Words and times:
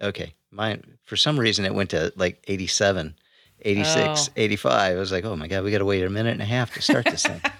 Okay. 0.00 0.34
Mine, 0.50 0.98
for 1.04 1.16
some 1.16 1.38
reason, 1.38 1.64
it 1.64 1.74
went 1.74 1.90
to 1.90 2.12
like 2.16 2.42
87, 2.46 3.14
86, 3.62 4.30
85. 4.36 4.96
I 4.96 4.98
was 4.98 5.12
like, 5.12 5.24
oh 5.24 5.36
my 5.36 5.48
God, 5.48 5.64
we 5.64 5.70
got 5.70 5.78
to 5.78 5.84
wait 5.84 6.04
a 6.04 6.10
minute 6.10 6.32
and 6.32 6.42
a 6.42 6.46
half 6.46 6.72
to 6.74 6.82
start 6.82 7.04
this 7.06 7.22
thing. 7.24 7.40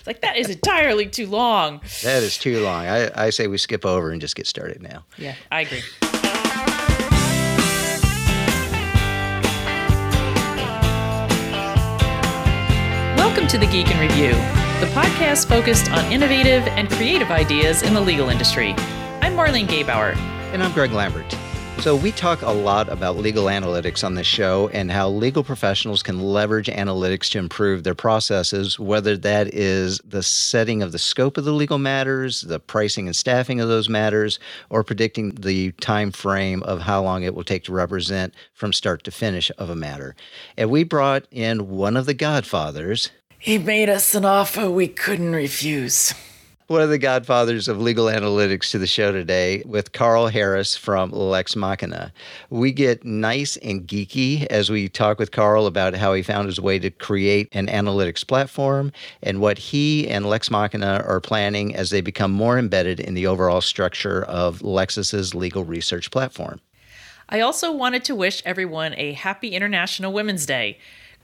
It's 0.00 0.06
like 0.08 0.22
that 0.22 0.36
is 0.36 0.48
entirely 0.50 1.06
too 1.06 1.26
long. 1.28 1.80
that 2.02 2.22
is 2.22 2.36
too 2.36 2.60
long. 2.64 2.86
I, 2.86 3.26
I 3.26 3.30
say 3.30 3.46
we 3.46 3.58
skip 3.58 3.86
over 3.86 4.10
and 4.10 4.20
just 4.20 4.34
get 4.34 4.46
started 4.48 4.82
now. 4.82 5.04
Yeah, 5.16 5.34
I 5.52 5.60
agree. 5.60 5.82
Welcome 13.16 13.46
to 13.48 13.58
the 13.58 13.66
Geek 13.66 13.90
in 13.90 13.98
Review, 14.00 14.30
the 14.80 14.90
podcast 14.94 15.46
focused 15.48 15.90
on 15.90 16.10
innovative 16.10 16.66
and 16.68 16.90
creative 16.90 17.30
ideas 17.30 17.82
in 17.82 17.94
the 17.94 18.00
legal 18.00 18.28
industry. 18.30 18.72
I'm 19.20 19.34
Marlene 19.34 19.66
Gebauer. 19.68 20.16
And 20.50 20.62
I'm 20.62 20.72
Greg 20.72 20.92
Lambert. 20.92 21.36
So, 21.80 21.94
we 21.94 22.10
talk 22.10 22.40
a 22.40 22.50
lot 22.50 22.88
about 22.88 23.18
legal 23.18 23.44
analytics 23.44 24.02
on 24.02 24.14
this 24.14 24.26
show 24.26 24.68
and 24.68 24.90
how 24.90 25.10
legal 25.10 25.44
professionals 25.44 26.02
can 26.02 26.20
leverage 26.20 26.68
analytics 26.68 27.30
to 27.32 27.38
improve 27.38 27.84
their 27.84 27.94
processes, 27.94 28.78
whether 28.78 29.16
that 29.18 29.54
is 29.54 30.00
the 30.04 30.22
setting 30.22 30.82
of 30.82 30.90
the 30.90 30.98
scope 30.98 31.36
of 31.36 31.44
the 31.44 31.52
legal 31.52 31.78
matters, 31.78 32.40
the 32.40 32.58
pricing 32.58 33.06
and 33.06 33.14
staffing 33.14 33.60
of 33.60 33.68
those 33.68 33.90
matters, 33.90 34.40
or 34.70 34.82
predicting 34.82 35.32
the 35.32 35.70
time 35.72 36.10
frame 36.10 36.62
of 36.62 36.80
how 36.80 37.02
long 37.02 37.22
it 37.22 37.34
will 37.34 37.44
take 37.44 37.64
to 37.64 37.72
represent 37.72 38.34
from 38.54 38.72
start 38.72 39.04
to 39.04 39.10
finish 39.10 39.52
of 39.58 39.68
a 39.68 39.76
matter. 39.76 40.16
And 40.56 40.70
we 40.70 40.82
brought 40.82 41.26
in 41.30 41.68
one 41.68 41.96
of 41.96 42.06
the 42.06 42.14
godfathers, 42.14 43.10
He 43.38 43.58
made 43.58 43.90
us 43.90 44.14
an 44.14 44.24
offer 44.24 44.70
we 44.70 44.88
couldn't 44.88 45.32
refuse. 45.32 46.14
One 46.68 46.82
of 46.82 46.90
the 46.90 46.98
godfathers 46.98 47.66
of 47.66 47.80
legal 47.80 48.08
analytics 48.08 48.72
to 48.72 48.78
the 48.78 48.86
show 48.86 49.10
today 49.10 49.62
with 49.64 49.92
Karl 49.92 50.26
Harris 50.26 50.76
from 50.76 51.10
Lex 51.12 51.56
Machina. 51.56 52.12
We 52.50 52.72
get 52.72 53.06
nice 53.06 53.56
and 53.56 53.88
geeky 53.88 54.44
as 54.48 54.68
we 54.68 54.90
talk 54.90 55.18
with 55.18 55.30
Karl 55.30 55.64
about 55.64 55.94
how 55.94 56.12
he 56.12 56.22
found 56.22 56.44
his 56.44 56.60
way 56.60 56.78
to 56.78 56.90
create 56.90 57.48
an 57.52 57.68
analytics 57.68 58.26
platform 58.26 58.92
and 59.22 59.40
what 59.40 59.56
he 59.56 60.06
and 60.08 60.26
Lex 60.26 60.50
Machina 60.50 61.02
are 61.06 61.22
planning 61.22 61.74
as 61.74 61.88
they 61.88 62.02
become 62.02 62.32
more 62.32 62.58
embedded 62.58 63.00
in 63.00 63.14
the 63.14 63.26
overall 63.26 63.62
structure 63.62 64.22
of 64.24 64.60
Lexis's 64.60 65.34
legal 65.34 65.64
research 65.64 66.10
platform. 66.10 66.60
I 67.30 67.40
also 67.40 67.72
wanted 67.72 68.04
to 68.04 68.14
wish 68.14 68.42
everyone 68.44 68.92
a 68.98 69.14
happy 69.14 69.54
International 69.54 70.12
Women's 70.12 70.44
Day. 70.44 70.76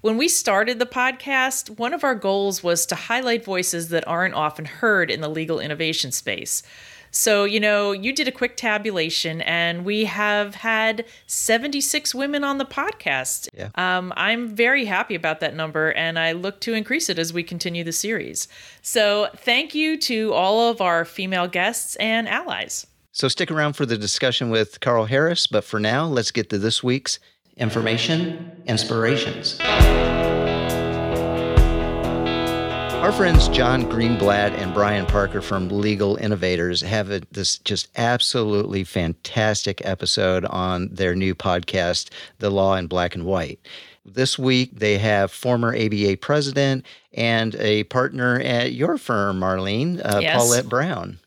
When 0.04 0.18
we 0.18 0.28
started 0.28 0.78
the 0.78 0.84
podcast, 0.84 1.78
one 1.78 1.94
of 1.94 2.04
our 2.04 2.14
goals 2.14 2.62
was 2.62 2.84
to 2.86 2.94
highlight 2.94 3.42
voices 3.42 3.88
that 3.88 4.06
aren't 4.06 4.34
often 4.34 4.66
heard 4.66 5.10
in 5.10 5.22
the 5.22 5.30
legal 5.30 5.58
innovation 5.58 6.12
space. 6.12 6.62
So, 7.10 7.44
you 7.44 7.58
know, 7.58 7.92
you 7.92 8.14
did 8.14 8.28
a 8.28 8.30
quick 8.30 8.58
tabulation, 8.58 9.40
and 9.40 9.82
we 9.82 10.04
have 10.04 10.56
had 10.56 11.06
76 11.26 12.14
women 12.14 12.44
on 12.44 12.58
the 12.58 12.66
podcast. 12.66 13.48
Yeah. 13.56 13.70
Um, 13.76 14.12
I'm 14.14 14.54
very 14.54 14.84
happy 14.84 15.14
about 15.14 15.40
that 15.40 15.56
number, 15.56 15.92
and 15.92 16.18
I 16.18 16.32
look 16.32 16.60
to 16.60 16.74
increase 16.74 17.08
it 17.08 17.18
as 17.18 17.32
we 17.32 17.42
continue 17.42 17.82
the 17.82 17.90
series. 17.90 18.46
So, 18.82 19.30
thank 19.34 19.74
you 19.74 19.96
to 20.00 20.34
all 20.34 20.68
of 20.68 20.82
our 20.82 21.06
female 21.06 21.48
guests 21.48 21.96
and 21.96 22.28
allies. 22.28 22.86
So 23.12 23.28
stick 23.28 23.48
around 23.52 23.74
for 23.74 23.86
the 23.86 23.96
discussion 23.96 24.50
with 24.50 24.80
Karl 24.80 25.04
Harris, 25.04 25.46
but 25.46 25.62
for 25.62 25.78
now, 25.78 26.04
let's 26.04 26.32
get 26.32 26.50
to 26.50 26.58
this 26.58 26.82
week's 26.82 27.20
information 27.56 28.62
inspirations. 28.66 29.58
Our 33.04 33.12
friends 33.12 33.48
Jon 33.48 33.84
Greenblatt 33.84 34.52
and 34.52 34.72
Bryan 34.72 35.04
Parker 35.04 35.42
from 35.42 35.68
Legal 35.68 36.16
Innovators 36.16 36.80
have 36.80 37.10
a, 37.10 37.20
this 37.32 37.58
just 37.58 37.88
absolutely 37.98 38.82
fantastic 38.82 39.84
episode 39.84 40.46
on 40.46 40.88
their 40.90 41.14
new 41.14 41.34
podcast, 41.34 42.08
The 42.38 42.48
Law 42.48 42.76
in 42.76 42.86
Black 42.86 43.14
and 43.14 43.26
White. 43.26 43.60
This 44.06 44.38
week, 44.38 44.78
they 44.78 44.96
have 44.98 45.30
former 45.30 45.76
ABA 45.76 46.16
president 46.22 46.86
and 47.12 47.54
a 47.56 47.84
partner 47.84 48.40
at 48.40 48.72
your 48.72 48.96
firm, 48.96 49.38
Marlene, 49.40 50.00
uh, 50.02 50.20
Yes. 50.20 50.36
Paulette 50.36 50.68
Brown. 50.68 51.18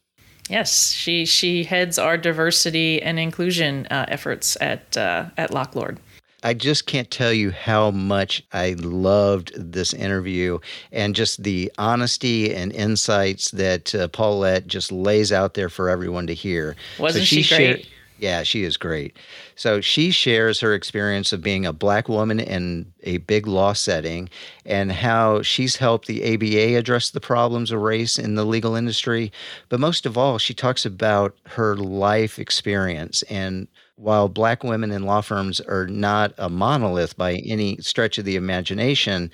Yes, 0.50 0.92
she 0.94 1.26
she 1.26 1.64
heads 1.66 2.00
our 2.00 2.18
diversity 2.18 3.02
and 3.02 3.20
inclusion 3.20 3.86
uh, 3.92 4.06
efforts 4.08 4.58
at 4.62 4.96
uh, 4.98 5.26
at 5.38 5.52
Locke 5.54 5.76
Lord. 5.76 6.00
I 6.44 6.54
just 6.54 6.86
can't 6.86 7.10
tell 7.10 7.34
you 7.34 7.52
how 7.52 7.92
much 7.92 8.44
I 8.54 8.76
loved 8.80 9.54
this 9.56 9.94
interview 9.94 10.60
and 10.92 11.16
just 11.16 11.44
the 11.44 11.72
honesty 11.78 12.54
and 12.54 12.72
insights 12.72 13.52
that 13.52 13.96
uh, 13.96 14.08
Paulette 14.10 14.68
just 14.68 14.92
lays 14.92 15.32
out 15.32 15.56
there 15.56 15.70
for 15.70 15.90
everyone 15.90 16.28
to 16.28 16.34
hear. 16.36 16.76
Wasn't 17.00 17.26
she 17.26 17.44
great? 17.44 17.88
yeah, 18.20 18.44
she 18.44 18.64
is 18.64 18.78
great. 18.78 19.16
So 19.56 19.80
she 19.82 20.12
shares 20.12 20.60
her 20.60 20.74
experience 20.74 21.34
of 21.34 21.42
being 21.42 21.66
a 21.66 21.74
black 21.74 22.10
woman 22.10 22.40
in 22.40 22.92
a 23.04 23.18
big 23.18 23.48
law 23.48 23.74
setting 23.74 24.30
and 24.66 24.92
how 24.92 25.42
she's 25.42 25.76
helped 25.76 26.08
the 26.08 26.34
ABA 26.34 26.78
address 26.78 27.12
the 27.12 27.20
problems 27.20 27.72
of 27.72 27.82
race 27.82 28.18
in 28.18 28.36
the 28.36 28.46
legal 28.46 28.76
industry. 28.76 29.32
But 29.70 29.80
most 29.80 30.06
of 30.06 30.18
all, 30.18 30.38
she 30.38 30.54
talks 30.54 30.86
about 30.86 31.36
her 31.46 31.76
life 31.76 32.40
experience. 32.40 33.24
And 33.24 33.68
while 33.98 34.30
black 34.30 34.64
women 34.64 34.92
in 34.92 35.04
law 35.04 35.22
firms 35.22 35.60
are 35.60 35.88
not 35.88 36.34
a 36.38 36.50
monolith 36.50 37.18
by 37.18 37.36
any 37.38 37.78
stretch 37.78 38.18
of 38.18 38.26
the 38.26 38.36
imagination, 38.36 39.32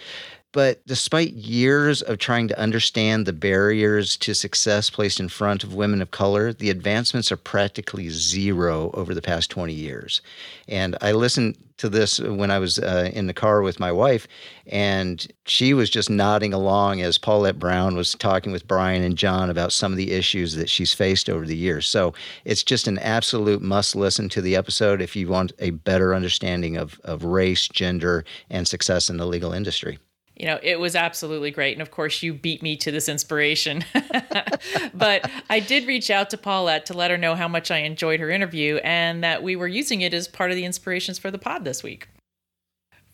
but 0.54 0.86
despite 0.86 1.34
years 1.34 2.04
of 2.04 2.20
trying 2.20 2.48
to 2.48 2.60
understand 2.60 3.26
the 3.26 3.34
barriers 3.34 4.16
to 4.18 4.36
success 4.36 4.88
placed 4.92 5.20
in 5.20 5.28
front 5.28 5.64
of 5.64 5.74
women 5.74 6.00
of 6.00 6.12
color, 6.12 6.54
the 6.54 6.70
advancements 6.70 7.32
are 7.32 7.38
practically 7.38 8.10
zero 8.10 8.92
over 8.94 9.16
the 9.16 9.22
past 9.22 9.50
20 9.50 9.74
years. 9.74 10.22
And 10.68 10.96
I 11.02 11.12
listened 11.12 11.58
to 11.78 11.90
this 11.90 12.20
when 12.20 12.52
I 12.52 12.60
was 12.60 12.78
uh, 12.78 13.10
in 13.14 13.26
the 13.26 13.34
car 13.34 13.64
with 13.64 13.80
my 13.80 13.92
wife, 13.92 14.28
and 14.68 15.28
she 15.46 15.74
was 15.74 15.90
just 15.90 16.08
nodding 16.08 16.54
along 16.54 17.02
as 17.02 17.18
Paulette 17.18 17.58
Brown 17.58 17.96
was 17.96 18.14
talking 18.14 18.52
with 18.52 18.68
Bryan 18.68 19.02
and 19.02 19.18
Jon 19.18 19.50
about 19.50 19.74
some 19.74 19.92
of 19.92 19.98
the 19.98 20.12
issues 20.12 20.56
that 20.56 20.70
she's 20.70 20.94
faced 20.94 21.32
over 21.32 21.48
the 21.48 21.58
years. 21.58 21.88
So 21.88 22.14
it's 22.46 22.64
just 22.64 22.88
an 22.88 23.00
absolute 23.00 23.64
must 23.64 23.96
listen 23.96 24.30
to 24.30 24.42
the 24.42 24.56
episode 24.56 25.02
if 25.02 25.16
you 25.16 25.28
want 25.28 25.52
a 25.58 25.72
better 25.72 26.14
understanding 26.14 26.78
of, 26.78 27.02
of 27.04 27.24
race, 27.24 27.68
gender, 27.68 28.24
and 28.52 28.68
success 28.68 29.10
in 29.10 29.18
the 29.18 29.26
legal 29.26 29.52
industry. 29.52 29.98
You 30.36 30.48
know, 30.48 30.60
it 30.64 30.80
was 30.80 30.96
absolutely 30.96 31.52
great, 31.52 31.74
and 31.74 31.82
of 31.82 31.92
course, 31.92 32.24
you 32.24 32.34
beat 32.34 32.64
me 32.64 32.76
to 32.78 32.92
this 32.92 33.08
inspiration. 33.08 33.86
but 34.94 35.30
I 35.50 35.60
did 35.60 35.86
reach 35.86 36.10
out 36.10 36.32
to 36.32 36.38
Paulette 36.38 36.88
to 36.88 36.94
let 36.94 37.12
her 37.12 37.18
know 37.18 37.36
how 37.36 37.48
much 37.48 37.70
I 37.70 37.80
enjoyed 37.80 38.20
her 38.20 38.32
interview 38.32 38.78
and 38.78 39.24
that 39.24 39.44
we 39.44 39.56
were 39.56 39.68
using 39.68 40.02
it 40.02 40.14
as 40.14 40.28
part 40.28 40.50
of 40.50 40.56
the 40.56 40.66
inspirations 40.66 41.20
for 41.20 41.30
the 41.30 41.38
pod 41.38 41.66
this 41.66 41.84
week. 41.84 42.08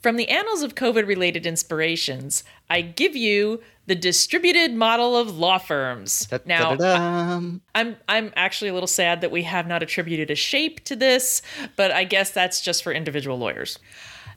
From 0.02 0.16
the 0.16 0.30
annals 0.30 0.62
of 0.62 0.76
COVID 0.76 1.06
related 1.08 1.46
inspirations, 1.46 2.46
I 2.70 2.80
give 2.80 3.18
you 3.18 3.62
the 3.86 3.96
distributed 3.96 4.74
model 4.74 5.18
of 5.18 5.38
law 5.38 5.58
firms. 5.58 6.30
Now, 6.46 6.76
Da-da-dum. 6.76 7.62
I'm 7.76 7.98
I'm 8.08 8.32
actually 8.38 8.70
a 8.70 8.74
little 8.74 8.88
sad 8.88 9.20
that 9.20 9.32
we 9.32 9.44
have 9.44 9.68
not 9.68 9.84
attributed 9.84 10.32
a 10.32 10.36
shape 10.36 10.86
to 10.86 10.96
this, 10.96 11.42
but 11.76 11.92
I 11.92 12.06
guess 12.06 12.32
that's 12.32 12.62
just 12.62 12.82
for 12.82 12.94
individual 12.94 13.38
lawyers. 13.38 13.78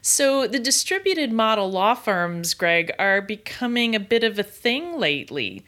So 0.05 0.49
the 0.49 0.59
distributed 0.59 1.31
model 1.31 1.71
law 1.71 1.95
firms, 1.95 2.55
Greg, 2.55 2.93
are 2.99 3.23
becoming 3.23 3.95
a 3.95 4.01
bit 4.01 4.25
of 4.25 4.37
a 4.37 4.43
thing 4.43 4.99
lately. 4.99 5.65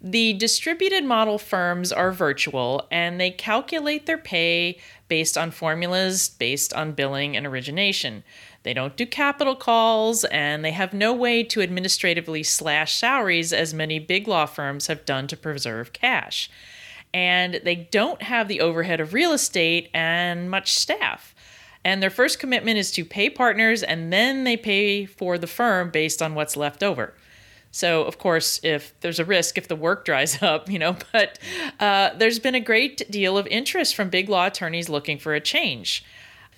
The 0.00 0.32
distributed 0.32 1.04
model 1.04 1.38
firms 1.38 1.92
are 1.92 2.10
virtual 2.10 2.88
and 2.90 3.20
they 3.20 3.30
calculate 3.30 4.06
their 4.06 4.18
pay 4.18 4.78
based 5.06 5.38
on 5.38 5.52
formulas 5.52 6.28
based 6.28 6.72
on 6.72 6.92
billing 6.92 7.36
and 7.36 7.46
origination. 7.46 8.24
They 8.64 8.74
don't 8.74 8.96
do 8.96 9.06
capital 9.06 9.54
calls 9.54 10.24
and 10.24 10.64
they 10.64 10.72
have 10.72 10.92
no 10.92 11.12
way 11.12 11.44
to 11.44 11.62
administratively 11.62 12.42
slash 12.42 12.94
salaries 12.96 13.52
as 13.52 13.72
many 13.72 14.00
big 14.00 14.26
law 14.26 14.46
firms 14.46 14.88
have 14.88 15.04
done 15.04 15.28
to 15.28 15.36
preserve 15.36 15.92
cash. 15.92 16.50
And 17.14 17.60
they 17.64 17.76
don't 17.76 18.22
have 18.22 18.48
the 18.48 18.60
overhead 18.60 18.98
of 19.00 19.14
real 19.14 19.32
estate 19.32 19.88
and 19.94 20.50
much 20.50 20.74
staff. 20.74 21.34
And 21.84 22.02
their 22.02 22.10
first 22.10 22.38
commitment 22.38 22.78
is 22.78 22.90
to 22.92 23.04
pay 23.04 23.30
partners 23.30 23.82
and 23.82 24.12
then 24.12 24.44
they 24.44 24.56
pay 24.56 25.06
for 25.06 25.38
the 25.38 25.46
firm 25.46 25.90
based 25.90 26.20
on 26.20 26.34
what's 26.34 26.56
left 26.56 26.82
over. 26.82 27.14
So, 27.70 28.04
of 28.04 28.18
course, 28.18 28.60
if 28.62 28.98
there's 29.00 29.18
a 29.20 29.24
risk 29.24 29.58
if 29.58 29.68
the 29.68 29.76
work 29.76 30.04
dries 30.04 30.42
up, 30.42 30.70
you 30.70 30.78
know, 30.78 30.96
but 31.12 31.38
uh, 31.80 32.10
there's 32.16 32.38
been 32.38 32.54
a 32.54 32.60
great 32.60 33.10
deal 33.10 33.38
of 33.38 33.46
interest 33.46 33.94
from 33.94 34.08
big 34.08 34.28
law 34.28 34.46
attorneys 34.46 34.88
looking 34.88 35.18
for 35.18 35.34
a 35.34 35.40
change. 35.40 36.04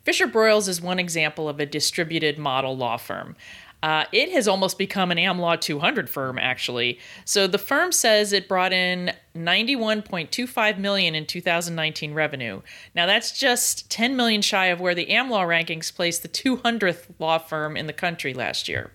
FisherBroyles 0.06 0.68
is 0.68 0.80
one 0.80 0.98
example 0.98 1.48
of 1.48 1.60
a 1.60 1.66
distributed 1.66 2.38
model 2.38 2.76
law 2.76 2.96
firm. 2.96 3.36
Uh, 3.82 4.04
it 4.12 4.30
has 4.30 4.46
almost 4.46 4.76
become 4.76 5.10
an 5.10 5.16
AmLaw 5.16 5.58
200 5.60 6.10
firm, 6.10 6.38
actually. 6.38 6.98
So 7.24 7.46
the 7.46 7.58
firm 7.58 7.92
says 7.92 8.32
it 8.32 8.48
brought 8.48 8.72
in 8.72 9.12
91.25 9.34 10.78
million 10.78 11.14
in 11.14 11.24
2019 11.24 12.12
revenue. 12.12 12.60
Now 12.94 13.06
that's 13.06 13.38
just 13.38 13.90
10 13.90 14.16
million 14.16 14.42
shy 14.42 14.66
of 14.66 14.80
where 14.80 14.94
the 14.94 15.06
AmLaw 15.06 15.46
rankings 15.46 15.94
placed 15.94 16.22
the 16.22 16.28
200th 16.28 17.06
law 17.18 17.38
firm 17.38 17.76
in 17.76 17.86
the 17.86 17.92
country 17.92 18.34
last 18.34 18.68
year. 18.68 18.90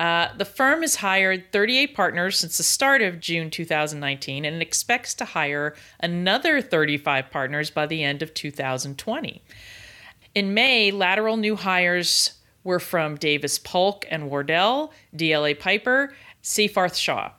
Uh, 0.00 0.28
the 0.36 0.44
firm 0.44 0.82
has 0.82 0.96
hired 0.96 1.50
38 1.50 1.94
partners 1.94 2.38
since 2.38 2.56
the 2.56 2.62
start 2.62 3.02
of 3.02 3.18
June 3.18 3.50
2019 3.50 4.44
and 4.44 4.62
expects 4.62 5.12
to 5.14 5.24
hire 5.24 5.74
another 5.98 6.62
35 6.62 7.30
partners 7.30 7.70
by 7.70 7.84
the 7.84 8.04
end 8.04 8.22
of 8.22 8.32
2020. 8.32 9.42
In 10.36 10.54
May, 10.54 10.92
lateral 10.92 11.36
new 11.36 11.56
hires 11.56 12.37
were 12.68 12.78
from 12.78 13.16
Davis 13.16 13.58
Polk 13.58 14.04
and 14.10 14.28
Wardwell, 14.28 14.92
DLA 15.16 15.58
Piper, 15.58 16.12
Seyfarth 16.42 16.94
Shaw. 16.94 17.32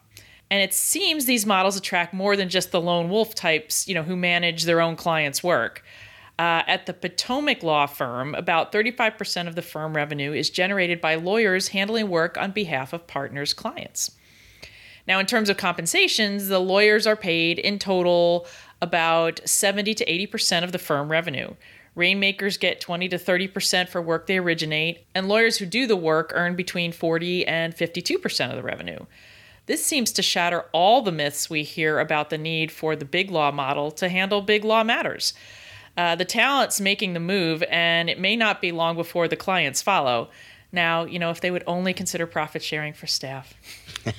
And 0.50 0.64
it 0.64 0.74
seems 0.74 1.26
these 1.26 1.46
models 1.46 1.78
attract 1.78 2.16
more 2.16 2.36
than 2.36 2.50
just 2.50 2.72
the 2.72 2.82
lone 2.82 3.10
wolf 3.10 3.36
types, 3.36 3.88
you 3.88 3.94
know, 3.94 4.02
who 4.02 4.18
manage 4.18 4.64
their 4.64 4.82
own 4.82 4.96
clients' 4.96 5.44
work. 5.44 5.84
Uh, 6.40 6.64
at 6.66 6.88
the 6.88 6.94
Potomac 6.94 7.62
Law 7.62 7.86
Firm, 7.86 8.34
about 8.34 8.72
35% 8.72 9.48
of 9.48 9.54
the 9.54 9.62
firm 9.62 9.96
revenue 9.96 10.34
is 10.34 10.50
generated 10.50 11.00
by 11.00 11.14
lawyers 11.14 11.68
handling 11.68 12.10
work 12.10 12.36
on 12.36 12.50
behalf 12.52 12.92
of 12.92 13.06
partners' 13.06 13.54
clients. 13.54 14.12
Now, 15.08 15.20
in 15.20 15.28
terms 15.28 15.50
of 15.50 15.58
compensations, 15.58 16.48
the 16.48 16.60
lawyers 16.60 17.06
are 17.06 17.16
paid 17.16 17.60
in 17.60 17.78
total 17.78 18.48
about 18.82 19.42
70 19.48 19.94
to 19.94 20.06
80% 20.06 20.64
of 20.64 20.72
the 20.72 20.80
firm 20.80 21.12
revenue. 21.12 21.54
Rainmakers 21.96 22.58
get 22.58 22.82
20 22.82 23.10
to 23.10 23.18
30% 23.18 23.90
for 23.90 24.02
work 24.02 24.28
they 24.28 24.38
originate, 24.38 25.06
and 25.14 25.28
lawyers 25.28 25.58
who 25.58 25.66
do 25.66 25.88
the 25.88 25.96
work 25.96 26.32
earn 26.34 26.56
between 26.56 26.92
40 26.92 27.46
and 27.46 27.76
52% 27.76 28.50
of 28.50 28.56
the 28.56 28.64
revenue. 28.64 29.06
This 29.66 29.86
seems 29.86 30.12
to 30.14 30.22
shatter 30.22 30.66
all 30.72 31.02
the 31.02 31.12
myths 31.12 31.50
we 31.50 31.64
hear 31.64 32.00
about 32.00 32.30
the 32.30 32.38
need 32.38 32.72
for 32.72 32.96
the 32.96 33.06
big 33.06 33.30
law 33.30 33.52
model 33.52 33.92
to 33.92 34.10
handle 34.10 34.42
big 34.42 34.64
law 34.64 34.84
matters. 34.84 35.34
Uh, 35.96 36.16
the 36.16 36.26
talent's 36.26 36.80
making 36.80 37.14
the 37.14 37.20
move, 37.20 37.64
and 37.70 38.10
it 38.10 38.20
may 38.20 38.36
not 38.36 38.62
be 38.62 38.72
long 38.72 38.96
before 38.96 39.28
the 39.28 39.36
clients 39.36 39.82
follow. 39.82 40.30
Now, 40.72 41.04
you 41.04 41.20
know, 41.20 41.30
if 41.30 41.42
they 41.42 41.52
would 41.52 41.64
only 41.68 41.94
consider 41.94 42.26
profit 42.26 42.64
sharing 42.64 42.94
for 42.94 43.06
staff. 43.06 43.54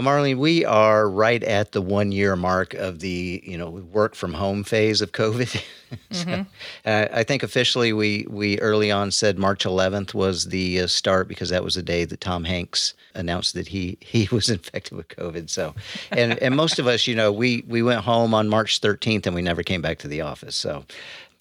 Well, 0.00 0.14
Marlene, 0.14 0.38
we 0.38 0.64
are 0.64 1.10
right 1.10 1.42
at 1.44 1.72
the 1.72 1.82
one 1.82 2.10
year 2.10 2.34
mark 2.34 2.72
of 2.72 3.00
the 3.00 3.42
you 3.44 3.58
know 3.58 3.68
work 3.68 4.14
from 4.14 4.32
home 4.32 4.64
phase 4.64 5.02
of 5.02 5.12
COVID. 5.12 5.48
so, 6.10 6.24
mm-hmm. 6.24 6.42
uh, 6.86 7.06
I 7.12 7.22
think 7.22 7.42
officially 7.42 7.92
we 7.92 8.26
we 8.30 8.58
early 8.60 8.90
on 8.90 9.10
said 9.10 9.38
March 9.38 9.66
11th 9.66 10.14
was 10.14 10.46
the 10.46 10.80
uh, 10.80 10.86
start 10.86 11.28
because 11.28 11.50
that 11.50 11.62
was 11.62 11.74
the 11.74 11.82
day 11.82 12.06
that 12.06 12.18
Tom 12.22 12.44
Hanks 12.44 12.94
announced 13.14 13.52
that 13.52 13.68
he 13.68 13.98
he 14.00 14.26
was 14.32 14.48
infected 14.48 14.96
with 14.96 15.08
COVID. 15.08 15.50
So, 15.50 15.74
and 16.10 16.38
and 16.38 16.56
most 16.56 16.78
of 16.78 16.86
us, 16.86 17.06
you 17.06 17.14
know, 17.14 17.30
we 17.30 17.62
we 17.68 17.82
went 17.82 18.00
home 18.00 18.32
on 18.32 18.48
March 18.48 18.80
13th 18.80 19.26
and 19.26 19.34
we 19.34 19.42
never 19.42 19.62
came 19.62 19.82
back 19.82 19.98
to 19.98 20.08
the 20.08 20.22
office. 20.22 20.56
So, 20.56 20.86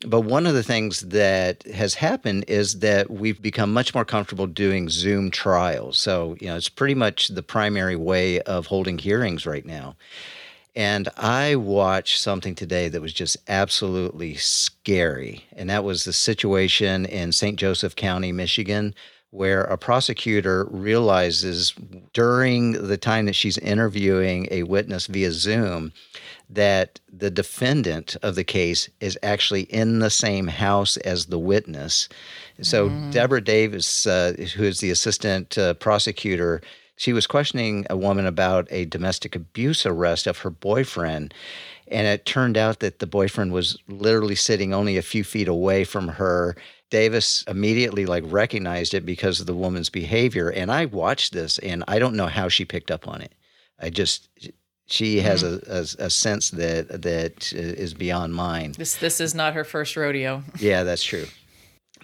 but 0.06 0.22
one 0.22 0.46
of 0.46 0.54
the 0.54 0.64
things 0.64 1.02
that 1.02 1.64
has 1.64 1.96
happened 1.96 2.46
is 2.48 2.80
that 2.80 3.10
we've 3.12 3.42
become 3.42 3.74
much 3.74 3.94
more 3.94 4.06
comfortable 4.06 4.48
doing 4.48 4.90
Zoom 4.90 5.30
trials. 5.30 5.98
So, 5.98 6.38
you 6.40 6.48
know, 6.48 6.56
it's 6.56 6.70
pretty 6.70 6.96
much 6.96 7.30
the 7.30 7.44
primary 7.44 7.98
way 7.98 8.40
of 8.42 8.68
holding 8.68 8.98
hearings 8.98 9.46
right 9.46 9.66
now. 9.66 9.98
And 10.74 11.10
I 11.18 11.56
watched 11.56 12.22
something 12.22 12.56
today 12.56 12.88
that 12.88 13.02
was 13.02 13.12
just 13.12 13.36
absolutely 13.50 14.36
scary. 14.36 15.46
And 15.54 15.70
that 15.70 15.84
was 15.84 16.06
the 16.06 16.14
situation 16.14 17.06
in 17.06 17.34
St. 17.34 17.58
Joseph 17.60 17.96
County, 17.98 18.32
Michigan, 18.32 18.96
where 19.32 19.64
a 19.64 19.78
prosecutor 19.78 20.66
realizes 20.72 21.74
during 22.14 22.88
the 22.88 22.98
time 22.98 23.26
that 23.26 23.36
she's 23.36 23.58
interviewing 23.58 24.48
a 24.50 24.64
witness 24.64 25.08
via 25.08 25.32
Zoom 25.32 25.92
that 26.50 27.00
the 27.12 27.30
defendant 27.30 28.18
of 28.24 28.36
the 28.36 28.44
case 28.44 28.90
is 29.00 29.18
actually 29.22 29.64
in 29.64 30.00
the 30.00 30.10
same 30.10 30.48
house 30.48 30.98
as 30.98 31.28
the 31.28 31.40
witness. 31.40 32.10
So 32.62 32.90
mm. 32.90 33.12
Deborah 33.12 33.42
Davis, 33.42 34.08
uh, 34.08 34.34
who 34.56 34.64
is 34.64 34.80
the 34.80 34.90
assistant 34.90 35.58
uh, 35.58 35.76
prosecutor, 35.76 36.62
she 36.96 37.14
was 37.14 37.28
questioning 37.28 37.86
a 37.90 37.96
woman 37.96 38.26
about 38.26 38.68
a 38.72 38.86
domestic 38.86 39.36
abuse 39.36 39.86
arrest 39.86 40.28
of 40.28 40.40
her 40.40 40.50
boyfriend. 40.50 41.34
And 41.88 42.08
it 42.08 42.26
turned 42.26 42.58
out 42.58 42.80
that 42.80 43.00
the 43.00 43.08
boyfriend 43.08 43.52
was 43.52 43.78
literally 43.88 44.36
sitting 44.36 44.74
only 44.74 44.98
a 44.98 45.02
few 45.02 45.24
feet 45.24 45.48
away 45.48 45.84
from 45.84 46.08
her. 46.08 46.56
Davis 46.90 47.44
immediately 47.48 48.06
like 48.06 48.24
recognized 48.28 48.94
it 48.94 49.06
because 49.06 49.40
of 49.40 49.46
the 49.46 49.56
woman's 49.56 49.90
behavior. 49.90 50.50
And 50.50 50.72
I 50.72 50.86
watched 50.86 51.32
this 51.32 51.58
and 51.60 51.84
I 51.88 52.00
don't 52.00 52.16
know 52.16 52.28
how 52.28 52.50
she 52.50 52.66
picked 52.66 52.92
up 52.92 53.08
on 53.08 53.22
it. 53.22 53.34
I 53.80 53.90
just 53.90 54.28
she 54.90 55.20
has 55.22 55.44
mm-hmm. 55.44 55.72
a, 55.72 56.04
a, 56.04 56.08
a, 56.08 56.10
sense 56.10 56.50
that 56.52 57.02
that 57.04 57.54
is 57.54 57.94
beyond 57.94 58.34
mine. 58.34 58.74
This 58.78 58.96
this 58.96 59.22
is 59.22 59.36
not 59.36 59.54
her 59.54 59.64
first 59.64 59.96
rodeo. 59.96 60.44
yeah, 60.60 60.84
that's 60.84 61.04
true. 61.04 61.26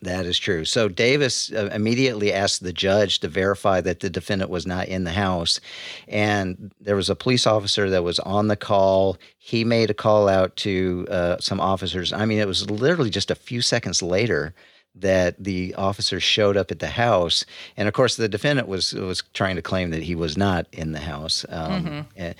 That 0.01 0.25
is 0.25 0.37
true. 0.37 0.65
So 0.65 0.89
Davis 0.89 1.51
uh, 1.51 1.69
immediately 1.73 2.31
asked 2.31 2.61
the 2.61 2.73
judge 2.73 3.19
to 3.19 3.27
verify 3.27 3.81
that 3.81 4.01
the 4.01 4.09
defendant 4.09 4.51
was 4.51 4.67
not 4.67 4.87
in 4.87 5.05
the 5.05 5.13
house. 5.13 5.59
And 6.07 6.71
there 6.81 6.97
was 6.97 7.09
a 7.09 7.15
police 7.15 7.47
officer 7.47 7.89
that 7.89 8.03
was 8.03 8.19
on 8.19 8.47
the 8.47 8.57
call. 8.57 9.17
He 9.37 9.63
made 9.63 9.89
a 9.89 9.93
call 9.93 10.27
out 10.27 10.55
to 10.57 11.07
uh, 11.09 11.37
some 11.39 11.61
officers. 11.61 12.11
I 12.11 12.25
mean, 12.25 12.39
it 12.39 12.47
was 12.47 12.69
literally 12.69 13.09
just 13.09 13.31
a 13.31 13.35
few 13.35 13.61
seconds 13.61 14.03
later 14.03 14.53
that 14.95 15.35
the 15.43 15.75
officer 15.75 16.19
showed 16.19 16.57
up 16.57 16.71
at 16.71 16.79
the 16.79 16.87
house, 16.87 17.45
and 17.77 17.87
of 17.87 17.93
course 17.93 18.15
the 18.15 18.29
defendant 18.29 18.67
was 18.67 18.93
was 18.93 19.23
trying 19.33 19.55
to 19.55 19.61
claim 19.61 19.91
that 19.91 20.03
he 20.03 20.15
was 20.15 20.37
not 20.37 20.67
in 20.71 20.93
the 20.93 20.99
house. 20.99 21.45
Um, 21.49 21.85
mm-hmm. 21.85 22.31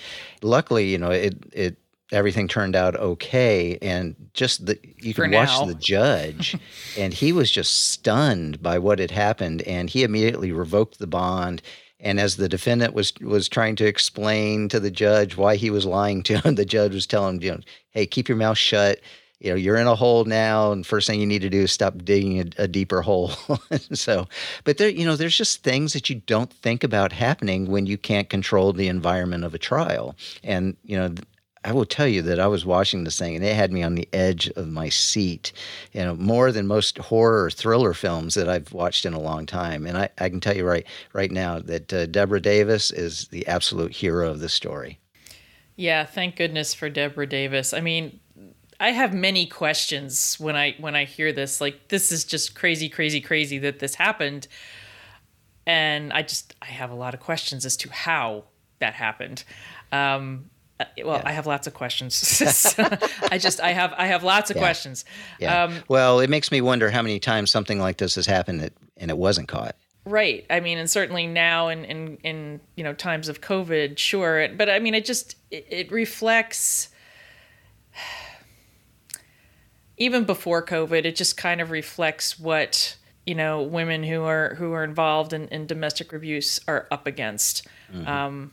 luckily, 0.41 0.89
you 0.89 0.97
know, 0.97 1.11
it 1.11 1.35
it 1.51 1.77
everything 2.11 2.47
turned 2.47 2.75
out 2.75 2.95
okay, 2.95 3.77
and 3.81 4.15
just 4.33 4.65
the 4.65 4.79
you 4.97 5.13
can 5.13 5.31
watch 5.31 5.67
the 5.67 5.75
judge, 5.75 6.57
and 6.97 7.13
he 7.13 7.31
was 7.31 7.51
just 7.51 7.89
stunned 7.89 8.61
by 8.61 8.79
what 8.79 8.99
had 8.99 9.11
happened, 9.11 9.61
and 9.63 9.89
he 9.89 10.03
immediately 10.03 10.51
revoked 10.51 10.99
the 10.99 11.07
bond. 11.07 11.61
And 11.99 12.19
as 12.19 12.35
the 12.35 12.49
defendant 12.49 12.93
was 12.93 13.13
was 13.21 13.49
trying 13.49 13.75
to 13.77 13.85
explain 13.85 14.69
to 14.69 14.79
the 14.79 14.91
judge 14.91 15.37
why 15.37 15.55
he 15.55 15.69
was 15.69 15.85
lying 15.85 16.23
to 16.23 16.39
him, 16.39 16.55
the 16.55 16.65
judge 16.65 16.93
was 16.93 17.07
telling 17.07 17.37
him, 17.37 17.43
you 17.43 17.51
know, 17.51 17.59
"Hey, 17.91 18.05
keep 18.05 18.29
your 18.29 18.37
mouth 18.37 18.57
shut." 18.57 18.99
You 19.39 19.49
know 19.49 19.55
you're 19.55 19.77
in 19.77 19.87
a 19.87 19.95
hole 19.95 20.25
now 20.25 20.71
and 20.71 20.85
first 20.85 21.07
thing 21.07 21.19
you 21.19 21.25
need 21.25 21.41
to 21.41 21.49
do 21.49 21.61
is 21.61 21.71
stop 21.71 21.97
digging 22.03 22.39
a, 22.39 22.63
a 22.63 22.67
deeper 22.67 23.01
hole 23.01 23.29
so 23.93 24.27
but 24.63 24.77
there 24.77 24.89
you 24.89 25.05
know 25.05 25.15
there's 25.15 25.37
just 25.37 25.63
things 25.63 25.93
that 25.93 26.09
you 26.09 26.15
don't 26.15 26.51
think 26.51 26.83
about 26.83 27.11
happening 27.11 27.69
when 27.69 27.85
you 27.85 27.97
can't 27.97 28.29
control 28.29 28.73
the 28.73 28.87
environment 28.87 29.43
of 29.43 29.53
a 29.53 29.59
trial 29.59 30.15
and 30.43 30.75
you 30.83 30.97
know 30.97 31.13
I 31.65 31.71
will 31.71 31.85
tell 31.85 32.07
you 32.07 32.21
that 32.21 32.39
I 32.39 32.45
was 32.45 32.63
watching 32.63 33.03
this 33.03 33.17
thing 33.17 33.35
and 33.35 33.43
it 33.43 33.55
had 33.55 33.71
me 33.71 33.81
on 33.81 33.95
the 33.95 34.07
edge 34.13 34.47
of 34.49 34.67
my 34.67 34.87
seat, 34.87 35.51
you 35.93 36.01
know, 36.01 36.15
more 36.15 36.51
than 36.51 36.67
most 36.67 36.99
horror 36.99 37.45
or 37.45 37.49
thriller 37.49 37.95
films 37.95 38.35
that 38.35 38.47
I've 38.47 38.71
watched 38.71 39.03
in 39.03 39.15
a 39.15 39.19
long 39.19 39.47
time. 39.47 39.87
And 39.87 39.97
I, 39.97 40.09
I 40.19 40.29
can 40.29 40.39
tell 40.39 40.55
you 40.55 40.63
right 40.63 40.85
right 41.13 41.31
now 41.31 41.57
that 41.57 41.91
uh, 41.91 42.05
Deborah 42.05 42.39
Davis 42.39 42.91
is 42.91 43.29
the 43.29 43.47
absolute 43.47 43.93
hero 43.93 44.29
of 44.29 44.41
the 44.41 44.49
story. 44.49 44.99
Yeah, 45.75 46.05
thank 46.05 46.35
goodness 46.35 46.75
for 46.75 46.87
Deborah 46.87 47.25
Davis. 47.25 47.73
I 47.73 47.81
mean, 47.81 48.19
I 48.79 48.91
have 48.91 49.13
many 49.13 49.45
questions 49.45 50.35
when 50.39 50.55
I 50.55 50.75
when 50.79 50.95
I 50.95 51.05
hear 51.05 51.31
this. 51.31 51.61
Like 51.61 51.87
this 51.87 52.11
is 52.11 52.23
just 52.23 52.55
crazy, 52.55 52.89
crazy, 52.89 53.21
crazy 53.21 53.57
that 53.59 53.79
this 53.79 53.95
happened. 53.95 54.47
And 55.65 56.11
I 56.13 56.21
just 56.21 56.55
I 56.61 56.65
have 56.65 56.91
a 56.91 56.95
lot 56.95 57.13
of 57.13 57.19
questions 57.19 57.65
as 57.65 57.77
to 57.77 57.89
how 57.89 58.45
that 58.79 58.93
happened. 58.93 59.43
Um, 59.91 60.49
uh, 60.79 60.85
well, 61.05 61.17
yeah. 61.17 61.29
I 61.29 61.31
have 61.31 61.47
lots 61.47 61.67
of 61.67 61.73
questions. 61.73 62.41
I 63.31 63.37
just 63.37 63.61
I 63.61 63.71
have 63.71 63.93
I 63.97 64.07
have 64.07 64.23
lots 64.23 64.49
of 64.49 64.57
yeah. 64.57 64.61
questions. 64.61 65.05
Yeah. 65.39 65.63
Um, 65.63 65.75
well, 65.87 66.19
it 66.19 66.29
makes 66.29 66.51
me 66.51 66.59
wonder 66.59 66.91
how 66.91 67.01
many 67.01 67.19
times 67.19 67.51
something 67.51 67.79
like 67.79 67.97
this 67.97 68.15
has 68.15 68.25
happened 68.25 68.59
that, 68.59 68.73
and 68.97 69.09
it 69.09 69.17
wasn't 69.17 69.47
caught. 69.47 69.75
Right. 70.03 70.45
I 70.49 70.59
mean, 70.59 70.77
and 70.77 70.89
certainly 70.89 71.27
now 71.27 71.69
in 71.69 71.85
in 71.85 72.17
in 72.23 72.59
you 72.75 72.83
know 72.83 72.93
times 72.93 73.29
of 73.29 73.39
COVID, 73.39 73.97
sure. 73.97 74.49
But 74.49 74.69
I 74.69 74.79
mean, 74.79 74.93
it 74.95 75.05
just 75.05 75.37
it, 75.49 75.65
it 75.69 75.91
reflects 75.91 76.89
even 79.97 80.25
before 80.25 80.63
COVID, 80.65 81.05
it 81.05 81.15
just 81.15 81.37
kind 81.37 81.61
of 81.61 81.71
reflects 81.71 82.39
what 82.39 82.97
you 83.25 83.35
know 83.35 83.61
women 83.61 84.03
who 84.03 84.23
are 84.23 84.55
who 84.55 84.73
are 84.73 84.83
involved 84.83 85.33
in, 85.33 85.47
in 85.49 85.65
domestic 85.65 86.13
abuse 86.13 86.59
are 86.67 86.87
up 86.91 87.07
against. 87.07 87.67
Mm-hmm. 87.93 88.07
Um, 88.07 88.51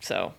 so, 0.00 0.34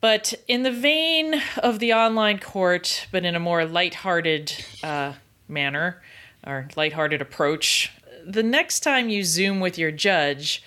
but 0.00 0.34
in 0.46 0.62
the 0.62 0.70
vein 0.70 1.40
of 1.58 1.78
the 1.78 1.92
online 1.92 2.38
court, 2.38 3.06
but 3.10 3.24
in 3.24 3.34
a 3.34 3.40
more 3.40 3.64
lighthearted 3.64 4.52
uh, 4.82 5.14
manner 5.48 6.02
or 6.46 6.68
lighthearted 6.76 7.20
approach, 7.20 7.92
the 8.24 8.42
next 8.42 8.80
time 8.80 9.08
you 9.08 9.24
Zoom 9.24 9.60
with 9.60 9.78
your 9.78 9.90
judge, 9.90 10.62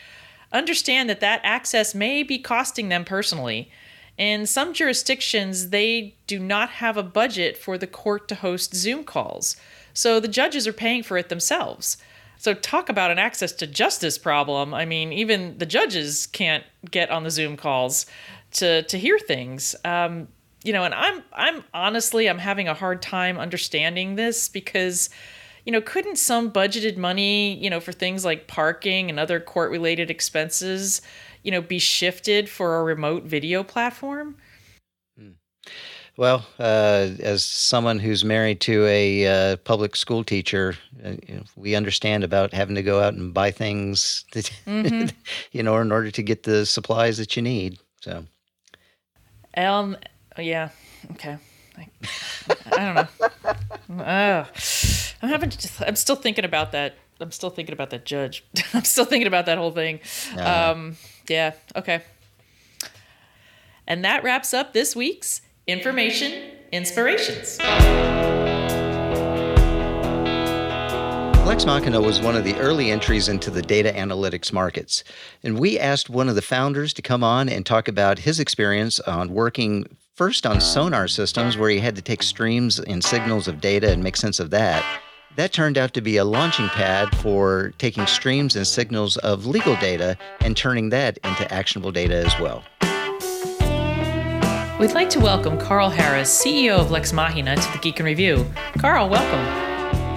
understand 0.51 1.09
that 1.09 1.19
that 1.19 1.41
access 1.43 1.95
may 1.95 2.23
be 2.23 2.37
costing 2.37 2.89
them 2.89 3.05
personally. 3.05 3.71
In 4.19 4.45
some 4.45 4.73
jurisdictions, 4.73 5.69
they 5.69 6.13
do 6.27 6.39
not 6.39 6.69
have 6.71 6.97
a 6.97 7.03
budget 7.03 7.57
for 7.57 7.77
the 7.77 7.87
court 7.87 8.27
to 8.27 8.35
host 8.35 8.75
Zoom 8.75 9.05
calls, 9.05 9.55
so 9.93 10.19
the 10.19 10.27
judges 10.27 10.67
are 10.67 10.73
paying 10.73 11.03
for 11.03 11.17
it 11.17 11.29
themselves. 11.29 11.95
So, 12.37 12.53
talk 12.53 12.89
about 12.89 13.11
an 13.11 13.17
access 13.17 13.53
to 13.53 13.67
justice 13.67 14.17
problem. 14.17 14.73
I 14.73 14.83
mean, 14.83 15.13
even 15.13 15.57
the 15.57 15.65
judges 15.65 16.27
can't 16.27 16.65
get 16.91 17.09
on 17.09 17.23
the 17.23 17.31
Zoom 17.31 17.55
calls 17.55 18.05
to, 18.51 18.83
to 18.83 18.99
hear 18.99 19.17
things. 19.19 19.73
Um, 19.85 20.27
you 20.65 20.73
know, 20.73 20.83
and 20.83 20.93
I'm 20.93 21.23
I'm 21.31 21.63
honestly 21.73 22.29
I'm 22.29 22.39
having 22.39 22.67
a 22.67 22.73
hard 22.73 23.01
time 23.01 23.39
understanding 23.39 24.15
this 24.15 24.49
because 24.49 25.09
you 25.65 25.71
know, 25.71 25.81
couldn't 25.81 26.17
some 26.17 26.51
budgeted 26.51 26.97
money, 26.97 27.53
you 27.55 27.69
know, 27.69 27.79
for 27.79 27.91
things 27.91 28.25
like 28.25 28.47
parking 28.47 29.09
and 29.09 29.19
other 29.19 29.39
court 29.39 29.69
related 29.71 30.09
expenses, 30.09 31.01
you 31.43 31.51
know, 31.51 31.61
be 31.61 31.79
shifted 31.79 32.49
for 32.49 32.79
a 32.79 32.83
remote 32.83 33.23
video 33.23 33.63
platform? 33.63 34.35
Well, 36.19 36.45
uh, 36.59 37.11
as 37.21 37.45
someone 37.45 37.97
who's 37.97 38.25
married 38.25 38.59
to 38.61 38.85
a 38.87 39.53
uh, 39.53 39.55
public 39.55 39.95
school 39.95 40.25
teacher, 40.25 40.75
uh, 41.01 41.11
you 41.25 41.35
know, 41.35 41.43
we 41.55 41.75
understand 41.75 42.25
about 42.25 42.53
having 42.53 42.75
to 42.75 42.83
go 42.83 42.99
out 43.01 43.13
and 43.13 43.33
buy 43.33 43.51
things, 43.51 44.25
mm-hmm. 44.33 45.07
you 45.53 45.63
know, 45.63 45.77
in 45.77 45.93
order 45.93 46.11
to 46.11 46.21
get 46.21 46.43
the 46.43 46.65
supplies 46.65 47.19
that 47.19 47.37
you 47.37 47.41
need. 47.41 47.79
So, 48.01 48.25
um, 49.55 49.95
yeah, 50.37 50.71
okay. 51.11 51.37
I, 51.77 51.87
I 52.65 52.85
don't 52.85 52.95
know. 52.95 53.07
Uh, 54.03 54.45
I'm 55.21 55.29
having. 55.29 55.49
To, 55.49 55.87
I'm 55.87 55.95
still 55.95 56.15
thinking 56.15 56.45
about 56.45 56.73
that. 56.73 56.95
I'm 57.19 57.31
still 57.31 57.49
thinking 57.49 57.73
about 57.73 57.89
that 57.89 58.05
judge. 58.05 58.45
I'm 58.73 58.85
still 58.85 59.05
thinking 59.05 59.27
about 59.27 59.45
that 59.47 59.57
whole 59.57 59.71
thing. 59.71 59.99
Uh-huh. 60.35 60.71
Um, 60.71 60.97
yeah. 61.27 61.53
Okay. 61.75 62.01
And 63.87 64.05
that 64.05 64.23
wraps 64.23 64.53
up 64.53 64.73
this 64.73 64.95
week's 64.95 65.41
Information 65.67 66.51
Inspirations. 66.71 67.59
Lex 71.45 71.65
Machina 71.65 71.99
was 71.99 72.21
one 72.21 72.35
of 72.35 72.43
the 72.43 72.55
early 72.57 72.91
entries 72.91 73.27
into 73.27 73.49
the 73.49 73.63
data 73.63 73.91
analytics 73.91 74.53
markets. 74.53 75.03
And 75.43 75.59
we 75.59 75.79
asked 75.79 76.07
one 76.07 76.29
of 76.29 76.35
the 76.35 76.43
founders 76.43 76.93
to 76.93 77.01
come 77.01 77.23
on 77.23 77.49
and 77.49 77.65
talk 77.65 77.87
about 77.87 78.19
his 78.19 78.39
experience 78.39 78.99
on 78.99 79.33
working 79.33 79.97
first 80.15 80.45
on 80.45 80.61
sonar 80.61 81.07
systems, 81.07 81.57
where 81.57 81.69
he 81.71 81.79
had 81.79 81.95
to 81.95 82.01
take 82.03 82.21
streams 82.21 82.77
and 82.79 83.03
signals 83.03 83.47
of 83.47 83.61
data 83.61 83.91
and 83.91 84.03
make 84.03 84.17
sense 84.17 84.39
of 84.39 84.51
that. 84.51 84.83
That 85.35 85.53
turned 85.53 85.77
out 85.77 85.93
to 85.93 86.01
be 86.01 86.17
a 86.17 86.25
launching 86.25 86.67
pad 86.69 87.15
for 87.17 87.71
taking 87.77 88.07
streams 88.07 88.55
and 88.55 88.65
signals 88.65 89.15
of 89.17 89.45
legal 89.45 89.75
data 89.75 90.17
and 90.41 90.57
turning 90.57 90.89
that 90.89 91.19
into 91.23 91.53
actionable 91.53 91.91
data 91.91 92.15
as 92.15 92.37
well. 92.39 92.63
We'd 94.79 94.93
like 94.93 95.09
to 95.11 95.19
welcome 95.19 95.59
Karl 95.59 95.89
Harris, 95.89 96.35
CEO 96.35 96.79
of 96.79 96.89
Lex 96.89 97.13
Machina, 97.13 97.55
to 97.55 97.71
the 97.71 97.77
Geek 97.77 97.99
in 97.99 98.05
Review. 98.07 98.45
Karl, 98.79 99.07
welcome. 99.07 99.45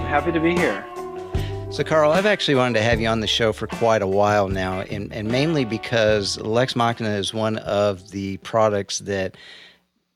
Happy 0.07 0.31
to 0.31 0.39
be 0.39 0.55
here. 0.55 0.83
So, 1.69 1.83
Karl, 1.83 2.11
I've 2.11 2.25
actually 2.25 2.55
wanted 2.55 2.79
to 2.79 2.83
have 2.83 2.99
you 2.99 3.07
on 3.07 3.19
the 3.19 3.27
show 3.27 3.53
for 3.53 3.67
quite 3.67 4.01
a 4.01 4.07
while 4.07 4.47
now, 4.47 4.81
and, 4.81 5.13
and 5.13 5.27
mainly 5.27 5.63
because 5.63 6.39
Lex 6.39 6.75
Machina 6.75 7.09
is 7.09 7.33
one 7.33 7.57
of 7.59 8.09
the 8.11 8.37
products 8.37 8.99
that 8.99 9.37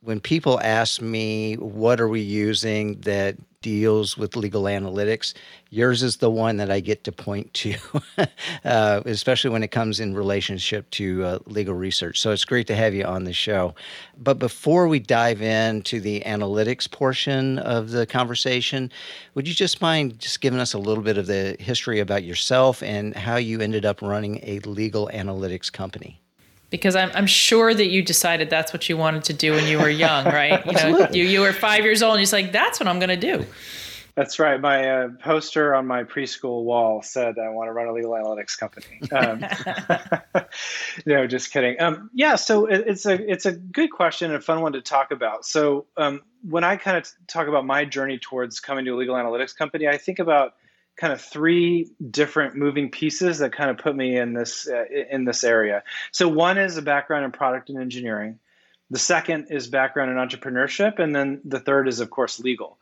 when 0.01 0.19
people 0.19 0.59
ask 0.61 1.01
me 1.01 1.55
what 1.55 1.99
are 1.99 2.07
we 2.07 2.21
using 2.21 2.99
that 3.01 3.35
deals 3.67 4.17
with 4.17 4.37
legal 4.37 4.63
analytics. 4.63 5.33
Yours 5.71 6.01
is 6.01 6.15
the 6.17 6.29
one 6.29 6.55
that 6.55 6.71
I 6.71 6.79
get 6.79 7.03
to 7.03 7.11
point 7.11 7.53
to, 7.55 7.75
uh, 8.63 9.01
especially 9.03 9.49
when 9.49 9.61
it 9.61 9.71
comes 9.71 9.99
in 9.99 10.15
relationship 10.15 10.89
to 10.91 11.25
uh, 11.25 11.39
legal 11.47 11.73
research. 11.73 12.21
So 12.21 12.31
it's 12.31 12.45
great 12.45 12.65
to 12.67 12.75
have 12.75 12.93
you 12.93 13.03
on 13.03 13.25
the 13.25 13.33
show. 13.33 13.75
But 14.17 14.39
before 14.39 14.87
we 14.87 14.99
dive 14.99 15.41
into 15.41 15.99
the 15.99 16.21
analytics 16.21 16.89
portion 16.89 17.59
of 17.59 17.91
the 17.91 18.05
conversation, 18.05 18.89
would 19.33 19.49
you 19.49 19.53
just 19.53 19.81
mind 19.81 20.17
just 20.17 20.39
giving 20.39 20.61
us 20.61 20.73
a 20.73 20.79
little 20.79 21.03
bit 21.03 21.17
of 21.17 21.27
the 21.27 21.57
history 21.59 21.99
about 21.99 22.23
yourself 22.23 22.81
and 22.81 23.13
how 23.17 23.35
you 23.35 23.59
ended 23.59 23.85
up 23.85 24.01
running 24.01 24.39
a 24.43 24.59
legal 24.59 25.09
analytics 25.13 25.69
company? 25.69 26.21
Because 26.69 26.95
I'm, 26.95 27.11
I'm 27.13 27.27
sure 27.27 27.73
that 27.73 27.87
you 27.87 28.01
decided 28.01 28.49
that's 28.49 28.73
what 28.73 28.89
you 28.89 28.97
wanted 28.97 29.23
to 29.25 29.33
do 29.33 29.53
when 29.53 29.67
you 29.67 29.79
were 29.79 29.89
young, 29.89 30.25
right? 30.25 30.65
You 30.65 30.71
know, 30.73 31.07
you, 31.11 31.23
you 31.23 31.41
were 31.41 31.53
five 31.53 31.83
years 31.83 32.03
old 32.03 32.17
and 32.17 32.27
you're 32.27 32.41
like, 32.41 32.51
that's 32.51 32.79
what 32.79 32.87
I'm 32.87 32.99
going 32.99 33.09
to 33.09 33.37
do. 33.37 33.45
That's 34.15 34.39
right. 34.39 34.59
My 34.59 34.89
uh, 34.89 35.09
poster 35.21 35.75
on 35.75 35.85
my 35.85 36.03
preschool 36.03 36.63
wall 36.63 37.03
said, 37.03 37.37
I 37.37 37.49
want 37.49 37.67
to 37.67 37.71
run 37.71 37.87
a 37.87 37.93
legal 37.93 38.13
analytics 38.13 38.57
company. 38.57 38.99
Um, 39.11 39.45
no, 41.05 41.27
just 41.27 41.53
kidding. 41.53 41.79
Um, 41.79 42.09
yeah, 42.15 42.35
so 42.35 42.65
it, 42.65 42.85
it's 42.87 43.05
a 43.05 43.31
it's 43.31 43.45
a 43.45 43.51
good 43.51 43.91
question 43.91 44.31
and 44.31 44.39
a 44.39 44.41
fun 44.41 44.61
one 44.61 44.73
to 44.73 44.81
talk 44.81 45.11
about. 45.11 45.45
So 45.45 45.85
um, 45.97 46.23
when 46.41 46.63
I 46.63 46.77
kind 46.77 46.97
of 46.97 47.07
talk 47.27 47.47
about 47.47 47.67
my 47.67 47.85
journey 47.85 48.17
towards 48.17 48.59
coming 48.59 48.85
to 48.85 48.91
a 48.95 48.97
legal 48.97 49.13
analytics 49.13 49.55
company, 49.55 49.87
I 49.87 49.97
think 49.97 50.17
about– 50.17 50.55
kind 50.97 51.13
of 51.13 51.21
three 51.21 51.91
different 52.09 52.55
moving 52.55 52.89
pieces 52.89 53.37
that 53.39 53.53
kind 53.53 53.69
of 53.69 53.77
put 53.77 53.95
me 53.95 54.17
in 54.17 54.33
this 54.33 54.67
uh, 54.67 54.85
in 55.09 55.25
this 55.25 55.43
area. 55.43 55.83
So 56.11 56.27
one 56.27 56.57
is 56.57 56.77
a 56.77 56.81
background 56.81 57.23
in 57.23 57.31
product 57.31 57.69
and 57.69 57.79
engineering. 57.79 58.39
The 58.89 58.99
second 58.99 59.47
is 59.51 59.67
background 59.67 60.11
in 60.11 60.17
entrepreneurship, 60.17 60.99
and 60.99 61.15
then 61.15 61.41
the 61.45 61.59
third 61.59 61.87
is 61.87 61.99
of 61.99 62.09
course 62.09 62.39
legal. 62.39 62.77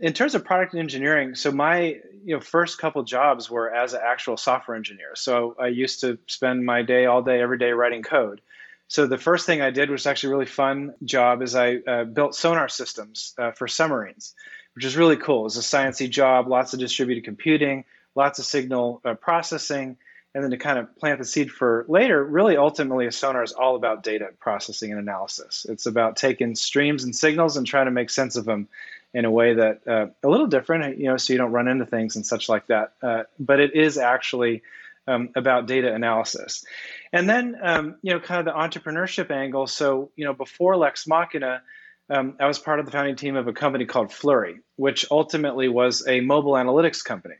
In 0.00 0.12
terms 0.12 0.34
of 0.34 0.44
product 0.44 0.72
and 0.72 0.80
engineering, 0.80 1.36
so 1.36 1.52
my 1.52 2.00
you 2.24 2.34
know 2.34 2.40
first 2.40 2.78
couple 2.78 3.04
jobs 3.04 3.48
were 3.48 3.72
as 3.72 3.94
an 3.94 4.00
actual 4.04 4.36
software 4.36 4.76
engineer. 4.76 5.12
So 5.14 5.54
I 5.58 5.68
used 5.68 6.00
to 6.00 6.18
spend 6.26 6.66
my 6.66 6.82
day 6.82 7.06
all 7.06 7.22
day 7.22 7.40
every 7.40 7.58
day 7.58 7.70
writing 7.70 8.02
code. 8.02 8.40
So 8.88 9.06
the 9.06 9.18
first 9.18 9.46
thing 9.46 9.62
I 9.62 9.70
did 9.70 9.90
was 9.90 10.06
actually 10.06 10.32
a 10.32 10.36
really 10.36 10.46
fun 10.46 10.94
job 11.04 11.40
is 11.40 11.54
I 11.54 11.76
uh, 11.76 12.04
built 12.04 12.34
sonar 12.34 12.68
systems 12.68 13.34
uh, 13.38 13.52
for 13.52 13.66
submarines 13.66 14.34
which 14.74 14.84
is 14.84 14.96
really 14.96 15.16
cool. 15.16 15.46
It's 15.46 15.56
a 15.56 15.60
sciencey 15.60 16.10
job, 16.10 16.48
lots 16.48 16.74
of 16.74 16.80
distributed 16.80 17.24
computing, 17.24 17.84
lots 18.14 18.38
of 18.38 18.44
signal 18.44 19.00
uh, 19.04 19.14
processing, 19.14 19.96
and 20.34 20.42
then 20.42 20.50
to 20.50 20.56
kind 20.56 20.78
of 20.78 20.96
plant 20.96 21.20
the 21.20 21.24
seed 21.24 21.50
for 21.50 21.84
later. 21.88 22.22
Really, 22.22 22.56
ultimately, 22.56 23.06
a 23.06 23.12
sonar 23.12 23.42
is 23.42 23.52
all 23.52 23.76
about 23.76 24.02
data 24.02 24.30
processing 24.40 24.90
and 24.90 25.00
analysis. 25.00 25.64
It's 25.68 25.86
about 25.86 26.16
taking 26.16 26.56
streams 26.56 27.04
and 27.04 27.14
signals 27.14 27.56
and 27.56 27.66
trying 27.66 27.86
to 27.86 27.92
make 27.92 28.10
sense 28.10 28.36
of 28.36 28.44
them 28.44 28.68
in 29.12 29.24
a 29.24 29.30
way 29.30 29.54
that 29.54 29.86
uh, 29.86 30.06
a 30.24 30.28
little 30.28 30.48
different, 30.48 30.98
you 30.98 31.06
know, 31.06 31.16
so 31.16 31.32
you 31.32 31.38
don't 31.38 31.52
run 31.52 31.68
into 31.68 31.86
things 31.86 32.16
and 32.16 32.26
such 32.26 32.48
like 32.48 32.66
that. 32.66 32.94
Uh, 33.00 33.22
but 33.38 33.60
it 33.60 33.74
is 33.76 33.96
actually 33.96 34.62
um, 35.06 35.28
about 35.36 35.66
data 35.66 35.94
analysis. 35.94 36.64
And 37.12 37.28
then, 37.28 37.56
um, 37.62 37.96
you 38.02 38.12
know, 38.12 38.18
kind 38.18 38.40
of 38.40 38.52
the 38.52 38.58
entrepreneurship 38.58 39.30
angle. 39.30 39.68
So, 39.68 40.10
you 40.16 40.24
know, 40.24 40.32
before 40.32 40.76
Lex 40.76 41.06
Machina, 41.06 41.62
um, 42.10 42.36
I 42.38 42.46
was 42.46 42.58
part 42.58 42.80
of 42.80 42.86
the 42.86 42.92
founding 42.92 43.16
team 43.16 43.36
of 43.36 43.48
a 43.48 43.52
company 43.52 43.86
called 43.86 44.12
Flurry, 44.12 44.60
which 44.76 45.06
ultimately 45.10 45.68
was 45.68 46.06
a 46.06 46.20
mobile 46.20 46.52
analytics 46.52 47.02
company. 47.04 47.36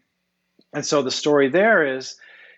And 0.72 0.84
so 0.84 1.02
the 1.02 1.10
story 1.10 1.48
there 1.48 1.96
is, 1.96 2.16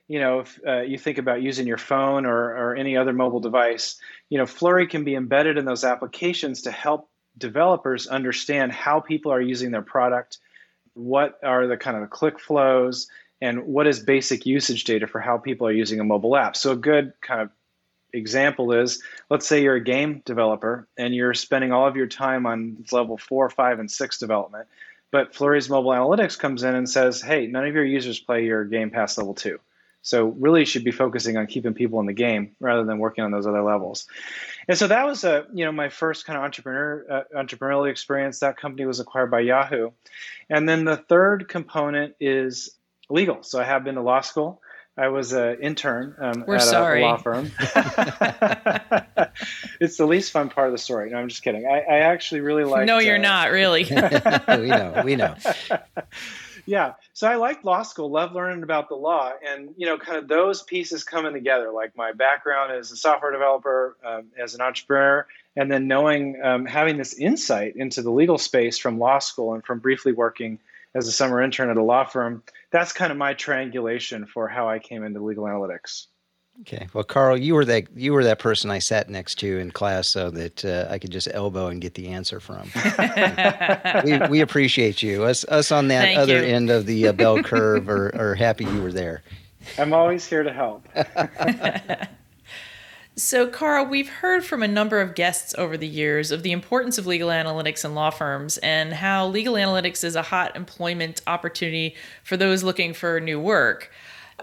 you 0.09 0.21
know, 0.21 0.41
if 0.41 0.61
uh, 0.67 0.81
you 0.83 0.99
think 0.99 1.19
about 1.19 1.43
using 1.43 1.67
your 1.67 1.79
phone 1.79 2.25
or, 2.25 2.57
or 2.57 2.77
any 2.77 2.97
other 2.97 3.13
mobile 3.13 3.41
device, 3.41 3.99
you 4.31 4.39
know, 4.39 4.47
Flurry 4.47 4.87
can 4.87 5.05
be 5.05 5.15
embedded 5.15 5.59
in 5.59 5.65
those 5.65 5.85
applications 5.85 6.63
to 6.63 6.71
help 6.71 7.11
developers 7.37 8.07
understand 8.07 8.73
how 8.73 9.01
people 9.01 9.33
are 9.33 9.41
using 9.41 9.71
their 9.71 9.83
product, 9.83 10.39
what 10.95 11.39
are 11.43 11.67
the 11.67 11.77
kind 11.77 11.97
of 11.97 12.03
the 12.03 12.09
click 12.09 12.39
flows, 12.41 13.09
and 13.41 13.67
what 13.67 13.87
is 13.87 14.01
basic 14.01 14.47
usage 14.47 14.85
data 14.85 15.07
for 15.07 15.21
how 15.21 15.37
people 15.37 15.67
are 15.67 15.73
using 15.73 16.01
a 16.01 16.05
mobile 16.05 16.37
app. 16.37 16.57
So 16.57 16.73
a 16.73 16.77
good 16.77 17.13
kind 17.21 17.43
of 17.43 17.51
example 18.17 18.73
is 18.73 19.03
let's 19.31 19.47
say 19.47 19.63
you're 19.63 19.77
a 19.77 19.85
game 19.85 20.23
developer 20.25 20.89
and 20.97 21.15
you're 21.15 21.35
spending 21.35 21.73
all 21.73 21.87
of 21.87 21.97
your 21.97 22.07
time 22.07 22.47
on 22.47 22.85
level 22.91 23.17
four, 23.17 23.49
five, 23.51 23.79
and 23.79 23.91
six 23.91 24.19
development, 24.19 24.67
but 25.11 25.35
Flurry's 25.35 25.69
mobile 25.69 25.91
analytics 25.91 26.39
comes 26.39 26.63
in 26.63 26.75
and 26.75 26.89
says, 26.89 27.23
hey, 27.23 27.47
none 27.47 27.67
of 27.67 27.75
your 27.75 27.85
users 27.85 28.19
play 28.19 28.45
your 28.45 28.65
game 28.65 28.91
past 28.91 29.19
level 29.19 29.35
two. 29.35 29.61
So 30.07 30.27
really 30.27 30.65
should 30.65 30.85
be 30.85 30.93
focusing 30.93 31.37
on 31.37 31.49
keeping 31.49 31.75
people 31.75 31.99
in 31.99 32.07
the 32.07 32.13
game 32.13 32.55
rather 32.61 32.85
than 32.85 32.99
working 32.99 33.25
on 33.25 33.33
those 33.33 33.45
other 33.45 33.63
levels. 33.63 34.07
And 34.69 34.79
so 34.79 34.87
that 34.87 35.05
was 35.05 35.25
a 35.25 35.47
you 35.53 35.65
know 35.65 35.73
my 35.73 35.89
first 35.89 36.27
kind 36.27 36.37
of 36.37 36.45
entrepreneur 36.45 37.05
uh, 37.11 37.23
entrepreneurial 37.37 37.91
experience. 37.91 38.39
That 38.39 38.57
company 38.57 38.87
was 38.87 39.01
acquired 39.01 39.33
by 39.33 39.41
Yahoo. 39.41 39.91
And 40.49 40.69
then 40.69 40.85
the 40.85 40.97
third 40.97 41.49
component 41.49 42.15
is 42.21 42.77
legal. 43.09 43.43
So 43.43 43.61
I 43.61 43.65
have 43.65 43.83
been 43.83 43.97
to 43.97 44.01
law 44.01 44.21
school. 44.21 44.63
I 44.99 45.09
was 45.09 45.33
an 45.33 45.59
intern 45.61 46.15
um, 46.19 46.45
We're 46.47 46.57
at 46.57 46.63
sorry. 46.63 47.03
a 47.03 47.05
law 47.05 47.19
firm. 47.19 47.51
it's 49.81 49.99
the 49.99 50.07
least 50.07 50.33
fun 50.33 50.49
part 50.49 50.69
of 50.69 50.73
the 50.73 50.79
story. 50.79 51.11
No, 51.11 51.19
I'm 51.19 51.29
just 51.29 51.43
kidding. 51.43 51.67
I, 51.67 51.81
I 51.81 51.99
actually 51.99 52.41
really 52.41 52.65
like. 52.65 52.87
No, 52.87 52.99
you're 52.99 53.17
uh, 53.17 53.21
not 53.21 53.51
really. 53.51 53.85
we 53.91 54.69
know. 54.69 55.03
We 55.05 55.17
know. 55.17 55.35
yeah. 56.65 56.95
So 57.13 57.29
I 57.29 57.37
liked 57.37 57.67
law 57.67 57.83
school. 57.83 58.11
Loved 58.11 58.35
learning 58.35 58.63
about 58.63 58.89
the 58.89 58.95
law, 58.95 59.33
and 59.47 59.75
you 59.77 59.87
know, 59.87 59.99
kind 59.99 60.17
of 60.17 60.29
those 60.29 60.63
pieces 60.63 61.05
coming 61.05 61.35
together. 61.35 61.73
Like 61.73 61.95
my 61.95 62.13
background 62.13 62.73
as 62.73 62.91
a 62.91 62.97
software 62.97 63.33
developer, 63.33 63.99
um, 64.03 64.29
as 64.43 64.55
an 64.55 64.63
entrepreneur, 64.63 65.27
and 65.57 65.71
then 65.71 65.89
knowing, 65.89 66.41
um, 66.43 66.65
having 66.65 66.97
this 66.97 67.13
insight 67.13 67.77
into 67.77 68.01
the 68.01 68.11
legal 68.11 68.39
space 68.39 68.79
from 68.79 68.99
law 68.99 69.19
school 69.19 69.53
and 69.53 69.63
from 69.63 69.79
briefly 69.79 70.13
working 70.13 70.59
as 70.97 71.07
a 71.07 71.13
summer 71.13 71.43
intern 71.43 71.71
at 71.71 71.77
a 71.77 71.83
law 71.83 72.05
firm. 72.05 72.43
That's 72.73 72.93
kind 72.93 73.13
of 73.13 73.19
my 73.19 73.35
triangulation 73.35 74.27
for 74.27 74.49
how 74.49 74.69
I 74.69 74.79
came 74.79 75.05
into 75.05 75.23
legal 75.23 75.45
analytics. 75.45 76.07
Okay. 76.63 76.89
Well, 76.95 77.05
Karl, 77.05 77.37
you 77.37 77.55
were 77.55 77.67
that 77.67 77.85
you 77.95 78.15
were 78.15 78.25
that 78.25 78.39
person 78.39 78.71
I 78.71 78.79
sat 78.79 79.11
next 79.11 79.35
to 79.41 79.59
in 79.59 79.71
class, 79.71 80.09
so 80.09 80.31
that 80.31 80.65
uh, 80.65 80.87
I 80.89 80.99
could 80.99 81.11
just 81.11 81.29
elbow 81.35 81.67
and 81.67 81.83
get 81.83 81.93
the 81.95 82.09
answer 82.09 82.41
from. 82.41 82.71
we, 84.05 84.19
we, 84.29 84.41
appreciate 84.41 85.03
you. 85.03 85.25
Us 85.25 85.45
us 85.45 85.71
on 85.71 85.89
that 85.89 86.03
Thank 86.03 86.19
other 86.19 86.39
you. 86.39 86.55
end 86.55 86.71
of 86.71 86.87
the 86.87 87.09
uh, 87.09 87.13
bell 87.13 87.43
curve 87.43 87.91
are, 87.91 88.09
are 88.19 88.35
happy 88.35 88.65
you 88.65 88.81
were 88.81 88.93
there. 88.93 89.23
I'm 89.77 89.93
always 89.93 90.27
here 90.27 90.43
to 90.45 90.53
help. 90.53 90.89
So, 93.19 93.47
Karl, 93.47 93.87
we've 93.87 94.11
heard 94.11 94.45
from 94.45 94.63
a 94.63 94.69
number 94.69 95.01
of 95.01 95.15
guests 95.15 95.55
over 95.57 95.79
the 95.79 95.87
years 95.87 96.31
of 96.31 96.43
the 96.43 96.53
importance 96.53 96.99
of 96.99 97.07
legal 97.07 97.31
analytics 97.31 97.83
in 97.83 97.95
law 97.95 98.11
firms 98.11 98.59
and 98.59 98.93
how 98.93 99.27
legal 99.27 99.55
analytics 99.55 100.05
is 100.05 100.17
a 100.17 100.23
hot 100.23 100.55
employment 100.55 101.23
opportunity 101.27 101.97
for 102.25 102.37
those 102.37 102.63
looking 102.63 102.93
for 102.93 103.19
new 103.19 103.41
work. 103.41 103.91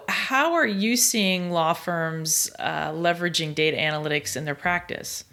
How 0.08 0.53
are 0.53 0.65
you 0.65 0.98
seeing 0.98 1.51
law 1.51 1.74
firms 1.74 2.50
uh, 2.58 2.89
leveraging 2.89 3.53
data 3.53 3.77
analytics 3.77 4.36
in 4.36 4.46
their 4.46 4.56
practice? 4.56 5.24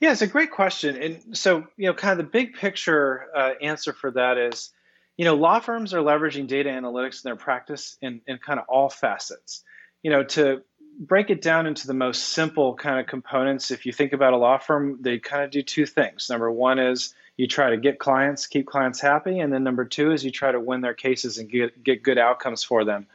Yeah, 0.00 0.10
it's 0.10 0.22
a 0.22 0.26
great 0.26 0.50
question. 0.50 1.00
And 1.00 1.36
so, 1.36 1.68
you 1.76 1.86
know, 1.86 1.94
kind 1.94 2.18
of 2.18 2.26
the 2.26 2.30
big 2.30 2.54
picture 2.54 3.26
uh, 3.36 3.52
answer 3.62 3.92
for 3.92 4.10
that 4.10 4.36
is, 4.36 4.72
you 5.16 5.24
know, 5.24 5.36
law 5.36 5.60
firms 5.60 5.94
are 5.94 6.02
leveraging 6.02 6.48
data 6.48 6.70
analytics 6.70 7.24
in 7.24 7.28
their 7.28 7.36
practice 7.36 7.96
in, 8.02 8.20
in 8.26 8.38
kind 8.38 8.58
of 8.58 8.66
all 8.68 8.90
facets. 8.90 9.62
You 10.02 10.10
know, 10.10 10.24
to 10.24 10.62
break 10.98 11.30
it 11.30 11.42
down 11.42 11.66
into 11.66 11.86
the 11.86 11.94
most 11.94 12.30
simple 12.30 12.74
kind 12.74 13.00
of 13.00 13.06
components, 13.06 13.70
if 13.70 13.86
you 13.86 13.92
think 13.92 14.12
about 14.12 14.32
a 14.32 14.36
law 14.36 14.58
firm, 14.58 14.98
they 15.00 15.18
kind 15.18 15.44
of 15.44 15.50
do 15.50 15.62
two 15.62 15.86
things. 15.86 16.28
Number 16.30 16.50
one 16.50 16.78
is 16.78 17.14
you 17.36 17.46
try 17.46 17.70
to 17.70 17.76
get 17.76 17.98
clients, 17.98 18.46
keep 18.46 18.66
clients 18.66 19.00
happy, 19.00 19.40
and 19.40 19.52
then 19.52 19.64
number 19.64 19.84
two 19.84 20.12
is 20.12 20.24
you 20.24 20.30
try 20.30 20.52
to 20.52 20.60
win 20.60 20.80
their 20.80 20.94
cases 20.94 21.38
and 21.38 21.50
get 21.50 21.82
get 21.82 22.02
good 22.02 22.18
outcomes 22.18 22.62
for 22.62 22.84
them. 22.84 23.06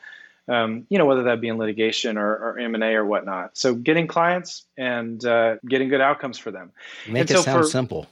Um, 0.50 0.86
you 0.90 0.98
know, 0.98 1.06
whether 1.06 1.24
that 1.24 1.42
be 1.42 1.50
in 1.50 1.58
litigation 1.58 2.18
or, 2.18 2.32
or 2.32 2.58
M&A 2.58 2.96
or 2.96 3.06
whatnot. 3.06 3.58
So 3.58 3.76
getting 3.76 4.08
clients 4.08 4.66
and 4.78 5.24
uh, 5.26 5.58
getting 5.68 5.90
good 5.90 6.00
outcomes 6.00 6.38
for 6.38 6.52
them. 6.52 6.72
Make 7.06 7.22
and 7.22 7.32
it 7.32 7.34
so 7.34 7.42
sound 7.42 7.64
for, 7.66 7.70
simple. 7.70 8.08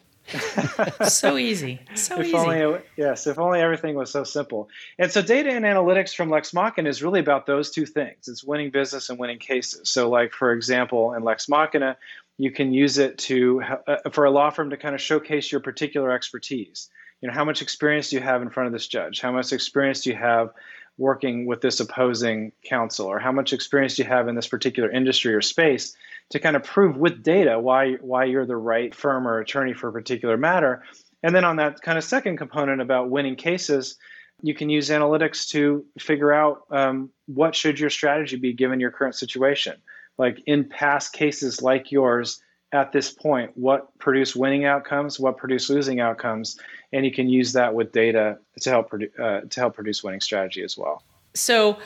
So 1.08 1.38
easy. 1.38 1.82
So 1.94 2.20
if 2.20 2.28
easy. 2.28 2.36
Only, 2.36 2.82
yes, 2.98 3.28
if 3.28 3.38
only 3.38 3.62
everything 3.62 3.96
was 3.96 4.12
so 4.12 4.24
simple. 4.24 4.70
And 4.98 5.12
so 5.12 5.22
data 5.22 5.52
and 5.52 5.66
analytics 5.66 6.16
from 6.16 6.30
Lex 6.30 6.54
Machina 6.54 6.90
is 6.90 7.04
really 7.04 7.20
about 7.20 7.46
those 7.46 7.72
two 7.72 7.86
things. 7.86 8.28
It's 8.28 8.44
winning 8.44 8.72
business 8.72 9.10
and 9.10 9.20
winning 9.20 9.40
cases. 9.40 9.90
So 9.90 10.10
like 10.10 10.32
for 10.32 10.52
example, 10.52 11.14
in 11.14 11.24
Lex 11.24 11.48
Machina, 11.48 11.98
you 12.38 12.52
can 12.52 12.74
use 12.74 12.98
it 12.98 13.18
to 13.20 13.62
uh, 13.88 14.10
for 14.12 14.26
a 14.26 14.32
law 14.32 14.50
firm 14.50 14.72
to 14.72 14.78
kind 14.78 14.96
of 14.96 15.02
showcase 15.02 15.52
your 15.52 15.62
particular 15.62 16.12
expertise. 16.12 16.90
You 17.22 17.30
know, 17.30 17.34
how 17.34 17.46
much 17.46 17.62
experience 17.62 18.10
do 18.10 18.18
you 18.18 18.22
have 18.22 18.42
in 18.42 18.50
front 18.50 18.68
of 18.68 18.74
this 18.74 18.88
judge? 18.88 19.22
How 19.22 19.32
much 19.32 19.54
experience 19.54 20.02
do 20.02 20.10
you 20.10 20.16
have 20.16 20.52
working 20.98 21.46
with 21.46 21.62
this 21.62 21.80
opposing 21.80 22.52
counsel 22.64 23.08
or 23.08 23.20
how 23.20 23.32
much 23.32 23.54
experience 23.54 23.96
do 23.96 24.04
you 24.04 24.08
have 24.08 24.28
in 24.28 24.36
this 24.36 24.48
particular 24.48 24.90
industry 24.90 25.34
or 25.34 25.42
space 25.42 25.96
to 26.32 26.40
kind 26.40 26.56
of 26.56 26.64
prove 26.64 26.98
with 26.98 27.24
data 27.24 27.60
why 27.60 27.94
why 28.02 28.26
you're 28.26 28.46
the 28.46 28.58
right 28.58 28.94
firm 28.94 29.28
or 29.28 29.40
attorney 29.40 29.74
for 29.74 29.90
a 29.90 29.94
particular 29.94 30.38
matter. 30.38 30.84
And 31.24 31.36
then 31.36 31.44
on 31.44 31.56
that 31.58 31.82
kind 31.82 31.98
of 31.98 32.04
second 32.04 32.38
component 32.38 32.82
about 32.82 33.10
winning 33.10 33.36
cases 33.36 33.98
you 34.42 34.54
can 34.54 34.70
use 34.70 34.90
analytics 34.90 35.48
to 35.50 35.86
figure 35.98 36.34
out 36.34 36.64
um, 36.70 37.10
what 37.26 37.56
should 37.56 37.80
your 37.80 37.90
strategy 37.90 38.36
be 38.36 38.54
given 38.54 38.82
your 38.82 38.92
current 38.92 39.16
situation? 39.16 39.76
Like 40.18 40.42
in 40.46 40.68
past 40.68 41.14
cases 41.14 41.62
like 41.62 41.92
yours 41.92 42.42
at 42.72 42.92
this 42.92 43.12
point 43.12 43.52
what 43.56 43.98
produce 44.00 44.36
winning 44.36 44.66
outcomes 44.66 45.20
what 45.20 45.38
produce 45.38 45.70
losing 45.70 46.00
outcomes? 46.00 46.58
And 46.92 47.06
you 47.06 47.12
can 47.12 47.30
use 47.30 47.54
that 47.54 47.74
with 47.74 47.92
data 47.92 48.40
to 48.62 48.70
help 48.70 48.90
produ- 48.90 49.20
uh, 49.20 49.42
to 49.50 49.60
help 49.60 49.76
produce 49.76 50.04
winning 50.04 50.22
strategy 50.22 50.64
as 50.64 50.78
well. 50.78 51.04
So 51.36 51.78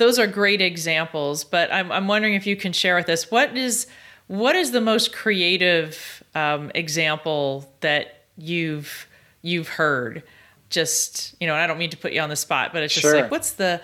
those 0.00 0.18
are 0.18 0.26
great 0.26 0.60
examples 0.60 1.44
but 1.44 1.72
I'm, 1.72 1.92
I'm 1.92 2.08
wondering 2.08 2.34
if 2.34 2.46
you 2.46 2.56
can 2.56 2.72
share 2.72 2.96
with 2.96 3.08
us 3.08 3.30
what 3.30 3.56
is 3.56 3.86
what 4.26 4.56
is 4.56 4.72
the 4.72 4.80
most 4.80 5.12
creative 5.12 6.22
um, 6.34 6.70
example 6.74 7.72
that 7.80 8.24
you've 8.36 9.06
you've 9.42 9.68
heard 9.68 10.22
just 10.70 11.34
you 11.40 11.46
know 11.46 11.54
i 11.54 11.66
don't 11.66 11.78
mean 11.78 11.90
to 11.90 11.96
put 11.96 12.12
you 12.12 12.20
on 12.20 12.28
the 12.28 12.36
spot 12.36 12.72
but 12.72 12.82
it's 12.82 12.94
just 12.94 13.02
sure. 13.02 13.20
like 13.20 13.30
what's 13.30 13.52
the 13.52 13.80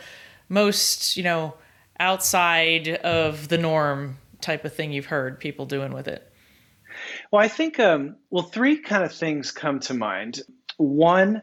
most 0.48 1.16
you 1.16 1.22
know 1.22 1.54
outside 1.98 2.88
of 2.88 3.48
the 3.48 3.58
norm 3.58 4.18
type 4.40 4.64
of 4.64 4.72
thing 4.72 4.92
you've 4.92 5.06
heard 5.06 5.40
people 5.40 5.66
doing 5.66 5.92
with 5.92 6.08
it? 6.08 6.30
Well, 7.30 7.42
I 7.42 7.48
think, 7.48 7.78
um, 7.78 8.16
well, 8.30 8.44
three 8.44 8.78
kind 8.78 9.04
of 9.04 9.12
things 9.12 9.50
come 9.52 9.80
to 9.80 9.94
mind. 9.94 10.40
One 10.76 11.42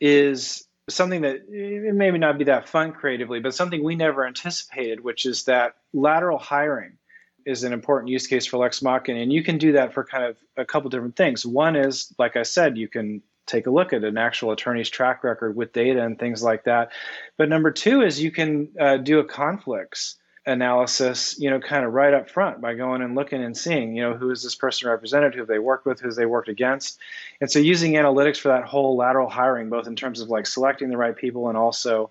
is 0.00 0.66
something 0.88 1.22
that 1.22 1.42
it 1.48 1.94
maybe 1.94 2.18
not 2.18 2.38
be 2.38 2.44
that 2.44 2.68
fun 2.68 2.92
creatively, 2.92 3.40
but 3.40 3.54
something 3.54 3.82
we 3.82 3.94
never 3.94 4.26
anticipated, 4.26 5.00
which 5.00 5.26
is 5.26 5.44
that 5.44 5.76
lateral 5.92 6.38
hiring 6.38 6.98
is 7.46 7.64
an 7.64 7.72
important 7.72 8.10
use 8.10 8.26
case 8.26 8.44
for 8.44 8.58
Lex 8.58 8.82
Machina. 8.82 9.20
And 9.20 9.32
you 9.32 9.42
can 9.42 9.58
do 9.58 9.72
that 9.72 9.94
for 9.94 10.04
kind 10.04 10.24
of 10.24 10.36
a 10.56 10.64
couple 10.64 10.90
different 10.90 11.16
things. 11.16 11.46
One 11.46 11.76
is, 11.76 12.12
like 12.18 12.36
I 12.36 12.42
said, 12.42 12.76
you 12.76 12.88
can 12.88 13.22
take 13.46 13.66
a 13.66 13.70
look 13.70 13.94
at 13.94 14.04
an 14.04 14.18
actual 14.18 14.52
attorney's 14.52 14.90
track 14.90 15.24
record 15.24 15.56
with 15.56 15.72
data 15.72 16.04
and 16.04 16.18
things 16.18 16.42
like 16.42 16.64
that. 16.64 16.92
But 17.38 17.48
number 17.48 17.70
two 17.70 18.02
is 18.02 18.20
you 18.20 18.30
can 18.30 18.68
uh, 18.78 18.98
do 18.98 19.20
a 19.20 19.24
conflicts 19.24 20.17
analysis, 20.48 21.38
you 21.38 21.50
know, 21.50 21.60
kind 21.60 21.84
of 21.84 21.92
right 21.92 22.14
up 22.14 22.30
front 22.30 22.60
by 22.60 22.72
going 22.72 23.02
and 23.02 23.14
looking 23.14 23.44
and 23.44 23.56
seeing, 23.56 23.94
you 23.94 24.02
know, 24.02 24.14
who 24.14 24.30
is 24.30 24.42
this 24.42 24.54
person 24.54 24.88
represented, 24.88 25.34
who 25.34 25.44
they 25.44 25.58
worked 25.58 25.84
with, 25.84 26.00
who 26.00 26.10
they 26.10 26.24
worked 26.24 26.48
against. 26.48 26.98
And 27.40 27.50
so 27.50 27.58
using 27.58 27.92
analytics 27.92 28.38
for 28.38 28.48
that 28.48 28.64
whole 28.64 28.96
lateral 28.96 29.28
hiring, 29.28 29.68
both 29.68 29.86
in 29.86 29.94
terms 29.94 30.20
of 30.20 30.30
like 30.30 30.46
selecting 30.46 30.88
the 30.88 30.96
right 30.96 31.14
people 31.14 31.48
and 31.48 31.58
also, 31.58 32.10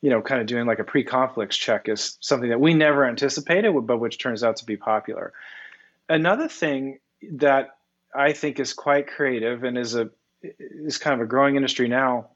you 0.00 0.08
know, 0.08 0.22
kind 0.22 0.40
of 0.40 0.46
doing 0.46 0.66
like 0.66 0.78
a 0.78 0.84
pre-conflicts 0.84 1.58
check 1.58 1.88
is 1.90 2.16
something 2.20 2.48
that 2.48 2.60
we 2.60 2.72
never 2.72 3.06
anticipated, 3.06 3.72
but 3.86 3.98
which 3.98 4.18
turns 4.18 4.42
out 4.42 4.56
to 4.56 4.64
be 4.64 4.78
popular. 4.78 5.34
Another 6.08 6.48
thing 6.48 7.00
that 7.32 7.76
I 8.14 8.32
think 8.32 8.60
is 8.60 8.72
quite 8.72 9.08
creative 9.08 9.62
and 9.62 9.76
is 9.76 9.94
a 9.94 10.10
is 10.42 10.98
kind 10.98 11.14
of 11.14 11.20
a 11.20 11.28
growing 11.28 11.56
industry 11.56 11.88
now 11.88 12.28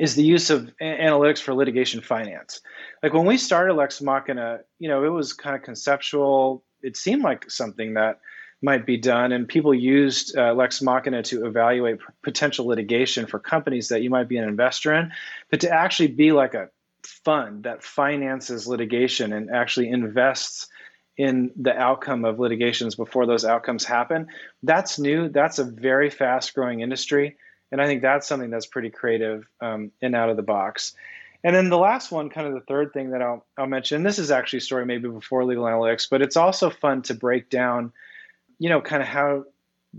is 0.00 0.14
the 0.14 0.22
use 0.22 0.50
of 0.50 0.70
analytics 0.80 1.40
for 1.40 1.54
litigation 1.54 2.00
finance. 2.00 2.60
Like 3.02 3.12
when 3.12 3.26
we 3.26 3.36
started 3.36 3.74
Lex 3.74 4.00
Machina, 4.00 4.60
you 4.78 4.88
know, 4.88 5.04
it 5.04 5.10
was 5.10 5.32
kind 5.32 5.54
of 5.54 5.62
conceptual. 5.62 6.64
It 6.82 6.96
seemed 6.96 7.22
like 7.22 7.50
something 7.50 7.94
that 7.94 8.20
might 8.62 8.86
be 8.86 8.96
done, 8.96 9.32
and 9.32 9.48
people 9.48 9.74
used 9.74 10.36
uh, 10.36 10.54
Lex 10.54 10.80
Machina 10.80 11.22
to 11.24 11.46
evaluate 11.46 11.98
p- 11.98 12.04
potential 12.22 12.66
litigation 12.66 13.26
for 13.26 13.38
companies 13.38 13.88
that 13.88 14.02
you 14.02 14.10
might 14.10 14.28
be 14.28 14.36
an 14.36 14.48
investor 14.48 14.94
in, 14.94 15.10
but 15.50 15.60
to 15.60 15.70
actually 15.70 16.08
be 16.08 16.32
like 16.32 16.54
a 16.54 16.70
fund 17.04 17.64
that 17.64 17.82
finances 17.82 18.68
litigation 18.68 19.32
and 19.32 19.50
actually 19.50 19.88
invests 19.88 20.68
in 21.16 21.50
the 21.56 21.76
outcome 21.76 22.24
of 22.24 22.38
litigations 22.38 22.94
before 22.94 23.26
those 23.26 23.44
outcomes 23.44 23.84
happen. 23.84 24.28
That's 24.62 24.98
new. 24.98 25.28
That's 25.28 25.58
a 25.58 25.64
very 25.64 26.08
fast 26.08 26.54
growing 26.54 26.80
industry. 26.80 27.36
And 27.72 27.80
I 27.80 27.86
think 27.86 28.02
that's 28.02 28.28
something 28.28 28.50
that's 28.50 28.66
pretty 28.66 28.90
creative 28.90 29.48
um, 29.60 29.90
and 30.02 30.14
out 30.14 30.28
of 30.28 30.36
the 30.36 30.42
box. 30.42 30.94
And 31.42 31.56
then 31.56 31.70
the 31.70 31.78
last 31.78 32.12
one, 32.12 32.30
kind 32.30 32.46
of 32.46 32.52
the 32.52 32.60
third 32.60 32.92
thing 32.92 33.10
that 33.10 33.22
I'll, 33.22 33.44
I'll 33.58 33.66
mention, 33.66 34.04
this 34.04 34.18
is 34.18 34.30
actually 34.30 34.58
a 34.58 34.62
story 34.62 34.86
maybe 34.86 35.08
before 35.08 35.44
legal 35.44 35.64
analytics, 35.64 36.08
but 36.08 36.22
it's 36.22 36.36
also 36.36 36.70
fun 36.70 37.02
to 37.02 37.14
break 37.14 37.50
down, 37.50 37.92
you 38.58 38.68
know, 38.68 38.80
kind 38.80 39.02
of 39.02 39.08
how 39.08 39.46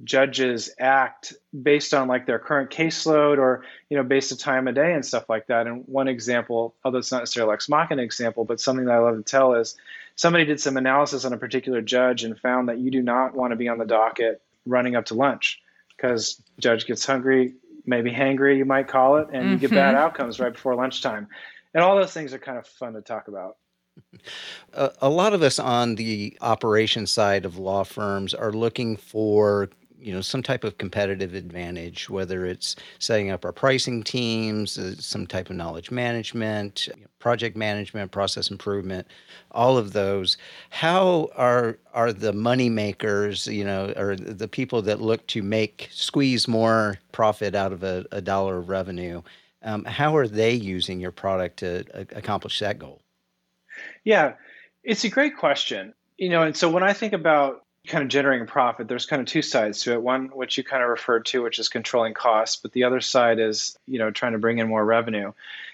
judges 0.03 0.71
act 0.79 1.33
based 1.61 1.93
on 1.93 2.07
like 2.07 2.25
their 2.25 2.39
current 2.39 2.69
caseload 2.69 3.37
or, 3.39 3.63
you 3.89 3.97
know, 3.97 4.03
based 4.03 4.31
on 4.31 4.37
time 4.37 4.67
of 4.67 4.75
day 4.75 4.93
and 4.93 5.05
stuff 5.05 5.29
like 5.29 5.47
that. 5.47 5.67
And 5.67 5.83
one 5.87 6.07
example, 6.07 6.75
although 6.85 6.99
it's 6.99 7.11
not 7.11 7.19
necessarily 7.19 7.51
Lex 7.51 7.67
Machina 7.67 8.01
example, 8.01 8.45
but 8.45 8.59
something 8.59 8.85
that 8.85 8.95
I 8.95 8.99
love 8.99 9.17
to 9.17 9.23
tell 9.23 9.53
is 9.55 9.75
somebody 10.15 10.45
did 10.45 10.61
some 10.61 10.77
analysis 10.77 11.25
on 11.25 11.33
a 11.33 11.37
particular 11.37 11.81
judge 11.81 12.23
and 12.23 12.39
found 12.39 12.69
that 12.69 12.79
you 12.79 12.89
do 12.89 13.01
not 13.01 13.35
want 13.35 13.51
to 13.51 13.57
be 13.57 13.67
on 13.67 13.79
the 13.79 13.85
docket 13.85 14.41
running 14.65 14.95
up 14.95 15.05
to 15.05 15.15
lunch 15.15 15.61
because 15.95 16.41
judge 16.59 16.85
gets 16.85 17.05
hungry, 17.05 17.53
maybe 17.85 18.11
hangry, 18.11 18.57
you 18.57 18.65
might 18.65 18.87
call 18.87 19.17
it, 19.17 19.27
and 19.33 19.43
mm-hmm. 19.43 19.51
you 19.51 19.57
get 19.57 19.71
bad 19.71 19.95
mm-hmm. 19.95 20.03
outcomes 20.03 20.39
right 20.39 20.53
before 20.53 20.75
lunchtime. 20.75 21.27
And 21.73 21.83
all 21.83 21.95
those 21.95 22.13
things 22.13 22.33
are 22.33 22.39
kind 22.39 22.57
of 22.57 22.67
fun 22.67 22.93
to 22.93 23.01
talk 23.01 23.27
about. 23.27 23.57
A, 24.73 24.91
a 25.03 25.09
lot 25.09 25.33
of 25.33 25.43
us 25.43 25.59
on 25.59 25.95
the 25.95 26.35
operation 26.41 27.05
side 27.05 27.45
of 27.45 27.59
law 27.59 27.83
firms 27.83 28.33
are 28.33 28.51
looking 28.51 28.97
for 28.97 29.69
you 30.03 30.13
know 30.13 30.21
some 30.21 30.43
type 30.43 30.63
of 30.63 30.77
competitive 30.77 31.33
advantage 31.33 32.09
whether 32.09 32.45
it's 32.45 32.75
setting 32.99 33.29
up 33.29 33.45
our 33.45 33.51
pricing 33.51 34.03
teams 34.03 34.77
uh, 34.77 34.95
some 34.97 35.25
type 35.25 35.49
of 35.49 35.55
knowledge 35.55 35.91
management 35.91 36.89
project 37.23 37.55
management 37.55 38.11
process 38.11 38.51
improvement 38.51 39.07
all 39.51 39.77
of 39.77 39.93
those. 39.93 40.35
How 40.71 41.29
are 41.37 41.77
are 41.93 42.11
the 42.11 42.33
money 42.33 42.69
makers 42.69 43.47
you 43.47 43.63
know 43.63 43.93
or 43.95 44.17
the 44.17 44.47
people 44.47 44.81
that 44.81 45.01
look 45.01 45.25
to 45.27 45.41
make 45.41 45.87
squeeze 45.91 46.49
more 46.49 46.99
profit 47.13 47.55
out 47.55 47.71
of 47.71 47.81
a, 47.83 48.05
a 48.11 48.19
dollar 48.21 48.57
of 48.57 48.67
revenue 48.67 49.21
um, 49.61 49.85
how 49.85 50.13
are 50.17 50.27
they 50.27 50.51
using 50.51 50.99
your 50.99 51.13
product 51.13 51.57
to 51.59 51.85
uh, 51.93 52.03
accomplish 52.13 52.59
that 52.59 52.77
goal? 52.77 53.01
Yeah 54.03 54.33
it's 54.83 55.05
a 55.05 55.09
great 55.09 55.37
question. 55.37 55.93
You 56.17 56.29
know 56.29 56.43
and 56.43 56.55
so 56.55 56.69
when 56.69 56.83
i 56.83 56.93
think 56.93 57.13
about 57.13 57.65
kind 57.87 58.01
of 58.01 58.09
generating 58.09 58.47
profit, 58.47 58.87
there's 58.87 59.05
kind 59.05 59.21
of 59.21 59.27
two 59.27 59.41
sides 59.41 59.81
to 59.81 59.91
it. 59.91 60.01
One, 60.01 60.27
which 60.27 60.57
you 60.57 60.63
kind 60.63 60.81
of 60.81 60.89
referred 60.89 61.25
to, 61.27 61.43
which 61.43 61.59
is 61.59 61.67
controlling 61.67 62.13
costs, 62.13 62.55
but 62.55 62.71
the 62.71 62.85
other 62.85 63.01
side 63.01 63.39
is, 63.39 63.77
you 63.87 63.99
know, 63.99 64.09
trying 64.09 64.31
to 64.31 64.37
bring 64.37 64.59
in 64.59 64.69
more 64.69 64.83
revenue. 64.83 65.33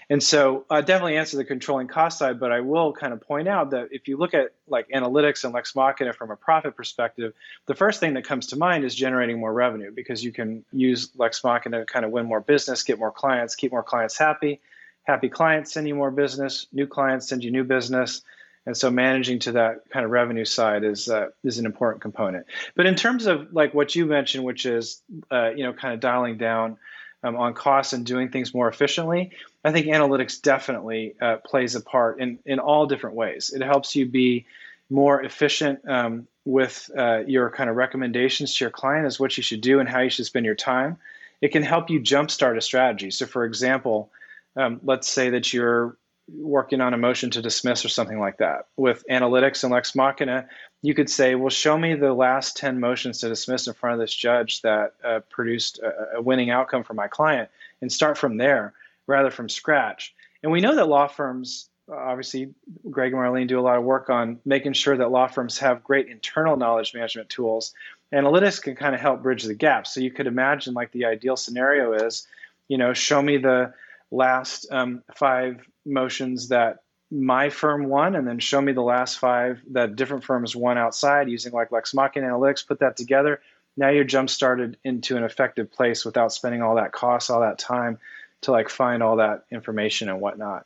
And 0.10 0.24
so 0.24 0.66
I 0.72 0.80
uh, 0.80 0.82
definitely 0.82 1.18
answer 1.18 1.38
the 1.38 1.46
controlling 1.46 1.88
cost 1.88 2.18
side, 2.18 2.40
but 2.40 2.52
I 2.52 2.62
will 2.62 2.94
kind 2.94 3.14
of 3.14 3.22
point 3.22 3.48
out 3.48 3.70
that 3.72 3.90
if 3.92 4.08
you 4.08 4.18
look 4.18 4.34
at 4.34 4.54
like 4.68 4.90
analytics 4.90 5.44
and 5.44 5.54
Lex 5.54 5.76
Machina 5.76 6.14
from 6.14 6.32
a 6.32 6.36
profit 6.36 6.76
perspective, 6.76 7.34
the 7.68 7.76
first 7.76 8.00
thing 8.00 8.16
that 8.16 8.26
comes 8.26 8.48
to 8.48 8.56
mind 8.56 8.86
is 8.86 8.96
generating 8.96 9.40
more 9.40 9.54
revenue 9.54 9.92
because 9.92 10.24
you 10.24 10.32
can 10.32 10.66
use 10.74 11.12
Lex 11.16 11.44
Machina 11.44 11.82
to 11.82 11.86
kind 11.86 12.06
of 12.06 12.12
win 12.12 12.26
more 12.26 12.42
business, 12.42 12.82
get 12.82 12.98
more 12.98 13.12
clients, 13.12 13.54
keep 13.54 13.72
more 13.72 13.84
clients 13.84 14.18
happy. 14.18 14.60
Happy 15.04 15.30
clients 15.30 15.74
send 15.74 15.88
you 15.88 15.96
more 15.96 16.12
business, 16.12 16.66
new 16.72 16.88
clients 16.88 17.30
send 17.30 17.44
you 17.44 17.52
new 17.52 17.64
business 17.64 18.24
And 18.66 18.76
so 18.76 18.92
managing 18.92 19.40
to 19.40 19.54
that 19.54 19.90
kind 19.90 20.06
of 20.06 20.12
revenue 20.12 20.46
side 20.46 20.84
is 20.84 21.10
uh, 21.10 21.30
is 21.44 21.60
an 21.60 21.66
important 21.66 22.02
component. 22.02 22.46
But 22.76 22.86
in 22.86 22.96
terms 22.96 23.26
of 23.26 23.54
like 23.54 23.74
what 23.74 23.96
you 23.96 24.06
mentioned, 24.06 24.44
which 24.44 24.66
is 24.66 25.02
uh, 25.32 25.50
you 25.50 25.64
know 25.64 25.74
kind 25.74 25.94
of 25.94 26.00
dialing 26.00 26.38
down 26.38 26.78
um, 27.24 27.36
on 27.36 27.54
costs 27.54 27.94
and 27.94 28.06
doing 28.06 28.30
things 28.30 28.54
more 28.54 28.70
efficiently, 28.70 29.32
I 29.64 29.72
think 29.72 29.88
analytics 29.88 30.42
definitely 30.42 31.16
uh, 31.22 31.38
plays 31.38 31.76
a 31.76 31.82
part 31.82 32.20
in 32.20 32.40
in 32.46 32.60
all 32.60 32.86
different 32.86 33.16
ways. 33.16 33.50
It 33.50 33.62
helps 33.62 33.96
you 33.96 34.06
be 34.06 34.46
more 34.90 35.22
efficient 35.22 35.88
um, 35.88 36.28
with 36.46 36.90
uh, 36.98 37.20
your 37.28 37.52
kind 37.52 37.70
of 37.70 37.76
recommendations 37.76 38.56
to 38.56 38.66
your 38.66 38.72
client 38.72 39.06
as 39.06 39.20
what 39.20 39.38
you 39.38 39.44
should 39.44 39.62
do 39.62 39.80
and 39.80 39.88
how 39.88 40.00
you 40.00 40.10
should 40.10 40.26
spend 40.26 40.46
your 40.46 40.56
time. 40.56 40.98
It 41.42 41.50
can 41.50 41.64
help 41.64 41.90
you 41.90 42.00
jumpstart 42.02 42.58
a 42.58 42.62
strategy. 42.62 43.12
So, 43.12 43.26
for 43.26 43.46
example, 43.46 44.12
um, 44.56 44.80
let's 44.84 45.08
say 45.08 45.30
that 45.30 45.54
you're 45.54 45.96
working 46.38 46.82
on 46.82 46.94
a 46.94 46.98
motion 46.98 47.30
to 47.32 47.42
dismiss 47.42 47.86
or 47.86 47.90
something 47.90 48.20
like 48.20 48.38
that. 48.38 48.68
With 48.78 49.04
analytics 49.10 49.64
and 49.64 49.72
Lex 49.72 49.96
Machina, 49.96 50.48
you 50.82 50.94
could 50.94 51.10
say, 51.10 51.36
well, 51.36 51.50
show 51.50 51.78
me 51.78 51.96
the 51.96 52.14
last 52.14 52.58
10 52.58 52.80
motions 52.80 53.20
to 53.20 53.30
dismiss 53.30 53.68
in 53.68 53.74
front 53.74 53.96
of 53.96 54.00
this 54.00 54.14
judge 54.14 54.62
that 54.62 54.94
uh, 55.04 55.20
produced 55.30 55.80
a, 55.80 56.18
a 56.18 56.22
winning 56.22 56.50
outcome 56.50 56.84
for 56.84 56.94
my 56.94 57.08
client 57.08 57.50
and 57.82 57.92
start 57.92 58.18
from 58.18 58.38
there 58.38 58.74
rather 59.08 59.32
from 59.32 59.50
scratch. 59.50 60.14
And 60.44 60.52
we 60.52 60.62
know 60.62 60.76
that 60.76 60.88
law 60.88 61.08
firms, 61.08 61.70
obviously, 61.92 62.54
Greg 62.90 63.14
and 63.14 63.22
Marlene 63.22 63.48
do 63.48 63.60
a 63.60 63.62
lot 63.62 63.78
of 63.78 63.84
work 63.84 64.10
on 64.10 64.40
making 64.46 64.74
sure 64.74 64.96
that 64.96 65.12
law 65.12 65.28
firms 65.28 65.58
have 65.60 65.84
great 65.84 66.08
internal 66.08 66.56
knowledge 66.56 66.94
management 66.94 67.30
tools. 67.30 67.74
Analytics 68.14 68.62
can 68.62 68.76
kind 68.76 68.96
of 68.96 69.02
help 69.02 69.22
bridge 69.22 69.44
the 69.44 69.54
gap. 69.54 69.86
So 69.86 70.00
you 70.00 70.12
could 70.12 70.28
imagine 70.28 70.74
like 70.74 70.92
the 70.92 71.06
ideal 71.06 71.36
scenario 71.36 71.94
is, 71.94 72.26
you 72.68 72.78
know, 72.78 72.94
show 72.94 73.22
me 73.22 73.38
the 73.38 73.74
last 74.12 74.68
um, 74.72 75.04
five 75.16 75.68
motions 75.86 76.50
that 76.50 76.80
my 77.12 77.50
firm 77.50 77.86
won, 77.86 78.16
and 78.16 78.28
then 78.28 78.40
show 78.40 78.62
me 78.62 78.72
the 78.72 78.82
last 78.82 79.18
five 79.18 79.62
that 79.72 79.96
different 79.96 80.24
firms 80.24 80.56
won 80.56 80.78
outside 80.78 81.30
using 81.30 81.54
like 81.54 81.72
Lex 81.72 81.94
Machina 81.94 82.28
Analytics, 82.28 82.68
put 82.68 82.80
that 82.80 82.98
together. 82.98 83.42
Now 83.76 83.90
you're 83.90 84.04
jump 84.04 84.30
started 84.30 84.78
into 84.84 85.18
an 85.18 85.24
effective 85.24 85.72
place 85.72 86.06
without 86.06 86.34
spending 86.34 86.62
all 86.62 86.76
that 86.76 86.92
cost, 86.92 87.32
all 87.32 87.42
that 87.42 87.58
time 87.58 87.98
to 88.42 88.52
like 88.52 88.70
find 88.70 89.02
all 89.02 89.18
that 89.18 89.46
information 89.52 90.10
and 90.10 90.22
whatnot. 90.22 90.66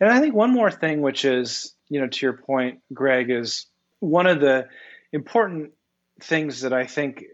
And 0.00 0.10
I 0.10 0.20
think 0.20 0.34
one 0.34 0.52
more 0.52 0.70
thing, 0.70 1.00
which 1.00 1.24
is, 1.24 1.74
you 1.88 2.00
know, 2.00 2.06
to 2.06 2.26
your 2.26 2.32
point, 2.32 2.80
Greg, 2.94 3.30
is 3.30 3.66
one 4.00 4.26
of 4.26 4.40
the 4.40 4.68
important 5.12 5.72
things 6.20 6.62
that 6.62 6.72
I 6.72 6.86
think 6.86 7.24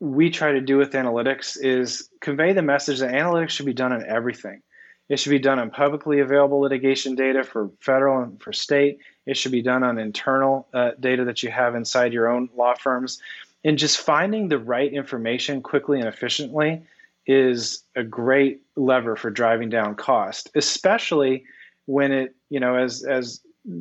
we 0.00 0.30
try 0.30 0.52
to 0.52 0.60
do 0.60 0.76
with 0.76 0.92
analytics 0.92 1.56
is 1.60 2.08
convey 2.20 2.52
the 2.52 2.62
message 2.62 3.00
that 3.00 3.12
analytics 3.12 3.50
should 3.50 3.66
be 3.66 3.72
done 3.72 3.92
on 3.92 4.04
everything. 4.06 4.62
It 5.08 5.18
should 5.18 5.30
be 5.30 5.38
done 5.38 5.58
on 5.58 5.70
publicly 5.70 6.20
available 6.20 6.60
litigation 6.60 7.14
data 7.14 7.44
for 7.44 7.70
federal 7.80 8.22
and 8.22 8.40
for 8.40 8.52
state. 8.52 8.98
It 9.26 9.36
should 9.36 9.52
be 9.52 9.62
done 9.62 9.82
on 9.82 9.98
internal 9.98 10.66
uh, 10.72 10.92
data 10.98 11.24
that 11.26 11.42
you 11.42 11.50
have 11.50 11.74
inside 11.74 12.12
your 12.12 12.28
own 12.28 12.48
law 12.56 12.74
firms. 12.74 13.20
And 13.64 13.78
just 13.78 14.00
finding 14.00 14.48
the 14.48 14.58
right 14.58 14.92
information 14.92 15.62
quickly 15.62 15.98
and 15.98 16.08
efficiently 16.08 16.82
is 17.26 17.82
a 17.96 18.04
great 18.04 18.62
lever 18.76 19.16
for 19.16 19.30
driving 19.30 19.70
down 19.70 19.94
cost, 19.94 20.50
especially 20.54 21.44
when 21.86 22.12
it, 22.12 22.34
you 22.50 22.60
know, 22.60 22.76
as 22.76 23.04
as 23.04 23.40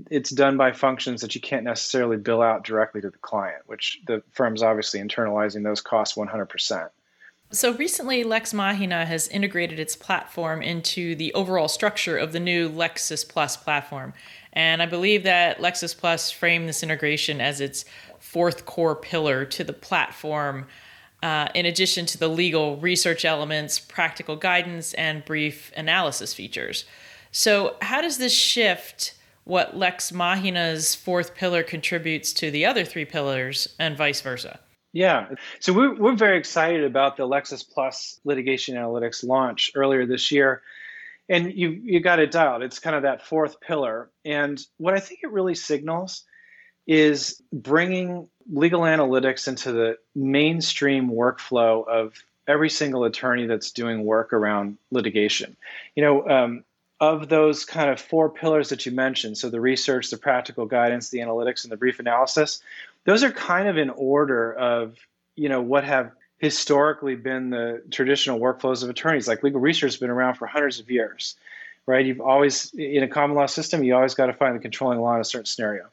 it's 0.09 0.29
done 0.29 0.55
by 0.55 0.71
functions 0.71 1.21
that 1.21 1.35
you 1.35 1.41
can't 1.41 1.65
necessarily 1.65 2.15
bill 2.15 2.41
out 2.41 2.63
directly 2.63 3.01
to 3.01 3.09
the 3.09 3.17
client, 3.17 3.63
which 3.65 3.99
the 4.07 4.23
firm's 4.31 4.63
obviously 4.63 5.01
internalizing 5.01 5.63
those 5.63 5.81
costs 5.81 6.17
100%. 6.17 6.89
So 7.53 7.71
recently, 7.75 8.23
Lex 8.23 8.51
Machina 8.51 9.05
has 9.05 9.27
integrated 9.27 9.79
its 9.79 9.95
platform 9.95 10.63
into 10.63 11.13
the 11.13 11.31
overall 11.35 11.67
structure 11.67 12.17
of 12.17 12.31
the 12.33 12.39
new 12.39 12.67
Lexis 12.67 13.27
Plus 13.29 13.55
platform. 13.55 14.15
And 14.53 14.81
I 14.81 14.87
believe 14.87 15.21
that 15.25 15.59
Lexis 15.59 15.95
Plus 15.95 16.31
framed 16.31 16.67
this 16.67 16.81
integration 16.81 17.39
as 17.39 17.61
its 17.61 17.85
fourth 18.19 18.65
core 18.65 18.95
pillar 18.95 19.45
to 19.45 19.63
the 19.63 19.71
platform, 19.71 20.65
uh, 21.21 21.49
in 21.53 21.67
addition 21.67 22.07
to 22.07 22.17
the 22.17 22.27
legal 22.27 22.77
research 22.77 23.23
elements, 23.23 23.77
practical 23.77 24.35
guidance, 24.35 24.95
and 24.95 25.23
brief 25.23 25.71
analysis 25.77 26.33
features. 26.33 26.85
So, 27.31 27.75
how 27.83 28.01
does 28.01 28.17
this 28.17 28.33
shift 28.33 29.13
what 29.43 29.77
Lex 29.77 30.11
Machina's 30.11 30.95
fourth 30.95 31.35
pillar 31.35 31.61
contributes 31.61 32.33
to 32.33 32.49
the 32.49 32.65
other 32.65 32.83
three 32.83 33.05
pillars, 33.05 33.75
and 33.77 33.95
vice 33.95 34.21
versa? 34.21 34.59
Yeah. 34.93 35.29
So 35.59 35.73
we're, 35.73 35.95
we're 35.95 36.15
very 36.15 36.37
excited 36.37 36.83
about 36.83 37.17
the 37.17 37.27
Lexis 37.27 37.67
Plus 37.67 38.19
litigation 38.23 38.75
analytics 38.75 39.27
launch 39.27 39.71
earlier 39.75 40.05
this 40.05 40.31
year. 40.31 40.61
And 41.27 41.51
you, 41.51 41.69
you 41.69 41.99
got 41.99 42.19
it 42.19 42.31
dialed. 42.31 42.61
It's 42.61 42.79
kind 42.79 42.95
of 42.95 43.01
that 43.01 43.25
fourth 43.25 43.59
pillar. 43.59 44.09
And 44.23 44.63
what 44.77 44.93
I 44.93 44.99
think 44.99 45.21
it 45.23 45.31
really 45.31 45.55
signals 45.55 46.23
is 46.85 47.41
bringing 47.51 48.27
legal 48.51 48.81
analytics 48.81 49.47
into 49.47 49.71
the 49.71 49.97
mainstream 50.13 51.09
workflow 51.09 51.87
of 51.87 52.13
every 52.47 52.69
single 52.69 53.05
attorney 53.05 53.47
that's 53.47 53.71
doing 53.71 54.03
work 54.03 54.33
around 54.33 54.77
litigation. 54.91 55.55
You 55.95 56.03
know, 56.03 56.29
um, 56.29 56.63
of 56.99 57.29
those 57.29 57.65
kind 57.65 57.89
of 57.89 57.99
four 57.99 58.29
pillars 58.29 58.69
that 58.69 58.85
you 58.85 58.91
mentioned, 58.91 59.37
so 59.37 59.49
the 59.49 59.59
research, 59.59 60.09
the 60.09 60.17
practical 60.17 60.65
guidance, 60.65 61.09
the 61.09 61.19
analytics, 61.19 61.63
and 61.63 61.71
the 61.71 61.77
brief 61.77 61.99
analysis, 61.99 62.61
those 63.05 63.23
are 63.23 63.31
kind 63.31 63.67
of 63.67 63.77
in 63.77 63.89
order 63.89 64.53
of 64.53 64.97
you 65.35 65.49
know 65.49 65.61
what 65.61 65.83
have 65.83 66.11
historically 66.37 67.15
been 67.15 67.49
the 67.49 67.81
traditional 67.89 68.39
workflows 68.39 68.83
of 68.83 68.89
attorneys. 68.89 69.27
Like 69.27 69.43
legal 69.43 69.61
research 69.61 69.93
has 69.93 69.97
been 69.97 70.09
around 70.09 70.35
for 70.35 70.45
hundreds 70.45 70.79
of 70.79 70.91
years 70.91 71.35
right? 71.85 72.05
You've 72.05 72.21
always 72.21 72.73
in 72.73 73.03
a 73.03 73.07
common 73.07 73.35
law 73.35 73.45
system 73.45 73.83
you 73.83 73.95
always 73.95 74.13
got 74.13 74.27
to 74.27 74.33
find 74.33 74.55
the 74.55 74.59
controlling 74.59 74.99
law 74.99 75.15
in 75.15 75.21
a 75.21 75.25
certain 75.25 75.45
scenario. 75.45 75.85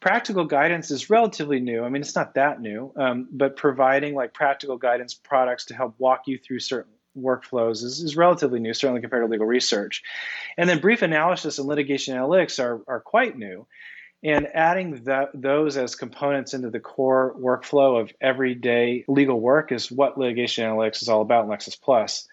Practical 0.00 0.44
guidance 0.44 0.90
is 0.90 1.08
relatively 1.08 1.60
new. 1.60 1.84
I 1.84 1.88
mean 1.88 2.02
it's 2.02 2.16
not 2.16 2.34
that 2.34 2.60
new 2.60 2.92
um, 2.96 3.28
but 3.30 3.56
providing 3.56 4.14
like 4.14 4.34
practical 4.34 4.76
guidance 4.76 5.14
products 5.14 5.66
to 5.66 5.74
help 5.74 5.94
walk 5.98 6.22
you 6.26 6.38
through 6.38 6.60
certain 6.60 6.92
workflows 7.18 7.82
is, 7.82 8.00
is 8.00 8.16
relatively 8.16 8.60
new 8.60 8.74
certainly 8.74 9.00
compared 9.00 9.22
to 9.22 9.30
legal 9.30 9.46
research. 9.46 10.02
And 10.58 10.68
then 10.68 10.80
brief 10.80 11.02
analysis 11.02 11.58
and 11.58 11.66
litigation 11.66 12.14
analytics 12.14 12.62
are, 12.62 12.80
are 12.86 13.00
quite 13.00 13.38
new 13.38 13.66
and 14.26 14.48
adding 14.54 15.04
that, 15.04 15.30
those 15.34 15.76
as 15.76 15.94
components 15.94 16.52
into 16.52 16.68
the 16.68 16.80
core 16.80 17.36
workflow 17.38 18.00
of 18.00 18.12
everyday 18.20 19.04
legal 19.06 19.40
work 19.40 19.70
is 19.70 19.88
what 19.88 20.18
litigation 20.18 20.64
analytics 20.64 21.00
is 21.00 21.08
all 21.08 21.22
about 21.22 21.44
in 21.44 21.50
Lexis 21.50 21.80
Plus. 21.80 22.26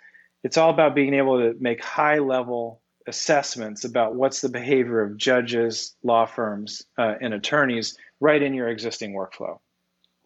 It's 0.44 0.58
all 0.58 0.72
about 0.72 0.96
being 0.96 1.14
able 1.14 1.38
to 1.38 1.56
make 1.60 1.84
high 1.84 2.18
level 2.18 2.82
assessments 3.06 3.86
about 3.86 4.16
what's 4.16 4.42
the 4.42 4.50
behavior 4.50 5.02
of 5.02 5.18
judges, 5.18 5.96
law 6.02 6.26
firms, 6.26 6.82
uh, 6.98 7.14
and 7.22 7.32
attorneys 7.32 7.96
right 8.20 8.42
in 8.42 8.56
your 8.56 8.70
existing 8.70 9.14
workflow. 9.14 9.60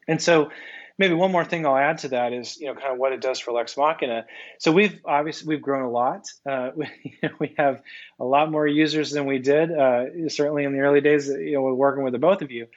And 0.08 0.21
so 0.21 0.51
maybe 0.97 1.13
one 1.13 1.31
more 1.31 1.45
thing 1.45 1.65
I'll 1.65 1.77
add 1.77 1.99
to 1.99 2.10
that 2.10 2.33
is, 2.33 2.57
you 2.60 2.67
know, 2.67 2.73
kind 2.73 2.93
of 2.93 2.97
what 2.97 3.13
it 3.13 3.21
does 3.21 3.39
for 3.39 3.51
Lex 3.51 3.77
Machina. 3.77 4.25
So 4.60 4.71
we've 4.71 4.99
obviously 5.05 5.47
we've 5.47 5.62
grown 5.62 5.83
a 5.83 5.89
lot. 5.89 6.27
Uh, 6.45 6.71
we, 6.75 6.89
we, 7.39 7.55
have 7.57 7.81
a 8.19 8.25
lot 8.25 8.51
more 8.51 8.67
users 8.67 9.12
than 9.12 9.25
we 9.25 9.39
did, 9.39 9.71
uh, 9.71 10.29
certainly 10.29 10.63
in 10.63 10.73
the 10.73 10.79
early 10.79 11.01
days. 11.01 11.27
You 11.27 11.53
know, 11.53 11.73
working 11.73 12.03
with 12.03 12.13
the 12.13 12.19
both 12.19 12.41
of 12.41 12.51
you. 12.51 12.67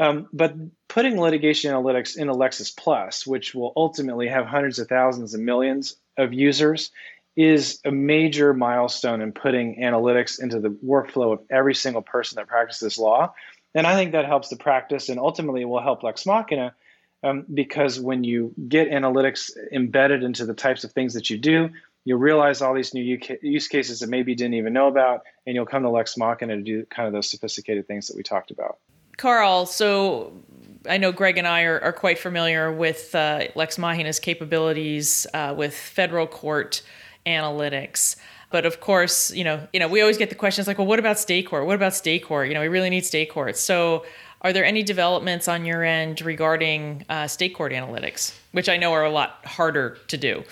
Um, 0.00 0.28
but 0.32 0.54
putting 0.86 1.20
litigation 1.20 1.72
analytics 1.72 2.16
in 2.16 2.28
Lexis 2.28 2.74
Plus, 2.76 3.26
which 3.26 3.54
will 3.54 3.72
ultimately 3.76 4.28
have 4.28 4.46
hundreds 4.46 4.78
of 4.78 4.88
thousands 4.88 5.34
and 5.34 5.44
millions 5.44 5.96
of 6.16 6.32
users, 6.32 6.92
is 7.36 7.80
a 7.84 7.90
major 7.90 8.54
milestone 8.54 9.20
in 9.20 9.32
putting 9.32 9.80
analytics 9.80 10.40
into 10.40 10.60
the 10.60 10.70
workflow 10.70 11.32
of 11.32 11.40
every 11.50 11.74
single 11.74 12.02
person 12.02 12.36
that 12.36 12.46
practices 12.46 12.96
law. 12.96 13.32
And 13.74 13.86
I 13.86 13.94
think 13.94 14.12
that 14.12 14.24
helps 14.24 14.48
the 14.48 14.56
practice 14.56 15.08
and 15.08 15.18
ultimately 15.18 15.64
will 15.64 15.82
help 15.82 16.02
Lex 16.02 16.26
Machina 16.26 16.74
um, 17.22 17.44
because 17.52 18.00
when 18.00 18.24
you 18.24 18.54
get 18.68 18.90
analytics 18.90 19.50
embedded 19.72 20.22
into 20.22 20.46
the 20.46 20.54
types 20.54 20.84
of 20.84 20.92
things 20.92 21.14
that 21.14 21.30
you 21.30 21.38
do, 21.38 21.70
you'll 22.04 22.18
realize 22.18 22.62
all 22.62 22.74
these 22.74 22.94
new 22.94 23.18
use 23.42 23.68
cases 23.68 24.00
that 24.00 24.08
maybe 24.08 24.32
you 24.32 24.36
didn't 24.36 24.54
even 24.54 24.72
know 24.72 24.88
about, 24.88 25.22
and 25.46 25.54
you'll 25.54 25.66
come 25.66 25.82
to 25.82 25.90
Lex 25.90 26.16
Machina 26.16 26.56
to 26.56 26.62
do 26.62 26.86
kind 26.86 27.06
of 27.06 27.12
those 27.12 27.30
sophisticated 27.30 27.86
things 27.86 28.06
that 28.08 28.16
we 28.16 28.22
talked 28.22 28.50
about. 28.50 28.78
Karl, 29.16 29.66
so 29.66 30.32
I 30.88 30.96
know 30.96 31.12
Greg 31.12 31.38
and 31.38 31.46
I 31.46 31.64
are, 31.64 31.80
are 31.80 31.92
quite 31.92 32.18
familiar 32.18 32.72
with 32.72 33.14
uh, 33.14 33.48
Lex 33.56 33.76
Machina's 33.78 34.20
capabilities 34.20 35.26
uh, 35.34 35.54
with 35.56 35.74
federal 35.74 36.26
court 36.26 36.82
analytics. 37.26 38.16
But 38.50 38.64
of 38.64 38.80
course, 38.80 39.30
you 39.32 39.44
know, 39.44 39.66
you 39.72 39.80
know, 39.80 39.88
we 39.88 40.00
always 40.00 40.16
get 40.16 40.30
the 40.30 40.34
questions 40.34 40.66
like, 40.66 40.78
well, 40.78 40.86
what 40.86 40.98
about 40.98 41.18
state 41.18 41.46
court? 41.46 41.66
What 41.66 41.74
about 41.74 41.94
state 41.94 42.24
court? 42.24 42.48
You 42.48 42.54
know, 42.54 42.60
we 42.60 42.68
really 42.68 42.88
need 42.88 43.04
state 43.04 43.30
courts. 43.30 43.60
So 43.60 44.06
are 44.42 44.52
there 44.52 44.64
any 44.64 44.82
developments 44.82 45.48
on 45.48 45.64
your 45.64 45.82
end 45.82 46.20
regarding 46.20 47.04
uh, 47.08 47.26
state 47.26 47.54
court 47.54 47.72
analytics, 47.72 48.34
which 48.52 48.68
I 48.68 48.76
know 48.76 48.92
are 48.92 49.04
a 49.04 49.10
lot 49.10 49.44
harder 49.44 49.98
to 50.08 50.16
do? 50.16 50.44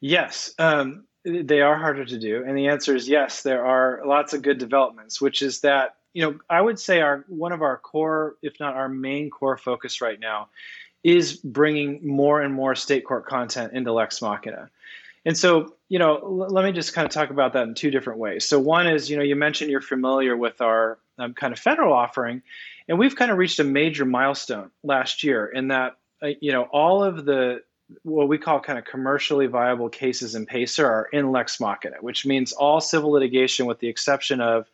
Yes, 0.00 0.54
um, 0.58 1.04
they 1.24 1.60
are 1.60 1.76
harder 1.76 2.04
to 2.04 2.18
do, 2.18 2.44
and 2.46 2.56
the 2.56 2.68
answer 2.68 2.94
is 2.94 3.08
yes. 3.08 3.42
There 3.42 3.64
are 3.64 4.02
lots 4.06 4.34
of 4.34 4.42
good 4.42 4.58
developments, 4.58 5.20
which 5.20 5.42
is 5.42 5.60
that 5.62 5.96
you 6.12 6.22
know 6.22 6.38
I 6.48 6.60
would 6.60 6.78
say 6.78 7.00
our 7.00 7.24
one 7.28 7.52
of 7.52 7.62
our 7.62 7.78
core, 7.78 8.36
if 8.42 8.60
not 8.60 8.74
our 8.74 8.88
main 8.88 9.30
core 9.30 9.56
focus 9.56 10.00
right 10.00 10.20
now, 10.20 10.48
is 11.02 11.36
bringing 11.36 12.06
more 12.06 12.42
and 12.42 12.54
more 12.54 12.74
state 12.74 13.04
court 13.04 13.26
content 13.26 13.72
into 13.72 13.92
Lex 13.92 14.20
Machina. 14.20 14.70
And 15.24 15.36
so, 15.36 15.74
you 15.88 15.98
know, 15.98 16.16
l- 16.16 16.48
let 16.50 16.64
me 16.64 16.72
just 16.72 16.94
kind 16.94 17.04
of 17.04 17.12
talk 17.12 17.30
about 17.30 17.52
that 17.54 17.66
in 17.66 17.74
two 17.74 17.90
different 17.90 18.20
ways. 18.20 18.44
So, 18.44 18.60
one 18.60 18.86
is, 18.86 19.10
you 19.10 19.16
know, 19.16 19.24
you 19.24 19.34
mentioned 19.34 19.70
you're 19.70 19.80
familiar 19.80 20.36
with 20.36 20.60
our 20.60 20.98
um, 21.18 21.34
kind 21.34 21.52
of 21.52 21.58
federal 21.58 21.92
offering. 21.92 22.42
And 22.88 22.98
we've 22.98 23.16
kind 23.16 23.30
of 23.30 23.38
reached 23.38 23.58
a 23.58 23.64
major 23.64 24.04
milestone 24.04 24.70
last 24.82 25.22
year 25.22 25.46
in 25.46 25.68
that, 25.68 25.96
uh, 26.22 26.28
you 26.40 26.52
know, 26.52 26.62
all 26.64 27.02
of 27.02 27.24
the 27.24 27.62
what 28.02 28.28
we 28.28 28.38
call 28.38 28.60
kind 28.60 28.78
of 28.78 28.84
commercially 28.84 29.46
viable 29.46 29.88
cases 29.88 30.34
in 30.34 30.46
Pacer 30.46 30.86
are 30.86 31.08
in 31.12 31.30
lex 31.30 31.60
machina, 31.60 31.96
which 32.00 32.26
means 32.26 32.52
all 32.52 32.80
civil 32.80 33.10
litigation, 33.10 33.66
with 33.66 33.78
the 33.78 33.88
exception 33.88 34.40
of, 34.40 34.66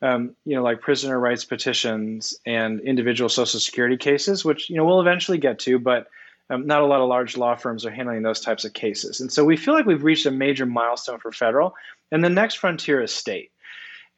um, 0.00 0.36
you 0.44 0.54
know, 0.54 0.62
like 0.62 0.80
prisoner 0.80 1.18
rights 1.18 1.44
petitions 1.44 2.36
and 2.46 2.80
individual 2.80 3.28
social 3.28 3.58
security 3.58 3.96
cases, 3.96 4.44
which 4.44 4.70
you 4.70 4.76
know 4.76 4.84
we'll 4.84 5.00
eventually 5.00 5.38
get 5.38 5.58
to, 5.60 5.78
but 5.78 6.08
um, 6.50 6.66
not 6.66 6.82
a 6.82 6.86
lot 6.86 7.00
of 7.00 7.08
large 7.08 7.36
law 7.36 7.54
firms 7.54 7.86
are 7.86 7.90
handling 7.90 8.22
those 8.22 8.40
types 8.40 8.64
of 8.64 8.72
cases. 8.72 9.20
And 9.20 9.32
so 9.32 9.44
we 9.44 9.56
feel 9.56 9.74
like 9.74 9.86
we've 9.86 10.04
reached 10.04 10.26
a 10.26 10.30
major 10.30 10.66
milestone 10.66 11.18
for 11.18 11.32
federal, 11.32 11.74
and 12.10 12.22
the 12.22 12.30
next 12.30 12.56
frontier 12.56 13.02
is 13.02 13.12
state. 13.12 13.50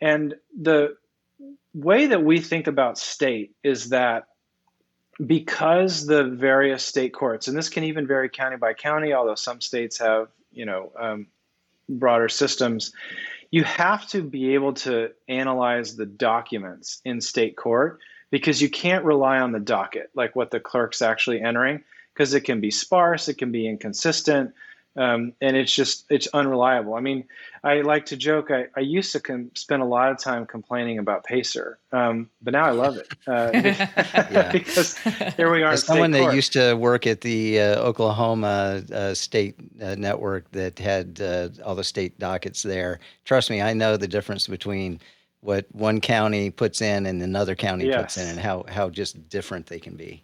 And 0.00 0.34
the 0.60 0.96
way 1.74 2.06
that 2.06 2.22
we 2.22 2.40
think 2.40 2.66
about 2.66 2.98
state 2.98 3.54
is 3.62 3.90
that 3.90 4.28
because 5.24 6.06
the 6.06 6.24
various 6.24 6.84
state 6.84 7.12
courts, 7.12 7.48
and 7.48 7.56
this 7.56 7.68
can 7.68 7.84
even 7.84 8.06
vary 8.06 8.28
county 8.28 8.56
by 8.56 8.74
county, 8.74 9.12
although 9.12 9.34
some 9.34 9.60
states 9.60 9.98
have, 9.98 10.28
you 10.52 10.64
know, 10.64 10.92
um, 10.98 11.26
broader 11.88 12.28
systems, 12.28 12.92
you 13.50 13.64
have 13.64 14.06
to 14.08 14.22
be 14.22 14.54
able 14.54 14.72
to 14.72 15.10
analyze 15.28 15.96
the 15.96 16.06
documents 16.06 17.00
in 17.04 17.20
state 17.20 17.56
court 17.56 18.00
because 18.30 18.60
you 18.60 18.68
can't 18.68 19.04
rely 19.04 19.38
on 19.38 19.52
the 19.52 19.60
docket, 19.60 20.10
like 20.14 20.34
what 20.34 20.50
the 20.50 20.58
clerk's 20.58 21.02
actually 21.02 21.40
entering, 21.40 21.84
because 22.12 22.34
it 22.34 22.40
can 22.40 22.60
be 22.60 22.70
sparse, 22.70 23.28
it 23.28 23.38
can 23.38 23.52
be 23.52 23.68
inconsistent, 23.68 24.52
um, 24.96 25.32
and 25.40 25.56
it's 25.56 25.74
just 25.74 26.04
it's 26.08 26.28
unreliable. 26.28 26.94
I 26.94 27.00
mean, 27.00 27.24
I 27.64 27.80
like 27.80 28.06
to 28.06 28.16
joke. 28.16 28.50
I, 28.50 28.66
I 28.76 28.80
used 28.80 29.12
to 29.12 29.20
com- 29.20 29.50
spend 29.54 29.82
a 29.82 29.86
lot 29.86 30.12
of 30.12 30.18
time 30.18 30.46
complaining 30.46 30.98
about 30.98 31.24
Pacer, 31.24 31.78
um, 31.92 32.30
but 32.42 32.52
now 32.52 32.64
I 32.64 32.70
love 32.70 32.96
it 32.96 33.08
uh, 33.26 34.50
because 34.52 34.96
here 35.36 35.50
we 35.52 35.62
are. 35.62 35.72
As 35.72 35.84
someone 35.84 36.12
that 36.12 36.34
used 36.34 36.52
to 36.52 36.74
work 36.74 37.06
at 37.06 37.22
the 37.22 37.60
uh, 37.60 37.80
Oklahoma 37.80 38.82
uh, 38.92 39.14
state 39.14 39.56
uh, 39.82 39.96
network 39.96 40.50
that 40.52 40.78
had 40.78 41.20
uh, 41.20 41.48
all 41.64 41.74
the 41.74 41.84
state 41.84 42.18
dockets 42.18 42.62
there, 42.62 43.00
trust 43.24 43.50
me, 43.50 43.60
I 43.60 43.72
know 43.72 43.96
the 43.96 44.08
difference 44.08 44.46
between 44.46 45.00
what 45.40 45.66
one 45.72 46.00
county 46.00 46.50
puts 46.50 46.80
in 46.80 47.06
and 47.06 47.20
another 47.20 47.56
county 47.56 47.86
yes. 47.86 48.00
puts 48.00 48.16
in, 48.16 48.28
and 48.28 48.38
how 48.38 48.64
how 48.68 48.90
just 48.90 49.28
different 49.28 49.66
they 49.66 49.80
can 49.80 49.96
be. 49.96 50.22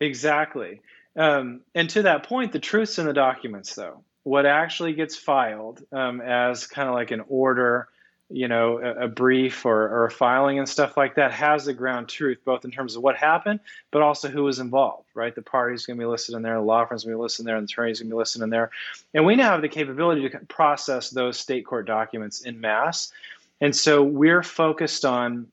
Exactly. 0.00 0.80
Um, 1.16 1.62
and 1.74 1.88
to 1.90 2.02
that 2.02 2.24
point, 2.24 2.52
the 2.52 2.58
truth's 2.58 2.98
in 2.98 3.06
the 3.06 3.12
documents, 3.12 3.74
though. 3.74 4.04
What 4.26 4.44
actually 4.44 4.92
gets 4.94 5.14
filed 5.14 5.84
um, 5.92 6.20
as 6.20 6.66
kind 6.66 6.88
of 6.88 6.96
like 6.96 7.12
an 7.12 7.22
order, 7.28 7.86
you 8.28 8.48
know, 8.48 8.78
a, 8.78 9.04
a 9.04 9.08
brief 9.08 9.64
or, 9.64 9.82
or, 9.82 10.06
a 10.06 10.10
filing 10.10 10.58
and 10.58 10.68
stuff 10.68 10.96
like 10.96 11.14
that 11.14 11.30
has 11.30 11.64
the 11.64 11.72
ground 11.72 12.08
truth, 12.08 12.38
both 12.44 12.64
in 12.64 12.72
terms 12.72 12.96
of 12.96 13.04
what 13.04 13.14
happened, 13.14 13.60
but 13.92 14.02
also 14.02 14.28
who 14.28 14.42
was 14.42 14.58
involved, 14.58 15.06
right? 15.14 15.32
The 15.32 15.42
party's 15.42 15.86
going 15.86 15.96
to 15.96 16.02
be 16.02 16.06
listed 16.06 16.34
in 16.34 16.42
there, 16.42 16.56
the 16.56 16.60
law 16.60 16.84
firm's 16.84 17.04
going 17.04 17.12
to 17.12 17.18
be 17.18 17.22
listed 17.22 17.44
in 17.44 17.46
there, 17.46 17.56
and 17.56 17.68
the 17.68 17.72
attorney's 17.72 18.00
going 18.00 18.10
to 18.10 18.14
be 18.14 18.18
listed 18.18 18.42
in 18.42 18.50
there. 18.50 18.72
And 19.14 19.24
we 19.24 19.36
now 19.36 19.52
have 19.52 19.62
the 19.62 19.68
capability 19.68 20.28
to 20.28 20.38
process 20.46 21.08
those 21.10 21.38
state 21.38 21.64
court 21.64 21.86
documents 21.86 22.40
in 22.40 22.60
mass. 22.60 23.12
And 23.60 23.76
so 23.76 24.02
we're 24.02 24.42
focused 24.42 25.04
on 25.04 25.46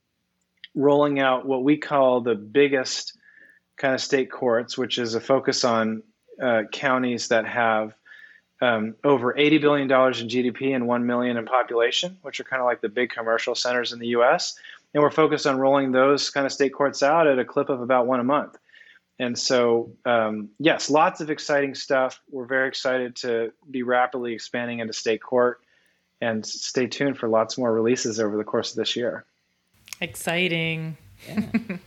rolling 0.73 1.19
out 1.19 1.45
what 1.45 1.63
we 1.63 1.77
call 1.77 2.21
the 2.21 2.33
biggest 2.33 3.15
kind 3.77 3.93
of 3.93 4.01
state 4.01 4.31
courts, 4.31 4.79
which 4.79 4.97
is 4.97 5.13
a 5.13 5.21
focus 5.21 5.63
on 5.63 6.01
uh, 6.41 6.63
counties 6.71 7.27
that 7.27 7.45
have 7.45 7.93
um, 8.63 8.95
over 9.03 9.33
$80 9.33 9.59
billion 9.59 9.83
in 9.83 9.89
GDP 9.89 10.73
and 10.73 10.87
1 10.87 11.05
million 11.05 11.35
in 11.35 11.45
population, 11.45 12.17
which 12.21 12.39
are 12.39 12.45
kind 12.45 12.61
of 12.61 12.65
like 12.65 12.79
the 12.79 12.87
big 12.87 13.09
commercial 13.09 13.55
centers 13.55 13.91
in 13.91 13.99
the 13.99 14.07
US. 14.07 14.55
And 14.93 15.03
we're 15.03 15.11
focused 15.11 15.45
on 15.45 15.57
rolling 15.57 15.91
those 15.91 16.29
kind 16.29 16.45
of 16.45 16.53
state 16.53 16.73
courts 16.73 17.03
out 17.03 17.27
at 17.27 17.37
a 17.37 17.43
clip 17.43 17.67
of 17.67 17.81
about 17.81 18.07
one 18.07 18.21
a 18.21 18.23
month. 18.23 18.55
And 19.19 19.37
so, 19.37 19.91
um, 20.05 20.49
yes, 20.59 20.89
lots 20.89 21.19
of 21.19 21.29
exciting 21.29 21.75
stuff. 21.75 22.21
We're 22.31 22.45
very 22.45 22.69
excited 22.69 23.17
to 23.17 23.51
be 23.69 23.83
rapidly 23.83 24.33
expanding 24.33 24.79
into 24.79 24.93
state 24.93 25.21
court 25.21 25.59
and 26.21 26.45
stay 26.45 26.87
tuned 26.87 27.17
for 27.17 27.27
lots 27.27 27.57
more 27.57 27.73
releases 27.73 28.17
over 28.17 28.37
the 28.37 28.45
course 28.45 28.71
of 28.71 28.77
this 28.77 28.95
year. 28.95 29.25
Exciting. 29.99 30.97
Yeah. 31.27 31.45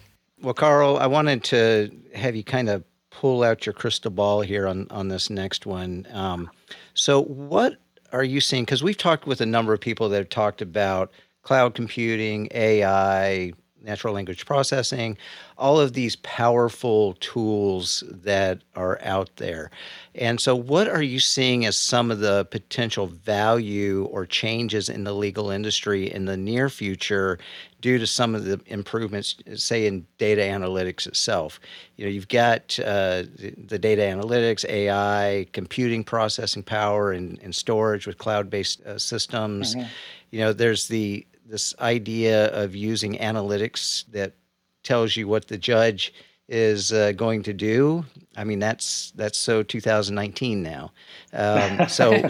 Well, 0.42 0.52
Karl, 0.52 0.98
I 0.98 1.06
wanted 1.06 1.44
to 1.44 1.90
have 2.14 2.36
you 2.36 2.44
kind 2.44 2.68
of 2.68 2.84
pull 3.20 3.42
out 3.42 3.64
your 3.64 3.72
crystal 3.72 4.10
ball 4.10 4.42
here 4.42 4.66
on, 4.66 4.86
on 4.90 5.08
this 5.08 5.30
next 5.30 5.64
one. 5.64 6.06
Um, 6.12 6.50
so, 6.92 7.22
what 7.22 7.76
are 8.12 8.22
you 8.22 8.42
seeing? 8.42 8.64
Because 8.64 8.82
we've 8.82 8.98
talked 8.98 9.26
with 9.26 9.40
a 9.40 9.46
number 9.46 9.72
of 9.72 9.80
people 9.80 10.10
that 10.10 10.18
have 10.18 10.28
talked 10.28 10.60
about 10.60 11.10
cloud 11.42 11.74
computing, 11.74 12.48
AI, 12.50 13.52
natural 13.86 14.12
language 14.12 14.44
processing, 14.44 15.16
all 15.56 15.80
of 15.80 15.94
these 15.94 16.16
powerful 16.16 17.14
tools 17.20 18.02
that 18.10 18.60
are 18.74 18.98
out 19.02 19.30
there. 19.36 19.70
And 20.14 20.40
so, 20.40 20.54
what 20.56 20.88
are 20.88 21.02
you 21.02 21.20
seeing 21.20 21.64
as 21.64 21.78
some 21.78 22.10
of 22.10 22.18
the 22.18 22.46
potential 22.50 23.06
value 23.06 24.04
or 24.10 24.26
changes 24.26 24.88
in 24.88 25.04
the 25.04 25.14
legal 25.14 25.50
industry 25.50 26.12
in 26.12 26.24
the 26.24 26.36
near 26.36 26.68
future 26.68 27.38
due 27.80 27.98
to 27.98 28.06
some 28.06 28.34
of 28.34 28.44
the 28.44 28.60
improvements, 28.66 29.36
say 29.54 29.86
in 29.86 30.06
data 30.18 30.42
analytics 30.42 31.06
itself? 31.06 31.60
You 31.96 32.06
know, 32.06 32.10
you've 32.10 32.28
got 32.28 32.78
uh, 32.80 33.24
the 33.66 33.78
data 33.78 34.02
analytics, 34.02 34.68
AI, 34.68 35.46
computing 35.52 36.02
processing 36.02 36.62
power, 36.62 37.12
and, 37.12 37.38
and 37.42 37.54
storage 37.54 38.06
with 38.06 38.18
cloud 38.18 38.50
based 38.50 38.84
uh, 38.86 38.98
systems. 38.98 39.74
Mm-hmm. 39.74 39.88
You 40.30 40.40
know, 40.40 40.52
there's 40.52 40.88
the 40.88 41.26
this 41.48 41.74
idea 41.80 42.48
of 42.52 42.74
using 42.74 43.16
analytics 43.18 44.04
that 44.12 44.34
tells 44.82 45.16
you 45.16 45.28
what 45.28 45.48
the 45.48 45.58
judge 45.58 46.12
is 46.48 46.92
uh, 46.92 47.12
going 47.12 47.42
to 47.42 47.52
do. 47.52 48.04
I 48.36 48.44
mean, 48.44 48.58
that's 48.58 49.12
that's 49.16 49.38
so 49.38 49.62
2019 49.62 50.62
now. 50.62 50.92
Um, 51.32 51.88
so, 51.88 52.12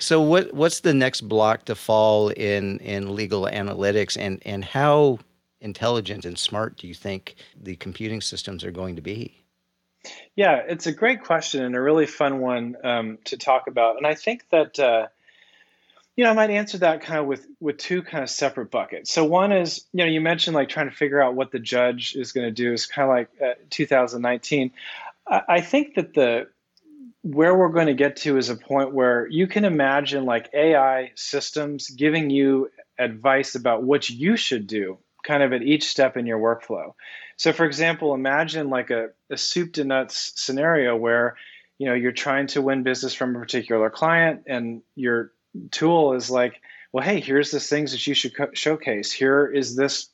so 0.00 0.20
what 0.20 0.52
what's 0.52 0.80
the 0.80 0.94
next 0.94 1.22
block 1.22 1.66
to 1.66 1.74
fall 1.74 2.30
in 2.30 2.78
in 2.78 3.14
legal 3.14 3.42
analytics, 3.42 4.16
and 4.18 4.42
and 4.44 4.64
how 4.64 5.18
intelligent 5.60 6.24
and 6.24 6.38
smart 6.38 6.76
do 6.76 6.88
you 6.88 6.94
think 6.94 7.36
the 7.60 7.76
computing 7.76 8.20
systems 8.20 8.64
are 8.64 8.72
going 8.72 8.96
to 8.96 9.02
be? 9.02 9.44
Yeah, 10.36 10.62
it's 10.68 10.86
a 10.86 10.92
great 10.92 11.22
question 11.22 11.64
and 11.64 11.74
a 11.74 11.80
really 11.80 12.06
fun 12.06 12.40
one 12.40 12.76
um, 12.84 13.18
to 13.24 13.38
talk 13.38 13.66
about. 13.68 13.96
And 13.96 14.06
I 14.06 14.14
think 14.14 14.50
that 14.50 14.78
uh, 14.78 15.06
you 16.16 16.24
know, 16.24 16.30
I 16.30 16.34
might 16.34 16.50
answer 16.50 16.78
that 16.78 17.00
kind 17.00 17.20
of 17.20 17.26
with 17.26 17.46
with 17.60 17.78
two 17.78 18.02
kind 18.02 18.22
of 18.22 18.30
separate 18.30 18.70
buckets. 18.70 19.10
So 19.10 19.24
one 19.24 19.52
is, 19.52 19.84
you 19.92 20.04
know, 20.04 20.10
you 20.10 20.20
mentioned 20.20 20.54
like 20.54 20.68
trying 20.68 20.88
to 20.88 20.94
figure 20.94 21.22
out 21.22 21.34
what 21.34 21.50
the 21.50 21.58
judge 21.58 22.14
is 22.14 22.32
going 22.32 22.46
to 22.46 22.52
do. 22.52 22.72
Is 22.72 22.86
kind 22.86 23.10
of 23.10 23.16
like 23.16 23.28
uh, 23.42 23.54
2019. 23.70 24.70
I, 25.26 25.42
I 25.48 25.60
think 25.60 25.94
that 25.96 26.14
the 26.14 26.48
where 27.22 27.56
we're 27.56 27.70
going 27.70 27.86
to 27.86 27.94
get 27.94 28.16
to 28.16 28.36
is 28.36 28.50
a 28.50 28.56
point 28.56 28.92
where 28.92 29.26
you 29.28 29.46
can 29.46 29.64
imagine 29.64 30.24
like 30.24 30.50
AI 30.52 31.12
systems 31.14 31.88
giving 31.88 32.28
you 32.30 32.70
advice 32.98 33.54
about 33.54 33.82
what 33.82 34.08
you 34.10 34.36
should 34.36 34.66
do 34.66 34.98
kind 35.24 35.42
of 35.42 35.52
at 35.54 35.62
each 35.62 35.88
step 35.88 36.18
in 36.18 36.26
your 36.26 36.38
workflow. 36.38 36.92
So 37.38 37.52
for 37.52 37.64
example, 37.64 38.14
imagine 38.14 38.68
like 38.68 38.90
a, 38.90 39.08
a 39.30 39.38
soup 39.38 39.72
to 39.74 39.84
nuts 39.84 40.32
scenario 40.36 40.94
where 40.94 41.36
you 41.78 41.88
know 41.88 41.94
you're 41.94 42.12
trying 42.12 42.46
to 42.48 42.62
win 42.62 42.84
business 42.84 43.14
from 43.14 43.34
a 43.34 43.38
particular 43.40 43.90
client 43.90 44.42
and 44.46 44.82
you're 44.94 45.32
tool 45.70 46.14
is 46.14 46.30
like, 46.30 46.60
well, 46.92 47.04
hey, 47.04 47.20
here's 47.20 47.50
the 47.50 47.60
things 47.60 47.92
that 47.92 48.06
you 48.06 48.14
should 48.14 48.36
co- 48.36 48.52
showcase. 48.52 49.10
Here 49.10 49.46
is 49.46 49.76
this 49.76 50.08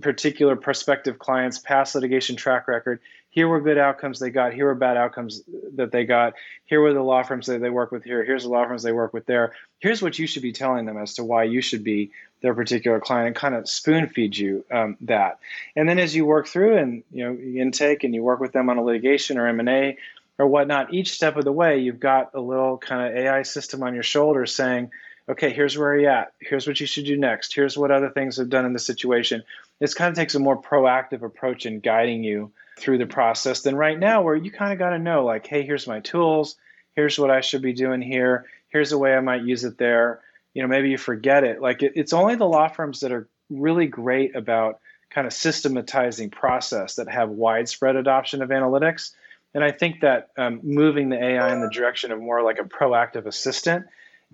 particular 0.00 0.56
prospective 0.56 1.18
client's 1.18 1.58
past 1.58 1.94
litigation 1.94 2.36
track 2.36 2.68
record. 2.68 3.00
Here 3.30 3.48
were 3.48 3.60
good 3.60 3.76
outcomes 3.76 4.18
they 4.18 4.30
got. 4.30 4.54
Here 4.54 4.64
were 4.64 4.74
bad 4.74 4.96
outcomes 4.96 5.42
that 5.74 5.92
they 5.92 6.06
got. 6.06 6.34
Here 6.64 6.80
were 6.80 6.94
the 6.94 7.02
law 7.02 7.22
firms 7.22 7.46
that 7.46 7.60
they 7.60 7.68
work 7.68 7.92
with 7.92 8.02
here. 8.02 8.24
Here's 8.24 8.44
the 8.44 8.48
law 8.48 8.66
firms 8.66 8.82
they 8.82 8.92
work 8.92 9.12
with 9.12 9.26
there. 9.26 9.52
Here's 9.78 10.00
what 10.00 10.18
you 10.18 10.26
should 10.26 10.42
be 10.42 10.52
telling 10.52 10.86
them 10.86 10.96
as 10.96 11.14
to 11.14 11.24
why 11.24 11.44
you 11.44 11.60
should 11.60 11.84
be 11.84 12.12
their 12.40 12.54
particular 12.54 12.98
client 12.98 13.26
and 13.26 13.36
kind 13.36 13.54
of 13.54 13.68
spoon 13.68 14.08
feed 14.08 14.36
you 14.36 14.64
um, 14.70 14.96
that. 15.02 15.38
And 15.74 15.86
then 15.86 15.98
as 15.98 16.16
you 16.16 16.24
work 16.24 16.46
through 16.46 16.78
and 16.78 17.02
you 17.12 17.24
know 17.24 17.60
intake 17.62 18.04
and 18.04 18.14
you 18.14 18.22
work 18.22 18.40
with 18.40 18.52
them 18.52 18.70
on 18.70 18.78
a 18.78 18.82
litigation 18.82 19.36
or 19.36 19.46
M&A 19.48 19.98
or 20.38 20.46
whatnot, 20.46 20.92
each 20.92 21.12
step 21.12 21.36
of 21.36 21.44
the 21.44 21.52
way, 21.52 21.78
you've 21.78 22.00
got 22.00 22.34
a 22.34 22.40
little 22.40 22.78
kind 22.78 23.08
of 23.08 23.16
AI 23.16 23.42
system 23.42 23.82
on 23.82 23.94
your 23.94 24.02
shoulder 24.02 24.46
saying, 24.46 24.90
okay, 25.28 25.52
here's 25.52 25.76
where 25.76 25.96
you're 25.96 26.10
at. 26.10 26.32
Here's 26.40 26.66
what 26.66 26.78
you 26.78 26.86
should 26.86 27.06
do 27.06 27.16
next. 27.16 27.54
Here's 27.54 27.76
what 27.76 27.90
other 27.90 28.10
things 28.10 28.36
have 28.36 28.48
done 28.48 28.66
in 28.66 28.72
the 28.72 28.78
situation. 28.78 29.42
This 29.80 29.94
kind 29.94 30.10
of 30.10 30.16
takes 30.16 30.34
a 30.34 30.40
more 30.40 30.60
proactive 30.60 31.22
approach 31.22 31.66
in 31.66 31.80
guiding 31.80 32.22
you 32.22 32.52
through 32.78 32.98
the 32.98 33.06
process 33.06 33.62
than 33.62 33.74
right 33.74 33.98
now, 33.98 34.22
where 34.22 34.36
you 34.36 34.50
kind 34.50 34.72
of 34.72 34.78
got 34.78 34.90
to 34.90 34.98
know, 34.98 35.24
like, 35.24 35.46
hey, 35.46 35.62
here's 35.62 35.86
my 35.86 36.00
tools. 36.00 36.56
Here's 36.94 37.18
what 37.18 37.30
I 37.30 37.40
should 37.40 37.62
be 37.62 37.72
doing 37.72 38.02
here. 38.02 38.46
Here's 38.68 38.90
the 38.90 38.98
way 38.98 39.14
I 39.14 39.20
might 39.20 39.42
use 39.42 39.64
it 39.64 39.78
there. 39.78 40.20
You 40.54 40.62
know, 40.62 40.68
maybe 40.68 40.90
you 40.90 40.98
forget 40.98 41.44
it. 41.44 41.60
Like, 41.60 41.82
it, 41.82 41.92
it's 41.96 42.12
only 42.12 42.36
the 42.36 42.44
law 42.46 42.68
firms 42.68 43.00
that 43.00 43.12
are 43.12 43.28
really 43.50 43.86
great 43.86 44.36
about 44.36 44.80
kind 45.10 45.26
of 45.26 45.32
systematizing 45.32 46.30
process 46.30 46.96
that 46.96 47.08
have 47.08 47.30
widespread 47.30 47.96
adoption 47.96 48.42
of 48.42 48.50
analytics 48.50 49.12
and 49.54 49.64
I 49.64 49.72
think 49.72 50.00
that 50.00 50.30
um, 50.36 50.60
moving 50.62 51.08
the 51.08 51.22
AI 51.22 51.52
in 51.52 51.60
the 51.60 51.70
direction 51.70 52.12
of 52.12 52.20
more 52.20 52.42
like 52.42 52.58
a 52.58 52.64
proactive 52.64 53.26
assistant 53.26 53.86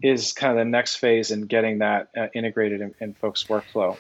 is 0.03 0.33
kind 0.33 0.53
of 0.53 0.59
the 0.59 0.71
next 0.71 0.97
phase 0.97 1.31
in 1.31 1.43
getting 1.43 1.79
that 1.79 2.09
uh, 2.17 2.27
integrated 2.35 2.81
in, 2.81 2.95
in 3.01 3.15
folks' 3.15 3.45
workflow. 3.45 3.97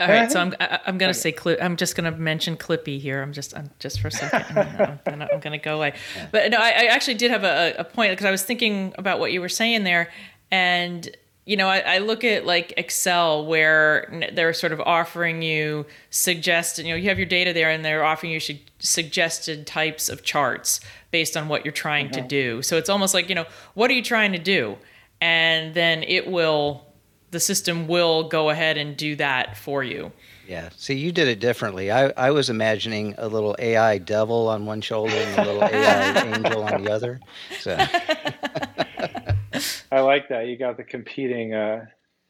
All 0.00 0.08
right, 0.08 0.32
so 0.32 0.40
I'm 0.40 0.54
I'm 0.58 0.98
gonna 0.98 1.14
say 1.14 1.34
I'm 1.60 1.76
just 1.76 1.94
gonna 1.94 2.10
mention 2.10 2.56
Clippy 2.56 2.98
here. 2.98 3.22
I'm 3.22 3.32
just 3.32 3.56
I'm 3.56 3.70
just 3.78 4.00
for 4.00 4.08
a 4.08 4.10
second. 4.10 4.58
I'm, 4.58 4.98
gonna, 5.04 5.28
I'm 5.32 5.40
gonna 5.40 5.58
go 5.58 5.76
away. 5.76 5.94
But 6.32 6.50
no, 6.50 6.58
I, 6.58 6.70
I 6.70 6.84
actually 6.86 7.14
did 7.14 7.30
have 7.30 7.44
a, 7.44 7.74
a 7.78 7.84
point 7.84 8.10
because 8.10 8.26
I 8.26 8.30
was 8.30 8.42
thinking 8.42 8.94
about 8.98 9.20
what 9.20 9.32
you 9.32 9.40
were 9.40 9.50
saying 9.50 9.84
there, 9.84 10.10
and 10.50 11.08
you 11.44 11.56
know, 11.56 11.68
I, 11.68 11.78
I, 11.78 11.98
look 11.98 12.22
at 12.22 12.46
like 12.46 12.72
Excel 12.76 13.44
where 13.44 14.28
they're 14.32 14.52
sort 14.52 14.72
of 14.72 14.80
offering 14.80 15.42
you 15.42 15.86
suggested, 16.10 16.86
you 16.86 16.92
know, 16.92 16.96
you 16.96 17.08
have 17.08 17.18
your 17.18 17.26
data 17.26 17.52
there 17.52 17.68
and 17.70 17.84
they're 17.84 18.04
offering 18.04 18.32
you 18.32 18.40
suggested 18.78 19.66
types 19.66 20.08
of 20.08 20.22
charts 20.22 20.80
based 21.10 21.36
on 21.36 21.48
what 21.48 21.64
you're 21.64 21.72
trying 21.72 22.08
mm-hmm. 22.08 22.22
to 22.22 22.28
do. 22.28 22.62
So 22.62 22.76
it's 22.76 22.88
almost 22.88 23.12
like, 23.12 23.28
you 23.28 23.34
know, 23.34 23.46
what 23.74 23.90
are 23.90 23.94
you 23.94 24.02
trying 24.02 24.32
to 24.32 24.38
do? 24.38 24.76
And 25.20 25.74
then 25.74 26.04
it 26.04 26.28
will, 26.28 26.86
the 27.32 27.40
system 27.40 27.88
will 27.88 28.28
go 28.28 28.50
ahead 28.50 28.76
and 28.76 28.96
do 28.96 29.16
that 29.16 29.56
for 29.56 29.82
you. 29.82 30.12
Yeah. 30.46 30.68
See, 30.76 30.94
you 30.94 31.10
did 31.10 31.26
it 31.26 31.40
differently. 31.40 31.90
I, 31.90 32.10
I 32.16 32.30
was 32.30 32.50
imagining 32.50 33.14
a 33.18 33.26
little 33.26 33.56
AI 33.58 33.98
devil 33.98 34.48
on 34.48 34.64
one 34.64 34.80
shoulder 34.80 35.14
and 35.14 35.38
a 35.38 35.44
little 35.44 35.64
AI 35.64 36.22
angel 36.34 36.62
on 36.62 36.84
the 36.84 36.92
other. 36.92 37.20
So. 37.58 37.76
I 39.90 40.00
like 40.00 40.28
that. 40.28 40.46
You 40.46 40.56
got 40.56 40.76
the 40.76 40.84
competing 40.84 41.54
uh, 41.54 41.86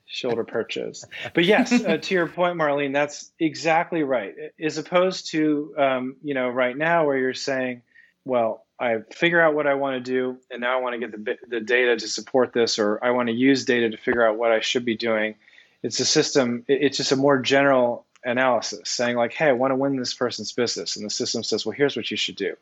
shoulder 0.06 0.44
perches. 0.44 1.04
But 1.34 1.44
yes, 1.44 1.72
uh, 1.72 1.96
to 1.96 2.14
your 2.14 2.26
point, 2.26 2.56
Marlene, 2.56 2.92
that's 2.92 3.30
exactly 3.38 4.02
right. 4.02 4.34
As 4.60 4.78
opposed 4.78 5.30
to, 5.30 5.74
um, 5.78 6.16
you 6.22 6.34
know, 6.34 6.48
right 6.48 6.76
now 6.76 7.06
where 7.06 7.16
you're 7.16 7.34
saying, 7.34 7.82
well, 8.24 8.64
I 8.78 8.98
figure 9.12 9.40
out 9.40 9.54
what 9.54 9.66
I 9.66 9.74
want 9.74 10.04
to 10.04 10.10
do, 10.10 10.38
and 10.50 10.60
now 10.60 10.76
I 10.76 10.82
want 10.82 11.00
to 11.00 11.06
get 11.06 11.24
the, 11.24 11.36
the 11.48 11.60
data 11.60 11.96
to 11.96 12.08
support 12.08 12.52
this, 12.52 12.78
or 12.78 13.02
I 13.02 13.10
want 13.10 13.28
to 13.28 13.34
use 13.34 13.64
data 13.64 13.90
to 13.90 13.96
figure 13.96 14.26
out 14.26 14.36
what 14.36 14.50
I 14.50 14.60
should 14.60 14.84
be 14.84 14.96
doing. 14.96 15.36
It's 15.82 16.00
a 16.00 16.04
system, 16.04 16.64
it's 16.68 16.96
just 16.96 17.12
a 17.12 17.16
more 17.16 17.38
general 17.38 18.06
analysis 18.24 18.90
saying, 18.90 19.16
like, 19.16 19.32
hey, 19.32 19.48
I 19.48 19.52
want 19.52 19.70
to 19.70 19.76
win 19.76 19.96
this 19.96 20.14
person's 20.14 20.52
business. 20.52 20.96
And 20.96 21.04
the 21.04 21.10
system 21.10 21.42
says, 21.42 21.64
well, 21.64 21.74
here's 21.74 21.96
what 21.96 22.10
you 22.10 22.16
should 22.16 22.36
do 22.36 22.56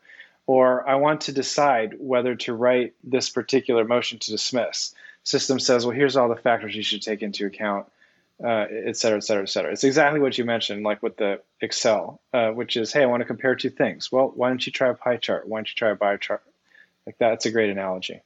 or 0.51 0.89
I 0.89 0.97
want 0.97 1.21
to 1.23 1.33
decide 1.33 1.95
whether 2.01 2.35
to 2.35 2.53
write 2.53 2.95
this 3.05 3.31
particular 3.31 3.85
motion 3.85 4.19
to 4.19 4.33
dismiss. 4.33 4.93
System 5.23 5.61
says, 5.61 5.87
well, 5.87 5.95
here's 5.95 6.17
all 6.17 6.29
the 6.29 6.35
factors 6.35 6.75
you 6.75 6.83
should 6.83 7.03
take 7.03 7.23
into 7.23 7.47
account, 7.47 7.87
uh, 8.43 8.67
et 8.89 8.97
cetera, 8.97 9.19
et 9.19 9.23
cetera, 9.23 9.45
et 9.45 9.49
cetera. 9.49 9.71
It's 9.71 9.85
exactly 9.85 10.19
what 10.19 10.37
you 10.37 10.45
mentioned, 10.45 10.83
like 10.83 11.05
with 11.05 11.17
the 11.17 11.41
Excel, 11.61 12.21
uh, 12.33 12.51
which 12.51 12.77
is, 12.77 12.93
hey, 12.93 13.05
I 13.05 13.07
want 13.07 13.21
to 13.21 13.27
compare 13.27 13.55
two 13.55 13.71
things. 13.71 14.11
Well, 14.11 14.33
why 14.35 14.49
don't 14.49 14.67
you 14.67 14.73
try 14.73 14.89
a 14.89 14.95
pie 14.95 15.19
chart? 15.19 15.47
Why 15.47 15.59
don't 15.59 15.69
you 15.69 15.77
try 15.77 15.91
a 15.91 15.95
bar 15.95 16.19
chart? 16.19 16.43
Like 17.07 17.19
that, 17.19 17.35
it's 17.35 17.47
a 17.47 17.53
great 17.53 17.71
analogy. 17.71 18.21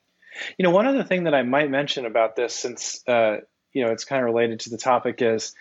You 0.56 0.62
know, 0.62 0.70
one 0.70 0.86
other 0.86 1.04
thing 1.04 1.24
that 1.24 1.34
I 1.34 1.42
might 1.42 1.70
mention 1.70 2.06
about 2.06 2.36
this, 2.36 2.54
since 2.54 3.06
uh, 3.06 3.40
you 3.74 3.84
know 3.84 3.92
it's 3.92 4.06
kind 4.06 4.20
of 4.20 4.24
related 4.24 4.60
to 4.60 4.70
the 4.70 4.78
topic, 4.78 5.20
is, 5.20 5.54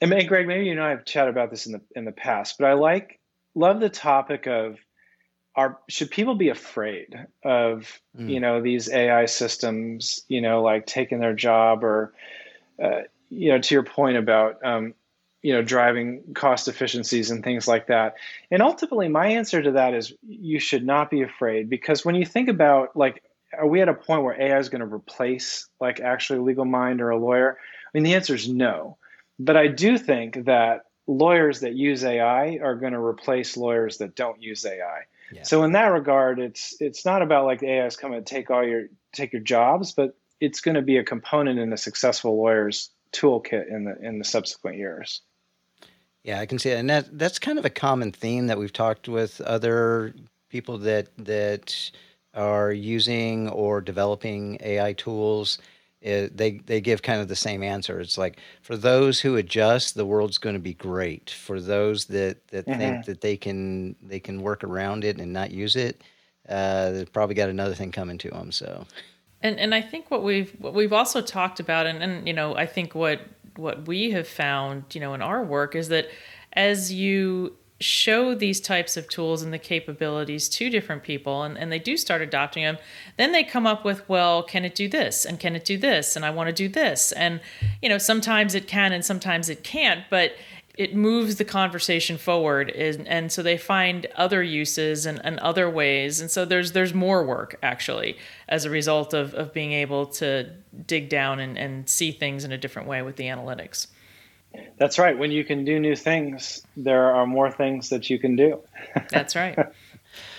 and 0.00 0.10
Greg, 0.28 0.46
maybe 0.46 0.64
you 0.64 0.72
and 0.72 0.80
I 0.80 0.90
have 0.90 1.04
chatted 1.04 1.34
about 1.34 1.50
this 1.50 1.66
in 1.66 1.72
the 1.72 1.82
in 1.94 2.06
the 2.06 2.12
past, 2.12 2.56
but 2.58 2.66
I 2.70 2.72
like 2.72 3.20
love 3.54 3.80
the 3.80 3.90
topic 3.90 4.46
of 4.46 4.78
are 5.56 5.78
should 5.88 6.10
people 6.10 6.34
be 6.34 6.48
afraid 6.48 7.26
of 7.44 8.00
mm. 8.18 8.28
you 8.28 8.40
know 8.40 8.60
these 8.60 8.90
AI 8.90 9.26
systems 9.26 10.24
you 10.28 10.40
know 10.40 10.62
like 10.62 10.86
taking 10.86 11.20
their 11.20 11.34
job 11.34 11.84
or 11.84 12.12
uh, 12.82 13.02
you 13.30 13.50
know 13.50 13.58
to 13.58 13.74
your 13.74 13.84
point 13.84 14.16
about 14.16 14.64
um, 14.64 14.94
you 15.42 15.52
know 15.52 15.62
driving 15.62 16.22
cost 16.34 16.68
efficiencies 16.68 17.30
and 17.30 17.44
things 17.44 17.68
like 17.68 17.86
that. 17.88 18.14
And 18.50 18.62
ultimately 18.62 19.08
my 19.08 19.28
answer 19.28 19.62
to 19.62 19.72
that 19.72 19.94
is 19.94 20.12
you 20.26 20.58
should 20.58 20.84
not 20.84 21.10
be 21.10 21.22
afraid 21.22 21.68
because 21.68 22.04
when 22.04 22.14
you 22.14 22.24
think 22.24 22.48
about 22.48 22.96
like 22.96 23.22
are 23.56 23.68
we 23.68 23.80
at 23.80 23.88
a 23.88 23.94
point 23.94 24.24
where 24.24 24.40
AI 24.40 24.58
is 24.58 24.68
going 24.68 24.80
to 24.80 24.92
replace 24.92 25.68
like 25.80 26.00
actually 26.00 26.40
a 26.40 26.42
legal 26.42 26.64
mind 26.64 27.00
or 27.00 27.10
a 27.10 27.18
lawyer? 27.18 27.58
I 27.60 27.88
mean 27.92 28.04
the 28.04 28.14
answer 28.14 28.34
is 28.34 28.48
no. 28.48 28.96
But 29.38 29.56
I 29.56 29.66
do 29.66 29.98
think 29.98 30.46
that 30.46 30.86
lawyers 31.06 31.60
that 31.60 31.74
use 31.74 32.04
AI 32.04 32.58
are 32.62 32.76
going 32.76 32.92
to 32.92 33.00
replace 33.00 33.56
lawyers 33.56 33.98
that 33.98 34.16
don't 34.16 34.42
use 34.42 34.64
AI 34.64 35.02
so 35.42 35.62
in 35.64 35.72
that 35.72 35.86
regard, 35.86 36.38
it's 36.38 36.76
it's 36.80 37.04
not 37.04 37.22
about 37.22 37.46
like 37.46 37.60
the 37.60 37.70
AI 37.70 37.86
is 37.86 37.96
coming 37.96 38.22
to 38.22 38.24
take 38.24 38.50
all 38.50 38.64
your 38.64 38.84
take 39.12 39.32
your 39.32 39.42
jobs, 39.42 39.92
but 39.92 40.16
it's 40.40 40.60
going 40.60 40.74
to 40.74 40.82
be 40.82 40.98
a 40.98 41.04
component 41.04 41.58
in 41.58 41.72
a 41.72 41.76
successful 41.76 42.36
lawyer's 42.36 42.90
toolkit 43.12 43.68
in 43.68 43.84
the 43.84 43.96
in 44.00 44.18
the 44.18 44.24
subsequent 44.24 44.76
years. 44.76 45.22
Yeah, 46.22 46.40
I 46.40 46.46
can 46.46 46.58
see 46.58 46.70
that, 46.70 46.78
and 46.78 46.90
that 46.90 47.18
that's 47.18 47.38
kind 47.38 47.58
of 47.58 47.64
a 47.64 47.70
common 47.70 48.12
theme 48.12 48.46
that 48.46 48.58
we've 48.58 48.72
talked 48.72 49.08
with 49.08 49.40
other 49.40 50.14
people 50.50 50.78
that 50.78 51.08
that 51.18 51.90
are 52.34 52.72
using 52.72 53.48
or 53.48 53.80
developing 53.80 54.58
AI 54.60 54.92
tools 54.94 55.58
it, 56.04 56.36
they 56.36 56.58
they 56.66 56.82
give 56.82 57.00
kind 57.00 57.22
of 57.22 57.28
the 57.28 57.36
same 57.36 57.62
answer. 57.62 57.98
It's 57.98 58.18
like 58.18 58.38
for 58.60 58.76
those 58.76 59.20
who 59.20 59.36
adjust, 59.36 59.94
the 59.94 60.04
world's 60.04 60.36
going 60.36 60.54
to 60.54 60.60
be 60.60 60.74
great. 60.74 61.30
For 61.30 61.60
those 61.60 62.04
that 62.06 62.46
that 62.48 62.66
mm-hmm. 62.66 62.78
think 62.78 63.04
that 63.06 63.22
they 63.22 63.38
can 63.38 63.96
they 64.02 64.20
can 64.20 64.42
work 64.42 64.62
around 64.62 65.04
it 65.04 65.18
and 65.18 65.32
not 65.32 65.50
use 65.50 65.76
it, 65.76 66.02
uh, 66.46 66.90
they've 66.90 67.12
probably 67.12 67.34
got 67.34 67.48
another 67.48 67.74
thing 67.74 67.90
coming 67.90 68.18
to 68.18 68.30
them. 68.30 68.52
So, 68.52 68.86
and 69.40 69.58
and 69.58 69.74
I 69.74 69.80
think 69.80 70.10
what 70.10 70.22
we've 70.22 70.52
what 70.58 70.74
we've 70.74 70.92
also 70.92 71.22
talked 71.22 71.58
about, 71.58 71.86
and 71.86 72.02
and 72.02 72.28
you 72.28 72.34
know, 72.34 72.54
I 72.54 72.66
think 72.66 72.94
what 72.94 73.20
what 73.56 73.88
we 73.88 74.10
have 74.10 74.28
found, 74.28 74.94
you 74.94 75.00
know, 75.00 75.14
in 75.14 75.22
our 75.22 75.42
work 75.42 75.74
is 75.74 75.88
that 75.88 76.08
as 76.52 76.92
you 76.92 77.56
show 77.80 78.34
these 78.34 78.60
types 78.60 78.96
of 78.96 79.08
tools 79.08 79.42
and 79.42 79.52
the 79.52 79.58
capabilities 79.58 80.48
to 80.48 80.70
different 80.70 81.02
people 81.02 81.42
and, 81.42 81.58
and 81.58 81.72
they 81.72 81.78
do 81.78 81.96
start 81.96 82.22
adopting 82.22 82.62
them 82.62 82.78
then 83.16 83.32
they 83.32 83.42
come 83.42 83.66
up 83.66 83.84
with 83.84 84.08
well 84.08 84.42
can 84.44 84.64
it 84.64 84.74
do 84.74 84.88
this 84.88 85.24
and 85.24 85.40
can 85.40 85.56
it 85.56 85.64
do 85.64 85.76
this 85.76 86.14
and 86.14 86.24
i 86.24 86.30
want 86.30 86.46
to 86.46 86.52
do 86.52 86.68
this 86.68 87.10
and 87.12 87.40
you 87.82 87.88
know 87.88 87.98
sometimes 87.98 88.54
it 88.54 88.68
can 88.68 88.92
and 88.92 89.04
sometimes 89.04 89.48
it 89.48 89.64
can't 89.64 90.04
but 90.08 90.32
it 90.76 90.94
moves 90.94 91.36
the 91.36 91.44
conversation 91.44 92.18
forward 92.18 92.68
and, 92.70 93.06
and 93.06 93.30
so 93.30 93.42
they 93.42 93.56
find 93.56 94.06
other 94.16 94.42
uses 94.42 95.06
and, 95.06 95.20
and 95.24 95.38
other 95.40 95.68
ways 95.68 96.20
and 96.20 96.30
so 96.30 96.44
there's 96.44 96.72
there's 96.72 96.94
more 96.94 97.24
work 97.24 97.56
actually 97.62 98.16
as 98.48 98.64
a 98.64 98.70
result 98.70 99.12
of, 99.12 99.34
of 99.34 99.52
being 99.52 99.72
able 99.72 100.06
to 100.06 100.48
dig 100.86 101.08
down 101.08 101.40
and, 101.40 101.58
and 101.58 101.88
see 101.88 102.12
things 102.12 102.44
in 102.44 102.52
a 102.52 102.58
different 102.58 102.86
way 102.86 103.02
with 103.02 103.16
the 103.16 103.24
analytics 103.24 103.88
that's 104.78 104.98
right. 104.98 105.18
When 105.18 105.30
you 105.30 105.44
can 105.44 105.64
do 105.64 105.78
new 105.78 105.96
things, 105.96 106.62
there 106.76 107.14
are 107.14 107.26
more 107.26 107.50
things 107.50 107.88
that 107.90 108.10
you 108.10 108.18
can 108.18 108.36
do. 108.36 108.60
that's 109.10 109.36
right. 109.36 109.58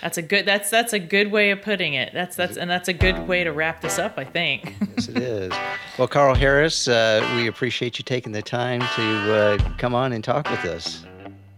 That's 0.00 0.16
a 0.16 0.22
good. 0.22 0.46
That's 0.46 0.70
that's 0.70 0.92
a 0.92 0.98
good 0.98 1.30
way 1.30 1.50
of 1.50 1.62
putting 1.62 1.94
it. 1.94 2.12
That's 2.12 2.36
that's 2.36 2.56
and 2.56 2.70
that's 2.70 2.88
a 2.88 2.92
good 2.92 3.16
um, 3.16 3.26
way 3.26 3.44
to 3.44 3.52
wrap 3.52 3.80
this 3.80 3.98
up. 3.98 4.14
I 4.16 4.24
think. 4.24 4.74
yes, 4.96 5.08
it 5.08 5.18
is. 5.18 5.52
Well, 5.98 6.08
Karl 6.08 6.34
Harris, 6.34 6.88
uh, 6.88 7.26
we 7.36 7.46
appreciate 7.46 7.98
you 7.98 8.02
taking 8.02 8.32
the 8.32 8.42
time 8.42 8.80
to 8.80 9.34
uh, 9.34 9.58
come 9.78 9.94
on 9.94 10.12
and 10.12 10.22
talk 10.22 10.48
with 10.50 10.64
us. 10.64 11.04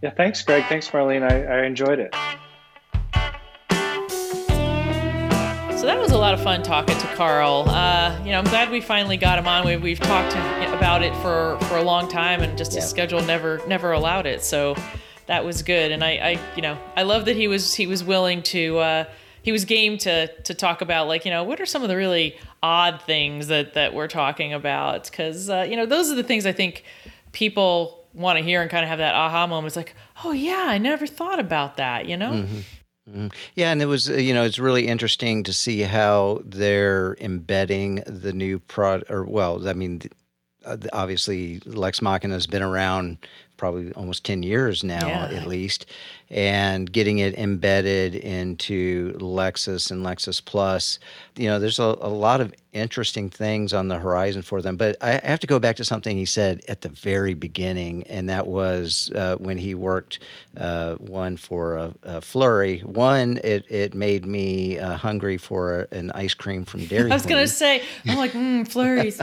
Yeah, 0.03 0.11
thanks, 0.11 0.43
Greg. 0.43 0.65
Thanks, 0.69 0.89
Marlene. 0.91 1.31
I, 1.31 1.61
I 1.61 1.65
enjoyed 1.65 1.99
it. 1.99 2.15
That 5.89 5.99
was 5.99 6.13
a 6.13 6.19
lot 6.19 6.35
of 6.35 6.43
fun 6.43 6.63
talking 6.63 6.99
to 6.99 7.07
Karl. 7.15 7.65
Uh, 7.67 8.15
you 8.23 8.31
know, 8.31 8.39
I'm 8.39 8.45
glad 8.45 8.71
we 8.71 8.83
finally 8.83 9.17
got 9.17 9.39
him 9.39 9.49
on. 9.49 9.65
We, 9.65 9.79
we've 9.79 9.99
talked 9.99 10.35
about 10.77 11.03
it 11.03 11.17
for, 11.23 11.59
for 11.63 11.79
a 11.79 11.83
long 11.83 12.09
time, 12.09 12.43
and 12.43 12.59
just 12.59 12.75
yeah. 12.75 12.83
his 12.83 12.91
schedule 12.91 13.23
never 13.23 13.63
never 13.67 13.93
allowed 13.93 14.27
it. 14.27 14.45
So 14.45 14.77
that 15.29 15.47
was 15.47 15.63
good. 15.63 15.91
And 15.91 16.05
I, 16.05 16.11
I 16.11 16.41
you 16.55 16.61
know, 16.61 16.77
I 16.95 17.05
love 17.05 17.25
that 17.25 17.37
he 17.37 17.49
was 17.49 17.75
he 17.75 17.87
was 17.87 18.05
willing 18.05 18.43
to. 18.43 18.79
Uh, 18.79 19.05
he 19.41 19.51
was 19.51 19.65
game 19.65 19.97
to 19.99 20.27
to 20.43 20.53
talk 20.53 20.83
about 20.83 21.09
like 21.09 21.25
you 21.25 21.31
know 21.31 21.43
what 21.43 21.59
are 21.59 21.65
some 21.65 21.83
of 21.83 21.89
the 21.89 21.97
really 21.97 22.37
odd 22.63 23.01
things 23.01 23.47
that 23.47 23.73
that 23.73 23.95
we're 23.95 24.09
talking 24.09 24.53
about 24.53 25.05
because 25.11 25.49
uh, 25.49 25.65
you 25.67 25.75
know 25.75 25.87
those 25.87 26.11
are 26.11 26.17
the 26.17 26.23
things 26.23 26.45
I 26.45 26.53
think 26.53 26.85
people 27.33 28.05
want 28.13 28.37
to 28.37 28.45
hear 28.45 28.61
and 28.61 28.71
kind 28.71 28.85
of 28.85 28.91
have 28.91 28.99
that 28.99 29.15
aha 29.15 29.47
moment. 29.47 29.69
It's 29.69 29.77
like 29.77 29.95
oh 30.23 30.33
yeah, 30.33 30.67
I 30.69 30.77
never 30.77 31.07
thought 31.07 31.41
about 31.41 31.79
that. 31.79 32.05
You 32.05 32.19
know. 32.19 32.33
Mm-hmm. 32.33 32.59
Mm-hmm. 33.09 33.29
Yeah, 33.55 33.73
and 33.73 33.81
it 33.81 33.87
was 33.87 34.11
uh, 34.11 34.15
you 34.15 34.35
know 34.35 34.45
it's 34.45 34.59
really 34.59 34.87
interesting 34.87 35.43
to 35.45 35.53
see 35.53 35.81
how 35.81 36.43
they're 36.45 37.17
embedding 37.21 38.03
the 38.07 38.33
new 38.33 38.59
prod 38.59 39.05
or 39.09 39.25
well 39.25 39.67
I 39.69 39.73
mean 39.73 40.03
uh, 40.65 40.77
obviously 40.93 41.61
Lex 41.65 42.03
Machina 42.03 42.35
has 42.35 42.47
been 42.47 42.63
around 42.63 43.19
probably 43.59 43.93
almost 43.93 44.25
10 44.25 44.43
years 44.43 44.83
now 44.83 45.07
yeah. 45.07 45.25
at 45.27 45.47
least 45.47 45.85
and 46.31 46.91
getting 46.91 47.19
it 47.19 47.37
embedded 47.39 48.15
into 48.15 49.13
Lexis 49.19 49.91
and 49.91 50.05
Lexis 50.05 50.43
Plus 50.43 50.99
you 51.37 51.49
know 51.49 51.59
there's 51.59 51.79
a, 51.79 51.97
a 52.01 52.09
lot 52.09 52.41
of 52.41 52.55
interesting 52.73 53.31
things 53.31 53.73
on 53.73 53.89
the 53.89 53.99
horizon 53.99 54.43
for 54.43 54.63
them. 54.63 54.77
But 54.77 54.97
I 55.03 55.21
have 55.25 55.41
to 55.41 55.47
go 55.47 55.59
back 55.59 55.77
to 55.77 55.85
something 55.85 56.17
he 56.17 56.25
said 56.25 56.63
at 56.69 56.83
the 56.83 56.89
very 56.89 57.35
beginning, 57.35 58.05
and 58.05 58.29
that 58.29 58.47
was 58.47 59.11
uh, 59.15 59.37
when 59.37 59.59
he 59.59 59.75
worked 59.75 60.21
uh, 60.57 60.95
one 60.97 61.37
for 61.37 61.77
a, 61.77 61.95
a, 62.03 62.21
Flurry. 62.21 62.81
One, 62.81 63.39
it, 63.45 63.65
it 63.71 63.95
made 63.95 64.27
me 64.27 64.79
uh, 64.79 64.97
hungry 64.97 65.39
for 65.39 65.81
a, 65.81 65.95
an 65.95 66.11
ice 66.13 66.35
cream 66.35 66.65
from 66.65 66.87
Dairy. 66.87 67.11
I 67.11 67.15
was 67.15 67.27
going 67.27 67.43
to 67.43 67.53
say, 67.53 67.83
I'm 68.07 68.17
like, 68.17 68.33
mm, 68.33 68.67
Flurries. 68.69 69.21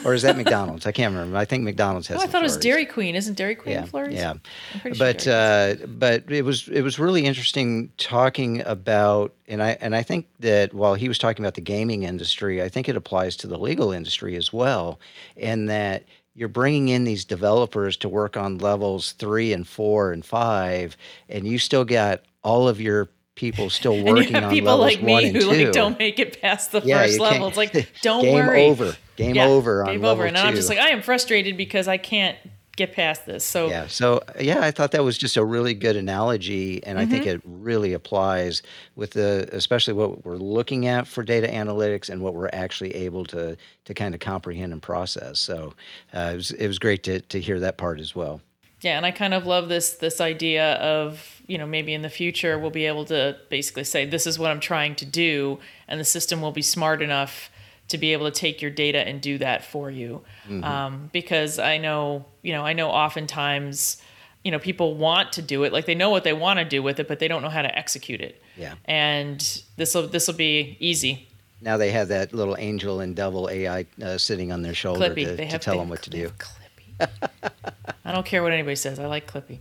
or 0.04 0.14
is 0.14 0.22
that 0.22 0.36
McDonald's? 0.36 0.86
I 0.86 0.92
can't 0.92 1.12
remember. 1.14 1.36
I 1.36 1.44
think 1.44 1.64
McDonald's 1.64 2.08
has. 2.08 2.18
Oh, 2.18 2.20
I 2.20 2.26
thought 2.26 2.40
Flurries. 2.40 2.52
it 2.52 2.56
was 2.56 2.64
Dairy 2.64 2.86
Queen. 2.86 3.14
Isn't 3.14 3.34
Dairy 3.34 3.55
Queen 3.56 3.74
yeah, 3.74 3.84
Flores. 3.84 4.14
Yeah, 4.14 4.34
sure 4.82 4.92
but 4.98 5.26
uh, 5.26 5.74
but 5.86 6.30
it 6.30 6.42
was 6.44 6.68
it 6.68 6.82
was 6.82 6.98
really 6.98 7.24
interesting 7.24 7.90
talking 7.96 8.60
about, 8.62 9.34
and 9.48 9.62
I 9.62 9.76
and 9.80 9.94
I 9.94 10.02
think 10.02 10.26
that 10.40 10.74
while 10.74 10.94
he 10.94 11.08
was 11.08 11.18
talking 11.18 11.44
about 11.44 11.54
the 11.54 11.60
gaming 11.60 12.04
industry, 12.04 12.62
I 12.62 12.68
think 12.68 12.88
it 12.88 12.96
applies 12.96 13.36
to 13.38 13.46
the 13.46 13.58
legal 13.58 13.92
industry 13.92 14.36
as 14.36 14.52
well, 14.52 15.00
and 15.36 15.68
that 15.68 16.04
you're 16.34 16.48
bringing 16.48 16.88
in 16.88 17.04
these 17.04 17.24
developers 17.24 17.96
to 17.98 18.08
work 18.08 18.36
on 18.36 18.58
levels 18.58 19.12
three 19.12 19.52
and 19.52 19.66
four 19.66 20.12
and 20.12 20.24
five, 20.24 20.96
and 21.28 21.46
you 21.46 21.58
still 21.58 21.84
got 21.84 22.22
all 22.42 22.68
of 22.68 22.80
your 22.80 23.08
people 23.34 23.70
still 23.70 24.02
working 24.02 24.16
and 24.26 24.30
you 24.30 24.34
have 24.36 24.44
on 24.44 24.50
people 24.50 24.76
levels 24.76 24.94
like 24.94 25.02
me 25.02 25.12
one 25.12 25.24
and 25.24 25.36
who 25.36 25.40
two. 25.40 25.46
like 25.64 25.72
don't 25.72 25.98
make 25.98 26.18
it 26.18 26.40
past 26.40 26.72
the 26.72 26.80
Yeah, 26.80 27.02
first 27.02 27.20
level. 27.20 27.48
It's 27.48 27.56
like 27.56 27.72
don't 28.02 28.22
game 28.22 28.46
worry, 28.46 28.64
over, 28.66 28.96
game 29.16 29.34
Yeah, 29.36 29.46
over 29.48 29.82
on 29.82 29.92
game 29.92 30.02
level 30.02 30.10
over. 30.12 30.24
And 30.26 30.36
two. 30.36 30.42
I'm 30.42 30.54
just 30.54 30.68
like 30.68 30.78
I 30.78 30.88
am 30.88 31.02
frustrated 31.02 31.56
because 31.56 31.86
I 31.88 31.96
can't 31.98 32.36
get 32.76 32.92
past 32.92 33.26
this. 33.26 33.44
So 33.44 33.68
Yeah. 33.68 33.86
So 33.86 34.22
yeah, 34.38 34.60
I 34.60 34.70
thought 34.70 34.92
that 34.92 35.02
was 35.02 35.18
just 35.18 35.36
a 35.36 35.44
really 35.44 35.74
good 35.74 35.96
analogy, 35.96 36.84
and 36.84 36.98
I 36.98 37.06
think 37.06 37.24
Mm-hmm. 37.24 37.36
it 37.36 37.42
really 37.44 37.92
applies 37.94 38.62
with 38.94 39.12
the, 39.12 39.48
especially 39.52 39.94
what 39.94 40.24
we're 40.24 40.36
looking 40.36 40.86
at 40.86 41.06
for 41.08 41.22
data 41.22 41.48
analytics 41.48 42.10
and 42.10 42.20
what 42.20 42.34
we're 42.34 42.50
actually 42.52 42.94
able 42.94 43.24
to 43.26 43.56
to 43.86 43.94
kind 43.94 44.14
of 44.14 44.20
comprehend 44.20 44.72
and 44.72 44.82
process. 44.82 45.38
So 45.38 45.74
uh, 46.14 46.30
it 46.32 46.36
was 46.36 46.50
it 46.52 46.66
was 46.66 46.78
great 46.78 47.02
to 47.04 47.20
to 47.20 47.40
hear 47.40 47.58
that 47.60 47.76
part 47.78 47.98
as 48.00 48.14
well. 48.14 48.40
Yeah, 48.82 48.98
and 48.98 49.06
I 49.06 49.10
kind 49.10 49.32
of 49.32 49.46
love 49.46 49.68
this 49.68 49.94
this 49.94 50.20
idea 50.20 50.74
of 50.74 51.40
you 51.46 51.56
know 51.58 51.66
maybe 51.66 51.94
in 51.94 52.02
the 52.02 52.10
future 52.10 52.58
we'll 52.58 52.70
be 52.70 52.86
able 52.86 53.06
to 53.06 53.36
basically 53.48 53.84
say 53.84 54.04
this 54.04 54.26
is 54.26 54.38
what 54.38 54.50
I'm 54.50 54.60
trying 54.60 54.94
to 54.96 55.06
do, 55.06 55.58
and 55.88 55.98
the 55.98 56.04
system 56.04 56.42
will 56.42 56.52
be 56.52 56.62
smart 56.62 57.00
enough 57.00 57.50
to 57.88 57.98
be 57.98 58.12
able 58.12 58.26
to 58.26 58.32
take 58.32 58.60
your 58.60 58.70
data 58.70 58.98
and 58.98 59.20
do 59.20 59.38
that 59.38 59.64
for 59.64 59.90
you. 59.90 60.22
Um, 60.62 61.10
because 61.12 61.58
I 61.58 61.78
know 61.78 62.24
you 62.42 62.52
know 62.52 62.64
I 62.64 62.72
know 62.72 62.90
oftentimes 62.90 64.02
you 64.44 64.50
know 64.50 64.58
people 64.58 64.94
want 64.94 65.32
to 65.32 65.42
do 65.42 65.64
it 65.64 65.72
like 65.72 65.86
they 65.86 65.94
know 65.94 66.10
what 66.10 66.24
they 66.24 66.32
want 66.32 66.58
to 66.58 66.64
do 66.64 66.82
with 66.82 67.00
it, 67.00 67.08
but 67.08 67.18
they 67.18 67.28
don't 67.28 67.42
know 67.42 67.48
how 67.48 67.62
to 67.62 67.78
execute 67.78 68.20
it. 68.20 68.42
Yeah. 68.56 68.74
And 68.84 69.40
this 69.76 69.94
will 69.94 70.08
this 70.08 70.26
will 70.26 70.34
be 70.34 70.76
easy. 70.80 71.28
Now 71.60 71.76
they 71.78 71.90
have 71.90 72.08
that 72.08 72.32
little 72.34 72.56
angel 72.58 73.00
and 73.00 73.16
devil 73.16 73.48
AI 73.48 73.86
uh, 74.02 74.18
sitting 74.18 74.52
on 74.52 74.62
their 74.62 74.74
shoulder 74.74 75.08
Clippy, 75.08 75.24
to, 75.24 75.36
they 75.36 75.36
to 75.36 75.46
have 75.46 75.60
tell 75.60 75.78
them 75.78 75.88
what 75.88 76.02
to 76.02 76.10
do. 76.10 76.30
Clippy. 76.38 77.08
I 78.04 78.12
don't 78.12 78.26
care 78.26 78.42
what 78.42 78.52
anybody 78.52 78.76
says. 78.76 78.98
I 78.98 79.06
like 79.06 79.30
Clippy. 79.30 79.58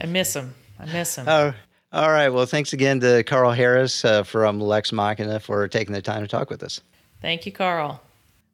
I 0.00 0.06
miss 0.06 0.34
him. 0.34 0.54
I 0.78 0.86
miss 0.86 1.16
him. 1.16 1.26
Oh, 1.28 1.54
all 1.92 2.10
right. 2.10 2.28
Well, 2.28 2.46
thanks 2.46 2.72
again 2.72 3.00
to 3.00 3.22
Karl 3.22 3.52
Harris 3.52 4.04
uh, 4.04 4.24
from 4.24 4.60
Lex 4.60 4.92
Machina 4.92 5.40
for 5.40 5.66
taking 5.68 5.94
the 5.94 6.02
time 6.02 6.22
to 6.22 6.28
talk 6.28 6.50
with 6.50 6.62
us. 6.62 6.80
Thank 7.20 7.46
you, 7.46 7.52
Karl. 7.52 8.02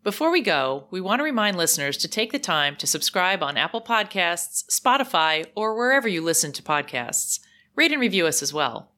Before 0.04 0.32
we 0.32 0.40
go, 0.40 0.86
we 0.90 1.00
want 1.00 1.20
to 1.20 1.24
remind 1.24 1.56
listeners 1.56 1.96
to 1.98 2.08
take 2.08 2.32
the 2.32 2.38
time 2.38 2.74
to 2.76 2.86
subscribe 2.88 3.42
on 3.42 3.56
Apple 3.56 3.80
Podcasts, 3.80 4.64
Spotify, 4.68 5.46
or 5.54 5.76
wherever 5.76 6.08
you 6.08 6.22
listen 6.22 6.50
to 6.52 6.62
podcasts. 6.62 7.38
Rate 7.76 7.92
and 7.92 8.00
review 8.00 8.26
us 8.26 8.42
as 8.42 8.52
well. 8.52 8.90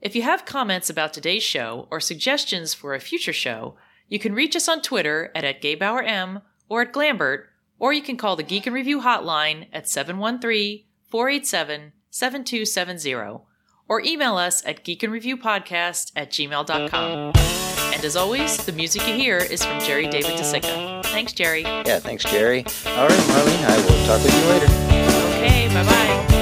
If 0.00 0.14
you 0.14 0.22
have 0.22 0.44
comments 0.44 0.88
about 0.88 1.12
today's 1.12 1.42
show 1.42 1.88
or 1.90 1.98
suggestions 1.98 2.74
for 2.74 2.94
a 2.94 3.00
future 3.00 3.32
show, 3.32 3.76
you 4.08 4.20
can 4.20 4.34
reach 4.34 4.54
us 4.54 4.68
on 4.68 4.82
Twitter 4.82 5.32
at, 5.34 5.42
at 5.42 5.60
GebauerM 5.60 6.42
or 6.68 6.82
at 6.82 6.92
Glambert, 6.92 7.46
or 7.78 7.92
you 7.92 8.02
can 8.02 8.16
call 8.16 8.36
the 8.36 8.42
Geek 8.42 8.66
in 8.66 8.72
Review 8.72 9.00
hotline 9.00 9.66
at 9.72 9.88
713 9.88 10.84
487 11.08 11.92
7270, 12.10 13.44
or 13.88 14.00
email 14.00 14.36
us 14.36 14.64
at 14.64 14.84
geekinreviewpodcast 14.84 16.12
at 16.14 16.30
gmail.com. 16.30 17.75
As 18.06 18.14
always, 18.14 18.56
the 18.64 18.70
music 18.70 19.04
you 19.08 19.14
hear 19.14 19.38
is 19.38 19.64
from 19.64 19.80
Jerry 19.80 20.06
David 20.06 20.38
DeCicca. 20.38 21.02
Thanks, 21.06 21.32
Jerry. 21.32 21.62
Yeah, 21.62 21.98
thanks, 21.98 22.22
Jerry. 22.22 22.64
All 22.86 23.08
right, 23.08 23.18
Marlene, 23.18 23.64
I 23.64 23.76
will 23.78 24.06
talk 24.06 24.22
with 24.22 24.32
you 24.32 24.48
later. 24.48 24.66
Okay, 25.34 25.66
bye 25.74 25.82
bye. 25.82 26.35